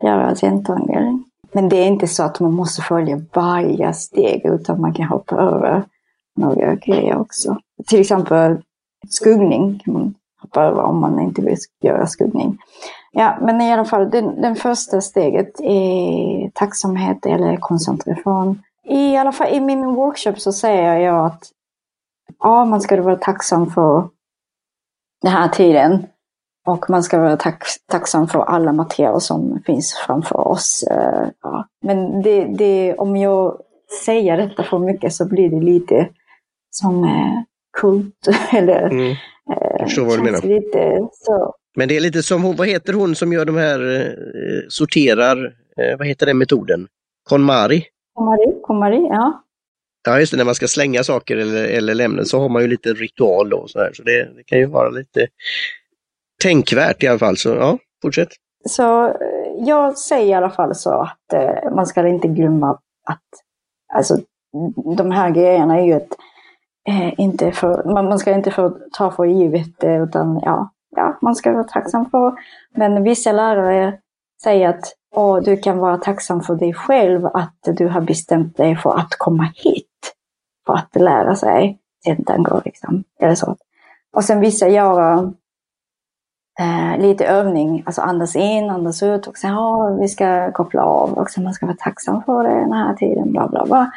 gör 0.05 0.35
Zentango. 0.35 1.25
Men 1.53 1.69
det 1.69 1.77
är 1.77 1.87
inte 1.87 2.07
så 2.07 2.23
att 2.23 2.41
man 2.41 2.53
måste 2.53 2.83
följa 2.83 3.21
varje 3.33 3.93
steg 3.93 4.45
utan 4.45 4.81
man 4.81 4.95
kan 4.95 5.07
hoppa 5.07 5.37
över 5.37 5.85
några 6.37 6.75
grejer 6.75 7.17
också. 7.17 7.59
Till 7.87 8.01
exempel 8.01 8.63
skuggning 9.09 9.79
kan 9.85 9.95
man 9.95 10.15
hoppa 10.41 10.63
över 10.63 10.83
om 10.83 11.01
man 11.01 11.21
inte 11.21 11.43
vill 11.43 11.57
göra 11.83 12.07
skuggning. 12.07 12.59
Ja, 13.13 13.39
men 13.41 13.61
i 13.61 13.73
alla 13.73 13.85
fall, 13.85 14.11
den, 14.11 14.41
den 14.41 14.57
första 14.57 15.01
steget 15.01 15.61
är 15.61 16.51
tacksamhet 16.55 17.27
eller 17.27 17.57
koncentration. 17.57 18.63
I 18.85 19.17
alla 19.17 19.33
fall 19.33 19.49
i 19.49 19.61
min 19.61 19.95
workshop 19.95 20.35
så 20.37 20.53
säger 20.53 20.99
jag 20.99 21.27
att 21.27 21.51
ja, 22.39 22.65
man 22.65 22.81
ska 22.81 23.03
vara 23.03 23.17
tacksam 23.17 23.71
för 23.71 24.09
den 25.23 25.33
här 25.33 25.49
tiden. 25.49 26.07
Och 26.67 26.91
man 26.91 27.03
ska 27.03 27.19
vara 27.19 27.37
tack, 27.37 27.65
tacksam 27.91 28.29
för 28.29 28.41
alla 28.41 28.73
material 28.73 29.21
som 29.21 29.63
finns 29.67 29.95
framför 30.07 30.49
oss. 30.49 30.85
Uh, 30.91 31.29
ja. 31.43 31.69
Men 31.83 32.23
det, 32.23 32.45
det, 32.45 32.95
om 32.95 33.17
jag 33.17 33.61
säger 34.05 34.37
detta 34.37 34.63
för 34.63 34.79
mycket 34.79 35.13
så 35.13 35.29
blir 35.29 35.51
det 35.51 35.61
lite 35.61 36.09
som 36.71 37.05
uh, 37.05 37.43
kult. 37.81 38.29
eller, 38.53 38.91
mm. 38.91 39.11
Uh, 39.11 39.17
jag 39.79 39.89
förstår 39.89 40.05
vad 40.05 40.19
du 40.19 40.23
menar. 40.23 40.43
Lite, 40.43 41.09
så. 41.13 41.55
Men 41.77 41.89
det 41.89 41.97
är 41.97 42.01
lite 42.01 42.23
som, 42.23 42.57
vad 42.57 42.69
heter 42.69 42.93
hon 42.93 43.15
som 43.15 43.33
gör 43.33 43.45
de 43.45 43.57
här, 43.57 44.15
sorterar, 44.69 45.55
vad 45.99 46.07
heter 46.07 46.27
den 46.27 46.39
metoden? 46.39 46.87
KonMari? 47.29 47.85
KonMari, 48.15 48.61
KonMari, 48.63 49.07
ja. 49.11 49.43
Ja, 50.05 50.21
just 50.21 50.33
det, 50.33 50.37
när 50.37 50.45
man 50.45 50.55
ska 50.55 50.69
slänga 50.69 51.05
saker 51.05 51.37
eller, 51.37 51.65
eller 51.65 51.95
lämna 51.95 52.25
så 52.25 52.41
har 52.41 52.49
man 52.49 52.63
ju 52.63 52.69
lite 52.69 52.93
ritual 52.93 53.51
då. 53.51 53.69
Så, 53.69 53.79
här, 53.79 53.93
så 53.93 54.03
det, 54.03 54.29
det, 54.37 54.43
kan 54.47 54.59
ju 54.59 54.67
vara 54.67 54.91
lite 54.91 55.27
tänkvärt 56.43 57.03
i 57.03 57.09
alla 57.09 57.19
fall. 57.19 57.37
Så 57.37 57.49
ja, 57.49 57.79
fortsätt. 58.03 58.29
Så 58.69 59.17
jag 59.59 59.99
säger 59.99 60.27
i 60.27 60.35
alla 60.35 60.51
fall 60.51 60.75
så 60.75 60.91
att 60.91 61.33
eh, 61.33 61.73
man 61.75 61.87
ska 61.87 62.09
inte 62.09 62.29
glömma 62.29 62.71
att 63.05 63.23
alltså, 63.95 64.19
de 64.97 65.11
här 65.11 65.31
grejerna 65.31 65.81
är 65.81 65.85
ju 65.85 65.93
ett, 65.93 66.17
eh, 66.89 67.21
inte 67.21 67.53
för, 67.53 67.85
man, 67.85 68.05
man, 68.05 68.19
ska 68.19 68.35
inte 68.35 68.51
få 68.51 68.79
ta 68.93 69.11
för 69.11 69.25
givet 69.25 69.85
eh, 69.85 70.03
utan 70.03 70.41
ja, 70.43 70.71
ja, 70.97 71.19
man 71.23 71.35
ska 71.35 71.53
vara 71.53 71.65
tacksam 71.65 72.11
för. 72.11 72.35
Men 72.75 73.03
vissa 73.03 73.33
lärare 73.33 73.99
säger 74.43 74.69
att 74.69 74.97
och 75.15 75.43
du 75.43 75.57
kan 75.57 75.79
vara 75.79 75.99
tacksam 75.99 76.41
för 76.41 76.55
dig 76.55 76.75
själv 76.75 77.27
att 77.27 77.59
du 77.63 77.89
har 77.89 78.01
bestämt 78.01 78.57
dig 78.57 78.77
för 78.77 78.99
att 78.99 79.15
komma 79.19 79.53
hit 79.55 80.15
för 80.67 80.75
att 80.75 80.95
lära 80.95 81.37
sig 81.37 81.79
tentango. 82.05 82.61
Liksom. 82.65 83.05
Eller 83.21 83.35
så. 83.35 83.57
Och 84.13 84.25
sen 84.25 84.41
vissa 84.41 84.69
gör 84.69 85.33
eh, 86.61 86.99
lite 86.99 87.27
övning, 87.27 87.83
alltså 87.87 88.01
andas 88.01 88.37
in, 88.37 88.71
andas 88.71 89.03
ut 89.03 89.27
och 89.27 89.37
sen 89.37 89.51
ja, 89.51 89.97
vi 90.01 90.09
ska 90.09 90.53
koppla 90.53 90.83
av 90.83 91.13
och 91.13 91.31
sen 91.31 91.45
man 91.45 91.55
ska 91.55 91.67
vara 91.67 91.77
tacksam 91.77 92.23
för 92.23 92.43
det 92.43 92.61
den 92.61 92.73
här 92.73 92.95
tiden, 92.95 93.33
bla 93.33 93.49
bla 93.49 93.65
bla. 93.67 93.93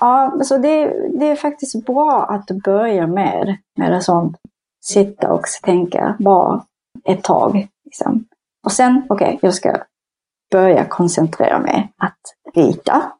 Ja, 0.00 0.32
så 0.44 0.58
det, 0.58 0.86
det 1.18 1.30
är 1.30 1.36
faktiskt 1.36 1.86
bra 1.86 2.26
att 2.28 2.46
börja 2.64 3.06
med, 3.06 3.56
med 3.76 3.92
det 3.92 4.00
sånt. 4.00 4.36
Sitta 4.84 5.32
och 5.32 5.44
tänka 5.62 6.16
bara 6.18 6.64
ett 7.04 7.22
tag. 7.22 7.68
Liksom. 7.84 8.24
Och 8.64 8.72
sen, 8.72 9.02
okej, 9.08 9.26
okay, 9.26 9.38
jag 9.42 9.54
ska 9.54 9.76
börja 10.52 10.84
koncentrera 10.84 11.58
mig 11.58 11.92
att 11.96 12.20
rita. 12.54 13.12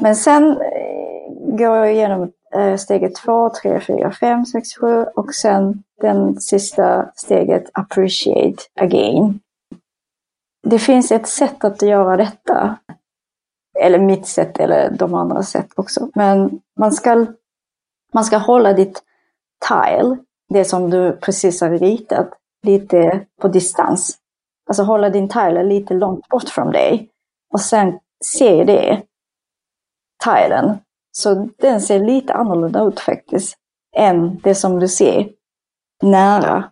Men 0.00 0.16
sen 0.16 0.50
eh, 0.50 1.56
går 1.56 1.76
jag 1.76 1.92
igenom 1.92 2.32
eh, 2.54 2.76
steget 2.76 3.14
2, 3.14 3.50
3, 3.62 3.80
4, 3.80 4.12
5, 4.12 4.46
6, 4.46 4.68
7 4.80 5.04
och 5.04 5.34
sen 5.34 5.82
den 6.02 6.40
sista 6.40 7.12
steget 7.14 7.70
appreciate 7.72 8.62
again. 8.80 9.40
Det 10.62 10.78
finns 10.78 11.12
ett 11.12 11.28
sätt 11.28 11.64
att 11.64 11.82
göra 11.82 12.16
detta. 12.16 12.78
Eller 13.80 13.98
mitt 13.98 14.26
sätt 14.26 14.58
eller 14.58 14.90
de 14.90 15.14
andra 15.14 15.42
sätt 15.42 15.68
också. 15.76 16.08
Men 16.14 16.60
man 16.78 16.92
ska, 16.92 17.26
man 18.12 18.24
ska 18.24 18.36
hålla 18.36 18.72
ditt 18.72 19.02
tile, 19.68 20.16
det 20.48 20.64
som 20.64 20.90
du 20.90 21.12
precis 21.12 21.60
har 21.60 21.70
ritat, 21.70 22.28
lite 22.62 23.26
på 23.40 23.48
distans. 23.48 24.18
Alltså 24.68 24.82
hålla 24.82 25.10
din 25.10 25.28
tile 25.28 25.62
lite 25.62 25.94
långt 25.94 26.28
bort 26.28 26.48
från 26.48 26.72
dig. 26.72 27.08
Och 27.52 27.60
sen 27.60 27.98
se 28.24 28.64
det, 28.64 29.02
tilen. 30.24 30.78
Så 31.12 31.48
den 31.56 31.80
ser 31.80 32.00
lite 32.00 32.34
annorlunda 32.34 32.82
ut 32.82 33.00
faktiskt. 33.00 33.56
Än 33.96 34.38
det 34.38 34.54
som 34.54 34.80
du 34.80 34.88
ser 34.88 35.28
nära. 36.02 36.64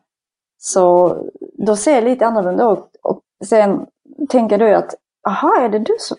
Så 0.58 1.16
då 1.52 1.76
ser 1.76 2.02
det 2.02 2.08
lite 2.08 2.26
annorlunda 2.26 2.72
ut. 2.72 2.96
Och 3.02 3.20
sen 3.44 3.86
tänker 4.28 4.58
du 4.58 4.74
att, 4.74 4.94
aha, 5.28 5.56
är 5.60 5.68
det 5.68 5.78
du 5.78 5.96
som, 5.98 6.16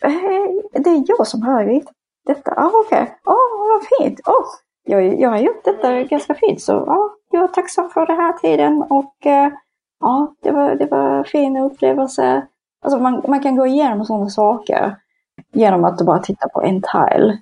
är 0.74 0.80
det 0.80 1.04
jag 1.08 1.28
som 1.28 1.42
har 1.42 1.66
ritat 1.66 1.94
detta? 2.26 2.54
Ah, 2.58 2.72
okej, 2.86 3.02
okay. 3.02 3.16
oh, 3.26 3.74
vad 3.74 3.84
fint. 4.00 4.20
Oh, 4.28 4.46
jag, 4.84 5.20
jag 5.20 5.30
har 5.30 5.38
gjort 5.38 5.64
detta 5.64 6.04
ganska 6.04 6.34
fint, 6.34 6.62
så 6.62 6.72
ja, 6.72 7.16
jag 7.32 7.44
är 7.44 7.48
tacksam 7.48 7.90
för 7.90 8.06
den 8.06 8.18
här 8.18 8.34
tiden 8.34 8.82
och 8.90 9.26
eh, 9.26 9.52
ja, 10.00 10.36
det 10.42 10.52
var, 10.52 10.76
det 10.76 10.86
var 10.86 11.24
fin 11.24 11.58
upplevelse. 11.58 12.48
Alltså 12.82 13.00
man, 13.00 13.24
man 13.28 13.40
kan 13.40 13.56
gå 13.56 13.68
igenom 13.68 14.06
sådana 14.06 14.30
saker 14.30 14.96
genom 15.54 15.84
att 15.84 16.02
bara 16.02 16.20
titta 16.20 16.50
på 16.50 16.62
en 16.62 16.82
tile. 16.82 17.40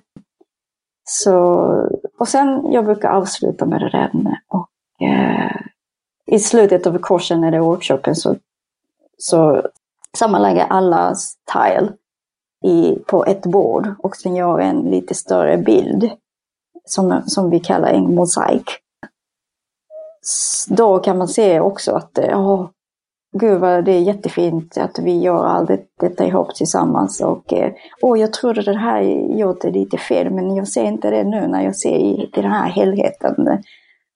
Så, 1.04 1.34
och 2.18 2.28
sen, 2.28 2.72
jag 2.72 2.84
brukar 2.84 3.10
avsluta 3.10 3.66
med 3.66 3.80
det 3.80 3.90
där 3.90 4.10
och 4.48 4.58
eh, 4.58 4.69
Eh, 5.00 5.56
i 6.26 6.38
slutet 6.38 6.86
av 6.86 6.98
kursen 6.98 7.44
eller 7.44 7.58
workshopen 7.58 8.16
så, 8.16 8.36
så 9.18 9.62
sammanlägger 10.18 10.66
alla 10.70 11.14
tile 11.52 11.92
i, 12.64 12.98
på 13.06 13.24
ett 13.24 13.42
bord 13.42 13.94
och 13.98 14.16
sen 14.16 14.36
gör 14.36 14.58
en 14.58 14.80
lite 14.80 15.14
större 15.14 15.56
bild 15.56 16.10
som, 16.84 17.22
som 17.26 17.50
vi 17.50 17.60
kallar 17.60 17.88
en 17.88 18.14
mosaik 18.14 18.80
då 20.68 20.98
kan 20.98 21.18
man 21.18 21.28
se 21.28 21.60
också 21.60 21.92
att 21.92 22.18
oh, 22.18 22.68
gud 23.32 23.60
vad 23.60 23.84
det 23.84 23.92
är 23.92 24.00
jättefint 24.00 24.78
att 24.78 24.98
vi 24.98 25.18
gör 25.18 25.44
allt 25.46 25.68
det, 25.68 25.80
detta 26.00 26.26
ihop 26.26 26.54
tillsammans. 26.54 27.20
Och 27.20 27.52
eh, 27.52 27.72
åh 28.02 28.12
oh, 28.12 28.20
jag 28.20 28.32
trodde 28.32 28.62
det 28.62 28.78
här 28.78 29.02
gjorde 29.38 29.70
lite 29.70 29.98
fel, 29.98 30.30
men 30.30 30.56
jag 30.56 30.68
ser 30.68 30.84
inte 30.84 31.10
det 31.10 31.24
nu 31.24 31.46
när 31.46 31.62
jag 31.64 31.76
ser 31.76 31.96
i, 31.96 32.30
den 32.34 32.44
här 32.44 32.68
helheten. 32.68 33.62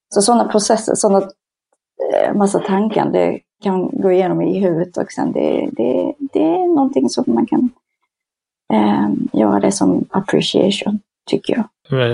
Så 0.09 0.23
sådana 0.23 0.45
processer, 0.45 0.95
sådana 0.95 1.29
eh, 2.15 2.35
massa 2.35 2.59
tankar, 2.59 3.11
det 3.11 3.41
kan 3.63 3.91
gå 3.93 4.13
igenom 4.13 4.43
i 4.43 4.61
huvudet 4.61 4.97
och 4.97 5.13
sen 5.13 5.33
det, 5.33 5.69
det, 5.73 6.15
det 6.33 6.43
är 6.43 6.75
någonting 6.77 7.09
som 7.09 7.25
man 7.27 7.47
kan 7.47 7.71
eh, 8.73 9.41
göra 9.41 9.61
det 9.61 9.73
som 9.73 10.05
appreciation, 10.11 11.01
tycker 11.31 11.55
jag 11.55 11.65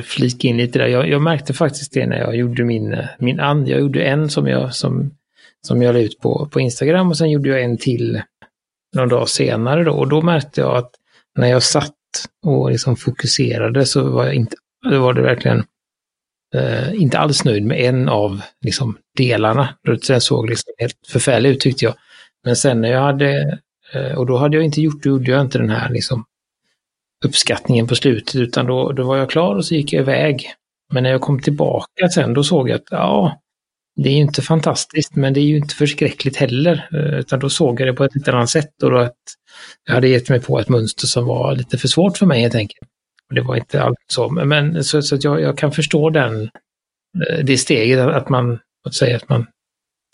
flika 0.05 0.49
in 0.49 0.57
lite 0.57 0.79
där. 0.79 0.87
Jag, 0.87 1.09
jag, 1.09 1.23
märkte 1.23 1.53
faktiskt 1.53 1.93
det 1.93 2.07
när 2.07 2.19
jag 2.19 2.37
gjorde 2.37 2.65
min, 2.65 2.95
eh, 2.95 3.07
min 3.19 3.41
and. 3.41 3.69
Jag 3.69 3.81
gjorde 3.81 4.03
en 4.03 4.29
som 4.29 4.47
jag, 4.47 4.75
som, 4.75 5.11
som 5.67 5.83
jag 5.83 5.93
la 5.93 6.01
ut 6.01 6.21
på, 6.21 6.49
på 6.53 6.61
Instagram 6.61 7.09
och 7.09 7.17
sen 7.17 7.31
gjorde 7.31 7.49
jag 7.49 7.63
en 7.63 7.79
till 7.79 8.23
någon 8.97 9.09
dag 9.09 9.29
senare 9.29 9.85
då. 9.85 9.93
Och 9.93 10.09
då 10.09 10.23
märkte 10.23 10.61
jag 10.61 10.77
att 10.77 10.91
när 11.39 11.49
jag 11.49 11.63
satt 11.63 11.95
och 12.47 12.71
liksom 12.71 12.97
fokuserade 12.97 13.87
så 13.87 14.11
var 14.11 14.25
jag 14.25 14.35
inte, 14.35 14.57
då 14.91 15.01
var 15.01 15.15
det 15.15 15.23
verkligen 15.23 15.65
eh, 16.55 16.95
inte 16.95 17.19
alls 17.19 17.45
nöjd 17.45 17.65
med 17.65 17.81
en 17.81 18.09
av 18.09 18.43
liksom, 18.65 18.99
delarna. 19.17 19.69
Den 20.07 20.21
såg 20.21 20.51
liksom 20.51 20.73
helt 20.79 21.07
förfärlig 21.09 21.51
ut 21.51 21.61
tyckte 21.61 21.85
jag. 21.85 21.95
Men 22.45 22.57
sen 22.57 22.81
när 22.81 22.91
jag 22.91 23.01
hade, 23.01 23.59
eh, 23.95 24.13
och 24.13 24.27
då 24.27 24.37
hade 24.37 24.57
jag 24.57 24.65
inte 24.65 24.81
gjort, 24.81 25.03
då 25.03 25.11
gjorde 25.11 25.31
jag 25.31 25.41
inte 25.41 25.59
den 25.59 25.71
här 25.71 25.89
liksom 25.91 26.25
uppskattningen 27.25 27.87
på 27.87 27.95
slutet 27.95 28.35
utan 28.35 28.67
då, 28.67 28.93
då 28.93 29.03
var 29.03 29.17
jag 29.17 29.31
klar 29.31 29.57
och 29.57 29.65
så 29.65 29.75
gick 29.75 29.93
jag 29.93 30.01
iväg. 30.01 30.47
Men 30.93 31.03
när 31.03 31.11
jag 31.11 31.21
kom 31.21 31.41
tillbaka 31.41 32.09
sen 32.15 32.35
då 32.35 32.45
såg 32.45 32.69
jag 32.69 32.77
att 32.77 32.89
ja, 32.91 33.41
det 33.97 34.09
är 34.09 34.13
ju 34.13 34.21
inte 34.21 34.43
fantastiskt 34.43 35.17
men 35.17 35.33
det 35.33 35.41
är 35.41 35.45
ju 35.45 35.57
inte 35.57 35.75
förskräckligt 35.75 36.37
heller. 36.37 36.89
Eh, 36.93 37.19
utan 37.19 37.39
då 37.39 37.51
såg 37.51 37.81
jag 37.81 37.89
det 37.89 37.93
på 37.93 38.05
ett 38.05 38.15
lite 38.15 38.33
annat 38.33 38.51
sätt 38.51 38.83
och 38.83 38.91
då 38.91 38.99
att 38.99 39.17
jag 39.87 39.95
hade 39.95 40.09
gett 40.09 40.29
mig 40.29 40.41
på 40.41 40.61
ett 40.61 40.69
mönster 40.69 41.07
som 41.07 41.27
var 41.27 41.57
lite 41.57 41.79
för 41.79 41.89
svårt 41.89 42.19
för 42.19 42.27
mig 42.27 42.41
helt 42.41 42.55
enkelt. 42.55 42.90
Och 43.31 43.35
det 43.35 43.43
var 43.43 43.57
inte 43.57 43.83
allt 43.83 43.99
så, 44.07 44.29
men 44.29 44.85
så, 44.85 45.03
så 45.03 45.15
att 45.15 45.25
jag, 45.25 45.41
jag 45.41 45.59
kan 45.59 45.73
förstå 45.73 46.11
den, 46.11 46.43
eh, 47.29 47.45
det 47.45 47.59
steget 47.59 47.99
att 47.99 48.29
man, 48.29 48.59
att 48.87 48.95
säga 48.95 49.17
att 49.17 49.29
man 49.29 49.47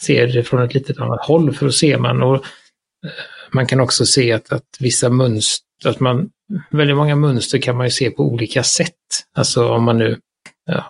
ser 0.02 0.26
det 0.26 0.42
från 0.42 0.62
ett 0.62 0.74
litet 0.74 0.98
annat 0.98 1.24
håll. 1.24 1.52
För 1.52 1.66
att 1.66 1.74
se 1.74 1.98
man 1.98 2.22
och 2.22 2.34
eh, 2.34 3.10
man 3.52 3.66
kan 3.66 3.80
också 3.80 4.06
se 4.06 4.32
att, 4.32 4.52
att 4.52 4.76
vissa 4.80 5.08
mönster, 5.08 5.88
att 5.88 6.00
man, 6.00 6.30
väldigt 6.70 6.96
många 6.96 7.16
mönster 7.16 7.58
kan 7.58 7.76
man 7.76 7.86
ju 7.86 7.90
se 7.90 8.10
på 8.10 8.22
olika 8.22 8.62
sätt. 8.62 8.92
Alltså 9.34 9.68
om 9.68 9.84
man 9.84 9.98
nu, 9.98 10.18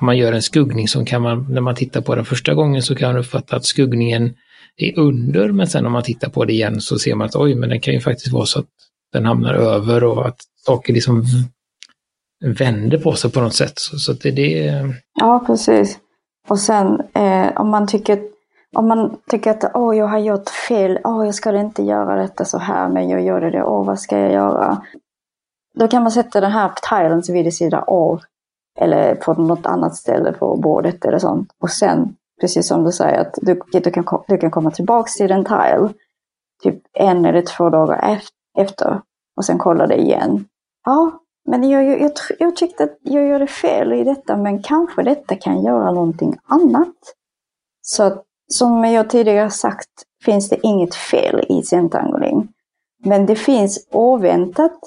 om 0.01 0.07
man 0.07 0.17
gör 0.17 0.33
en 0.33 0.43
skuggning 0.43 0.89
så 0.89 1.05
kan 1.05 1.23
man, 1.23 1.47
när 1.51 1.61
man 1.61 1.75
tittar 1.75 2.01
på 2.01 2.15
den 2.15 2.25
första 2.25 2.55
gången 2.55 2.83
så 2.83 2.95
kan 2.95 3.13
man 3.13 3.21
uppfatta 3.21 3.57
att 3.57 3.65
skuggningen 3.65 4.35
är 4.77 4.99
under, 4.99 5.53
men 5.53 5.67
sen 5.67 5.87
om 5.87 5.93
man 5.93 6.03
tittar 6.03 6.29
på 6.29 6.45
det 6.45 6.53
igen 6.53 6.81
så 6.81 6.99
ser 6.99 7.15
man 7.15 7.27
att 7.27 7.37
oj, 7.37 7.55
men 7.55 7.69
den 7.69 7.81
kan 7.81 7.95
ju 7.95 8.01
faktiskt 8.01 8.33
vara 8.33 8.47
så 8.47 8.59
att 8.59 8.67
den 9.13 9.25
hamnar 9.25 9.55
över 9.55 10.05
och 10.05 10.27
att 10.29 10.41
saker 10.67 10.93
liksom 10.93 11.25
vänder 12.41 12.99
på 12.99 13.13
sig 13.13 13.33
på 13.33 13.41
något 13.41 13.55
sätt. 13.55 13.79
Så, 13.79 13.99
så 13.99 14.13
det, 14.13 14.31
det... 14.31 14.83
Ja, 15.21 15.45
precis. 15.47 15.99
Och 16.49 16.59
sen 16.59 17.03
eh, 17.15 17.61
om 17.61 17.71
man 17.71 17.87
tycker 17.87 18.19
om 18.77 18.89
man 18.89 19.17
tycker 19.31 19.51
att 19.51 19.75
oh, 19.75 19.97
jag 19.97 20.07
har 20.07 20.19
gjort 20.19 20.49
fel, 20.51 20.99
oh, 21.05 21.25
jag 21.25 21.35
ska 21.35 21.61
inte 21.61 21.83
göra 21.83 22.17
detta 22.17 22.45
så 22.45 22.59
här, 22.59 22.89
men 22.89 23.09
jag 23.09 23.23
gör 23.23 23.41
det, 23.41 23.63
oh, 23.63 23.87
vad 23.87 24.01
ska 24.01 24.19
jag 24.19 24.33
göra? 24.33 24.83
Då 25.75 25.89
kan 25.89 26.03
man 26.03 26.13
sätta 26.13 26.41
den 26.41 26.51
här 26.51 26.73
tilen 26.91 27.23
vid 27.29 27.55
sidan 27.55 27.85
av 27.87 28.21
eller 28.79 29.15
på 29.15 29.35
något 29.35 29.67
annat 29.67 29.97
ställe 29.97 30.33
på 30.33 30.57
bordet 30.57 31.05
eller 31.05 31.19
sånt. 31.19 31.49
Och 31.61 31.71
sen, 31.71 32.17
precis 32.41 32.69
som 32.69 32.85
du 32.85 32.93
säger, 32.93 33.21
att 33.21 33.39
du, 33.43 33.61
du, 33.73 33.91
kan, 33.91 34.05
du 34.29 34.39
kan 34.39 34.51
komma 34.51 34.71
tillbaks 34.71 35.15
till 35.15 35.29
den 35.29 35.45
tile 35.45 35.89
typ 36.63 36.83
en 36.93 37.25
eller 37.25 37.43
två 37.43 37.71
dagar 37.71 38.21
efter 38.59 39.01
och 39.37 39.45
sen 39.45 39.59
kolla 39.59 39.87
det 39.87 39.97
igen. 39.97 40.45
Ja, 40.85 41.21
men 41.47 41.71
jag, 41.71 41.85
jag, 41.85 42.01
jag, 42.01 42.13
jag 42.39 42.57
tyckte 42.57 42.85
att 42.85 42.99
jag 43.03 43.29
gjorde 43.29 43.47
fel 43.47 43.93
i 43.93 44.05
detta, 44.05 44.37
men 44.37 44.63
kanske 44.63 45.03
detta 45.03 45.37
kan 45.37 45.63
göra 45.63 45.91
någonting 45.93 46.37
annat. 46.45 46.97
Så 47.83 48.03
att 48.03 48.25
som 48.49 48.85
jag 48.85 49.11
tidigare 49.11 49.51
sagt 49.51 49.91
finns 50.25 50.49
det 50.49 50.67
inget 50.67 50.95
fel 50.95 51.47
i 51.49 51.63
centangling. 51.63 52.49
Men 53.05 53.27
det 53.27 53.37
finns 53.37 53.89
oväntat 53.93 54.79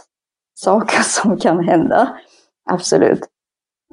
saker 0.53 1.01
som 1.03 1.37
kan 1.37 1.63
hända. 1.63 2.17
Absolut. 2.65 3.21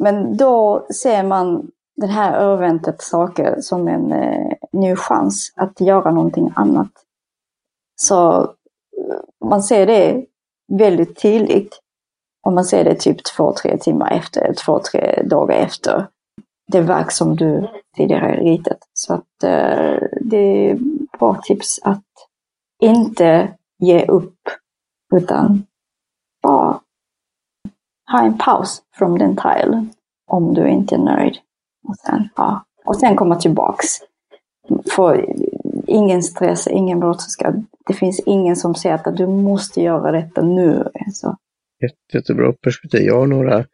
Men 0.01 0.37
då 0.37 0.87
ser 1.03 1.23
man 1.23 1.71
den 1.97 2.11
här 2.11 2.55
oväntat 2.55 3.03
saker 3.03 3.61
som 3.61 3.89
en 3.89 4.13
eh, 4.13 4.53
ny 4.73 4.97
chans 4.97 5.53
att 5.57 5.81
göra 5.81 6.11
någonting 6.11 6.53
annat. 6.57 6.91
Så 7.97 8.43
eh, 8.43 9.49
man 9.49 9.63
ser 9.63 9.87
det 9.87 10.27
väldigt 10.69 11.23
tydligt. 11.23 11.81
Om 12.47 12.55
man 12.55 12.65
ser 12.65 12.85
det 12.85 12.95
typ 12.95 13.25
två, 13.25 13.53
tre 13.53 13.79
timmar 13.79 14.11
efter, 14.11 14.55
två, 14.55 14.79
tre 14.79 15.23
dagar 15.25 15.57
efter 15.57 16.07
det 16.73 16.81
verk 16.81 17.11
som 17.11 17.37
du 17.37 17.69
tidigare 17.97 18.37
ritat. 18.37 18.79
Så 18.93 19.15
att 19.15 19.45
eh, 19.45 19.99
det 20.21 20.71
är 20.71 20.79
bra 21.19 21.41
tips 21.43 21.81
att 21.83 22.05
inte 22.83 23.55
ge 23.79 24.07
upp 24.07 24.39
utan 25.15 25.63
bara 26.43 26.81
ha 28.13 28.23
en 28.23 28.39
paus 28.39 28.83
från 28.97 29.19
den 29.19 29.37
tilen 29.37 29.91
om 30.27 30.55
du 30.55 30.69
inte 30.69 30.95
är 30.95 30.99
nöjd. 30.99 31.39
Och 31.89 31.97
sen, 31.97 32.29
ja. 32.37 32.65
och 32.85 32.97
sen 32.97 33.17
komma 33.17 33.37
tillbaks. 33.37 33.87
För 34.91 35.35
ingen 35.87 36.23
stress, 36.23 36.67
ingen 36.67 37.01
brådska. 37.01 37.55
Det 37.87 37.95
finns 37.95 38.21
ingen 38.21 38.57
som 38.57 38.75
säger 38.75 38.95
att 38.95 39.17
du 39.17 39.27
måste 39.27 39.83
göra 39.83 40.13
detta 40.13 40.43
nu. 40.43 40.89
Så. 41.13 41.37
Jättebra 42.13 42.53
perspektiv. 42.53 43.03
Jag 43.03 43.21
har 43.21 43.27
några 43.27 43.65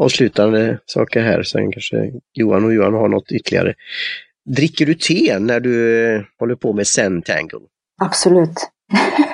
avslutande 0.00 0.78
saker 0.86 1.22
här, 1.22 1.42
sen 1.42 1.72
kanske 1.72 2.12
Johan 2.32 2.64
och 2.64 2.74
Johan 2.74 2.94
har 2.94 3.08
något 3.08 3.32
ytterligare. 3.32 3.74
Dricker 4.44 4.86
du 4.86 4.94
te 4.94 5.38
när 5.38 5.60
du 5.60 6.06
eh, 6.14 6.22
håller 6.38 6.54
på 6.54 6.72
med 6.72 6.86
Zentangle? 6.86 7.60
Absolut. 8.02 8.70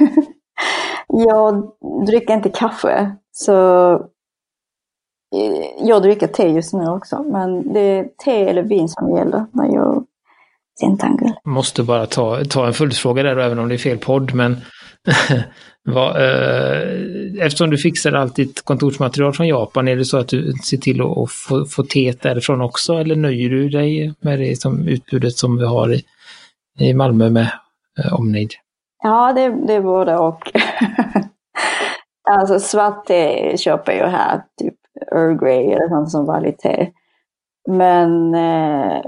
jag 1.08 1.72
dricker 2.06 2.34
inte 2.34 2.48
kaffe, 2.48 3.16
så 3.32 3.92
eh, 5.34 5.86
jag 5.88 6.02
dricker 6.02 6.26
te 6.26 6.48
just 6.48 6.72
nu 6.72 6.86
också, 6.86 7.22
men 7.22 7.72
det 7.72 7.80
är 7.80 8.08
te 8.24 8.48
eller 8.48 8.62
vin 8.62 8.88
som 8.88 9.16
gäller 9.16 9.46
när 9.52 9.74
jag 9.74 10.04
Zentangle. 10.80 11.34
Måste 11.44 11.82
bara 11.82 12.06
ta, 12.06 12.44
ta 12.44 12.66
en 12.66 12.74
följdfråga 12.74 13.22
där, 13.22 13.36
även 13.36 13.58
om 13.58 13.68
det 13.68 13.74
är 13.74 13.78
fel 13.78 13.98
podd, 13.98 14.34
men 14.34 14.56
Va, 15.94 16.20
eh, 16.20 17.44
eftersom 17.44 17.70
du 17.70 17.78
fixar 17.78 18.12
allt 18.12 18.36
ditt 18.36 18.64
kontorsmaterial 18.64 19.32
från 19.32 19.48
Japan, 19.48 19.88
är 19.88 19.96
det 19.96 20.04
så 20.04 20.18
att 20.18 20.28
du 20.28 20.52
ser 20.52 20.76
till 20.76 21.00
att 21.00 21.30
få, 21.30 21.64
få 21.64 21.82
teet 21.82 22.22
därifrån 22.22 22.60
också 22.60 22.94
eller 22.94 23.16
nöjer 23.16 23.50
du 23.50 23.68
dig 23.68 24.14
med 24.20 24.38
det 24.38 24.60
som 24.60 24.88
utbudet 24.88 25.36
som 25.36 25.56
vi 25.58 25.64
har 25.64 25.92
i, 25.92 26.04
i 26.78 26.94
Malmö 26.94 27.30
med 27.30 27.52
eh, 27.98 28.14
omnejd? 28.14 28.50
Ja, 29.02 29.32
det, 29.32 29.66
det 29.66 29.74
är 29.74 29.80
både 29.80 30.16
och. 30.16 30.52
alltså 32.30 32.60
svart 32.60 33.06
te 33.06 33.56
köper 33.56 33.92
jag 33.92 34.08
här, 34.08 34.42
typ 34.60 34.74
Earl 35.12 35.38
Grey 35.38 35.72
eller 35.72 35.88
sånt 35.88 36.10
som 36.10 36.26
vanligt 36.26 36.58
te. 36.58 36.90
Men 37.68 38.34
eh, 38.34 39.02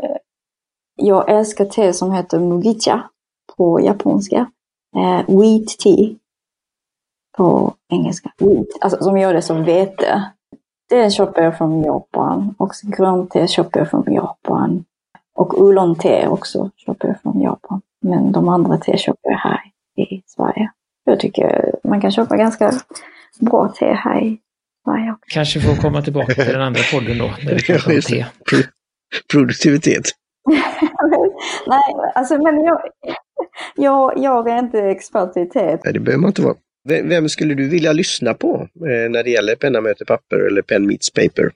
jag 0.96 1.30
älskar 1.30 1.64
te 1.64 1.92
som 1.92 2.12
heter 2.12 2.38
Mugicha 2.38 3.02
på 3.56 3.80
japanska. 3.80 4.46
Eh, 4.96 5.36
wheat 5.36 5.68
tea 5.78 6.14
på 7.40 7.74
engelska. 7.88 8.30
Wheat, 8.38 8.66
alltså 8.80 9.02
som 9.04 9.18
gör 9.18 9.34
det 9.34 9.42
som 9.42 9.64
vete. 9.64 10.30
Det 10.90 11.10
köper 11.10 11.42
jag 11.42 11.58
från 11.58 11.82
Japan. 11.82 12.54
Och 12.58 12.72
grönt 12.82 13.30
te 13.30 13.48
köper 13.48 13.80
jag 13.80 13.90
från 13.90 14.12
Japan. 14.12 14.84
Och 15.34 15.60
oolong-te 15.60 16.28
också 16.28 16.70
köper 16.76 17.08
jag 17.08 17.20
från 17.22 17.40
Japan. 17.40 17.80
Men 18.02 18.32
de 18.32 18.48
andra 18.48 18.78
te 18.78 18.98
köper 18.98 19.30
jag 19.30 19.38
här 19.38 19.60
i 19.96 20.22
Sverige. 20.26 20.70
Jag 21.04 21.20
tycker 21.20 21.74
man 21.84 22.00
kan 22.00 22.10
köpa 22.10 22.36
ganska 22.36 22.72
bra 23.40 23.68
te 23.68 23.92
här 23.92 24.20
i 24.20 24.38
Sverige 24.84 25.12
också. 25.12 25.34
Kanske 25.34 25.60
får 25.60 25.82
komma 25.82 26.02
tillbaka 26.02 26.34
till 26.34 26.52
den 26.52 26.62
andra 26.62 26.80
podden 26.92 27.18
då, 27.18 27.30
när 27.44 27.54
vi 27.54 27.62
pratar 27.62 27.94
om 27.94 28.00
te. 28.00 28.26
Produktivitet. 29.32 30.04
Nej, 31.66 31.94
alltså 32.14 32.42
men 32.42 32.64
jag, 32.64 32.80
jag, 33.76 34.18
jag 34.18 34.48
är 34.48 34.58
inte 34.58 34.80
expert 34.80 35.36
i 35.36 35.46
te. 35.46 35.78
Nej, 35.84 35.92
det 35.92 36.00
behöver 36.00 36.20
man 36.20 36.28
inte 36.28 36.42
vara. 36.42 36.54
Vem 36.84 37.28
skulle 37.28 37.54
du 37.54 37.68
vilja 37.68 37.92
lyssna 37.92 38.34
på 38.34 38.68
eh, 38.74 39.10
när 39.10 39.22
det 39.22 39.30
gäller 39.30 39.56
penna 39.56 39.80
möter 39.80 40.04
papper 40.04 40.36
eller 40.46 40.62
pen 40.62 40.86
meets 40.86 41.10
paper? 41.10 41.50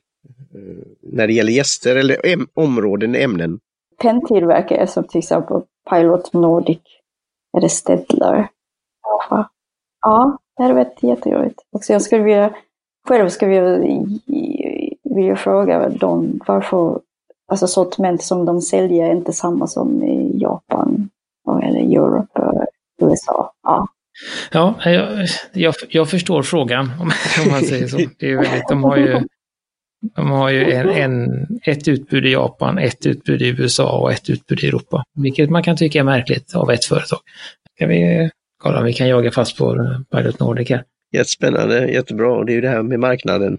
Eh, 0.55 0.87
när 1.03 1.27
det 1.27 1.33
gäller 1.33 1.53
gäster 1.53 1.97
eller 1.97 2.17
områden, 2.55 3.15
ämnen? 3.15 3.59
Penntillverkare 4.01 4.87
som 4.87 5.05
till 5.05 5.19
exempel 5.19 5.61
Pilot 5.91 6.33
Nordic 6.33 6.81
eller 7.57 7.69
Stedler. 7.69 8.49
Ja, 10.01 10.39
det 10.57 10.63
hade 10.63 10.75
varit 10.75 11.03
jätteroligt. 11.03 11.61
Och 11.73 11.83
jag 11.89 12.03
skulle 12.03 12.23
vilja, 12.23 12.55
själv 13.09 13.29
skulle 13.29 13.55
jag 13.55 14.07
vilja 15.15 15.37
fråga 15.37 15.89
dem 15.89 16.41
varför 16.47 17.01
alltså 17.47 17.67
sortiment 17.67 18.23
som 18.23 18.45
de 18.45 18.61
säljer 18.61 19.07
är 19.07 19.17
inte 19.17 19.33
samma 19.33 19.67
som 19.67 20.03
i 20.03 20.39
Japan 20.39 21.11
eller 21.63 21.81
Europe 21.81 22.41
och 22.41 22.65
USA. 23.01 23.53
Ja, 23.63 23.87
Ja, 24.53 24.81
jag, 24.85 25.27
jag, 25.53 25.75
jag, 25.89 26.11
förstår 26.11 26.43
frågan 26.43 26.91
om, 27.01 27.13
om 27.45 27.51
man 27.51 27.63
säger 27.63 27.89
så. 27.89 27.99
Det 28.19 28.31
är 28.31 28.37
väldigt, 28.37 28.69
de 28.69 28.85
har 28.85 28.97
ju, 28.97 29.21
de 30.17 30.31
har 30.31 30.51
ju 30.51 30.73
en, 30.73 30.89
en, 30.89 31.47
ett 31.63 31.89
utbud 31.89 32.27
i 32.27 32.33
Japan, 32.33 32.79
ett 32.79 33.07
utbud 33.07 33.43
i 33.43 33.49
USA 33.49 33.99
och 33.99 34.13
ett 34.13 34.31
utbud 34.31 34.65
i 34.65 34.67
Europa. 34.67 35.05
Vilket 35.15 35.51
man 35.51 35.63
kan 35.63 35.77
tycka 35.77 35.99
är 35.99 36.05
märkligt 36.05 36.55
av 36.55 36.71
ett 36.71 36.85
företag. 36.85 37.19
Kan 37.79 37.89
vi 37.89 38.31
kolla 38.63 38.79
om 38.79 38.85
vi 38.85 38.93
kan 38.93 39.09
jaga 39.09 39.31
fast 39.31 39.59
på 39.59 39.97
Pilot 40.11 40.41
Nordic 40.41 40.71
här. 40.71 40.85
Jättespännande, 41.13 41.87
jättebra. 41.93 42.33
Och 42.33 42.47
Det 42.47 42.53
är 42.53 42.55
ju 42.55 42.61
det 42.61 42.69
här 42.69 42.83
med 42.83 43.01
marknaden. 43.01 43.59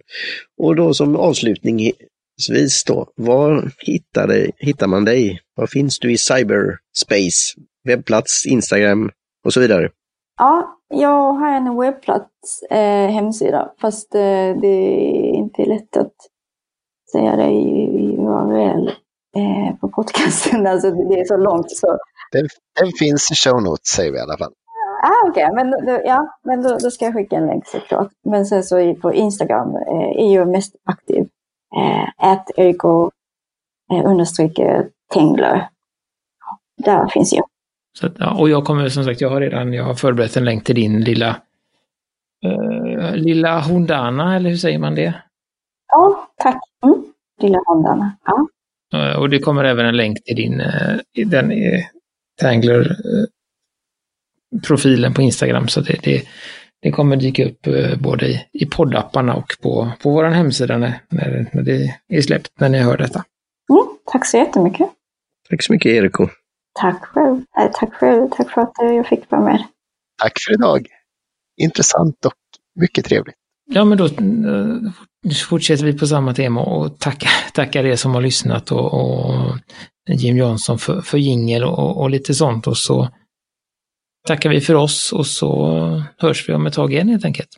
Och 0.57 0.75
då 0.75 0.93
som 0.93 1.15
avslutningsvis 1.15 2.83
då, 2.87 3.07
var 3.15 3.71
hittar, 3.77 4.27
dig, 4.27 4.51
hittar 4.57 4.87
man 4.87 5.05
dig? 5.05 5.39
Var 5.55 5.67
finns 5.67 5.99
du 5.99 6.11
i 6.11 6.17
cyberspace? 6.17 7.61
Webbplats, 7.83 8.45
Instagram 8.45 9.11
och 9.45 9.53
så 9.53 9.59
vidare? 9.59 9.89
Ja, 10.37 10.79
jag 10.87 11.33
har 11.33 11.51
en 11.51 11.77
webbplats, 11.77 12.63
eh, 12.69 13.09
hemsida, 13.09 13.73
fast 13.81 14.15
eh, 14.15 14.57
det 14.61 14.67
är 14.67 15.35
inte 15.35 15.65
lätt 15.65 15.97
att 15.97 16.15
säga 17.11 17.35
det 17.35 17.49
i 17.49 18.17
URL 18.17 18.87
eh, 19.35 19.75
på 19.81 19.89
podcasten. 19.89 20.67
Alltså 20.71 20.91
det 20.91 21.19
är 21.19 21.25
så 21.25 21.37
långt 21.37 21.71
så. 21.71 21.97
Den, 22.31 22.47
den 22.79 22.91
finns 22.99 23.31
i 23.31 23.35
show 23.35 23.63
notes 23.63 23.87
säger 23.87 24.11
vi 24.11 24.17
i 24.17 24.21
alla 24.21 24.37
fall. 24.37 24.53
Ah, 25.03 25.29
Okej, 25.29 25.45
okay. 25.51 25.55
men, 25.55 25.71
då, 25.85 26.01
ja, 26.05 26.37
men 26.43 26.61
då, 26.61 26.77
då, 26.77 26.91
ska 26.91 27.05
jag 27.05 27.13
skicka 27.13 27.35
en 27.35 27.47
länk 27.47 27.67
såklart. 27.67 28.11
Men 28.23 28.45
sen 28.45 28.63
så 28.63 28.95
på 29.01 29.13
Instagram 29.13 29.75
eh, 29.75 30.25
är 30.25 30.35
jag 30.35 30.47
mest 30.47 30.75
aktiv. 30.83 31.27
Eh, 31.77 32.29
Eriko 32.57 33.11
eh, 33.91 34.05
understryker 34.05 34.89
Tengler. 35.13 35.69
Där 36.77 37.07
finns 37.07 37.33
jag. 37.33 37.45
Så, 37.99 38.09
ja, 38.17 38.35
och 38.39 38.49
jag 38.49 38.65
kommer 38.65 38.89
som 38.89 39.03
sagt, 39.03 39.21
jag 39.21 39.29
har 39.29 39.41
redan 39.41 39.73
jag 39.73 39.83
har 39.83 39.95
förberett 39.95 40.37
en 40.37 40.45
länk 40.45 40.63
till 40.63 40.75
din 40.75 41.01
lilla 41.01 41.41
eh, 42.45 43.15
lilla 43.15 43.59
Hondana, 43.59 44.35
eller 44.35 44.49
hur 44.49 44.57
säger 44.57 44.79
man 44.79 44.95
det? 44.95 45.13
Ja, 45.87 46.29
tack. 46.37 46.61
Mm. 46.85 47.03
Lilla 47.41 47.59
Hondana. 47.65 48.17
Ja. 48.25 48.47
Eh, 48.93 49.19
och 49.19 49.29
det 49.29 49.39
kommer 49.39 49.63
även 49.63 49.85
en 49.85 49.97
länk 49.97 50.23
till 50.23 50.35
din, 50.35 50.61
eh, 50.61 51.25
den 51.25 51.51
Tangler 52.41 52.81
eh, 52.81 53.25
profilen 54.67 55.13
på 55.13 55.21
Instagram. 55.21 55.67
Så 55.67 55.81
det, 55.81 55.99
det, 56.03 56.23
det 56.81 56.91
kommer 56.91 57.15
dyka 57.15 57.45
upp 57.45 57.67
både 57.99 58.27
i, 58.27 58.45
i 58.53 58.65
poddapparna 58.65 59.35
och 59.35 59.55
på, 59.61 59.91
på 60.01 60.09
vår 60.09 60.23
hemsida 60.23 60.77
när, 60.77 61.01
när, 61.09 61.49
när 61.53 61.63
det 61.63 61.95
är 62.07 62.21
släppt, 62.21 62.59
när 62.59 62.69
ni 62.69 62.77
hör 62.77 62.97
detta. 62.97 63.23
Mm, 63.69 63.85
tack 64.11 64.25
så 64.25 64.37
jättemycket. 64.37 64.89
Tack 65.49 65.63
så 65.63 65.73
mycket 65.73 65.89
Eriko. 65.91 66.27
Tack 66.81 67.05
själv. 67.05 67.41
tack 67.73 67.93
själv. 67.93 68.29
Tack 68.29 68.51
för 68.51 68.61
att 68.61 68.73
jag 68.77 69.07
fick 69.07 69.31
vara 69.31 69.41
med. 69.41 69.63
Tack 70.21 70.33
för 70.47 70.53
idag. 70.53 70.87
Intressant 71.61 72.25
och 72.25 72.33
mycket 72.79 73.05
trevligt. 73.05 73.35
Ja, 73.65 73.85
men 73.85 73.97
då 73.97 74.09
fortsätter 75.49 75.85
vi 75.85 75.97
på 75.97 76.07
samma 76.07 76.33
tema 76.33 76.61
och 76.61 76.99
tacka, 76.99 77.27
tackar 77.53 77.85
er 77.85 77.95
som 77.95 78.13
har 78.13 78.21
lyssnat 78.21 78.71
och, 78.71 78.93
och 78.93 79.57
Jim 80.09 80.37
Johnson 80.37 80.79
för, 80.79 81.01
för 81.01 81.17
jingel 81.17 81.63
och, 81.63 82.01
och, 82.01 82.09
lite 82.09 82.33
sånt 82.33 82.67
och 82.67 82.77
så 82.77 83.09
tackar 84.27 84.49
vi 84.49 84.61
för 84.61 84.75
oss 84.75 85.13
och 85.13 85.27
så 85.27 86.03
hörs 86.17 86.49
vi 86.49 86.53
om 86.53 86.65
ett 86.65 86.73
tag 86.73 86.93
igen 86.93 87.09
helt 87.09 87.25
enkelt. 87.25 87.49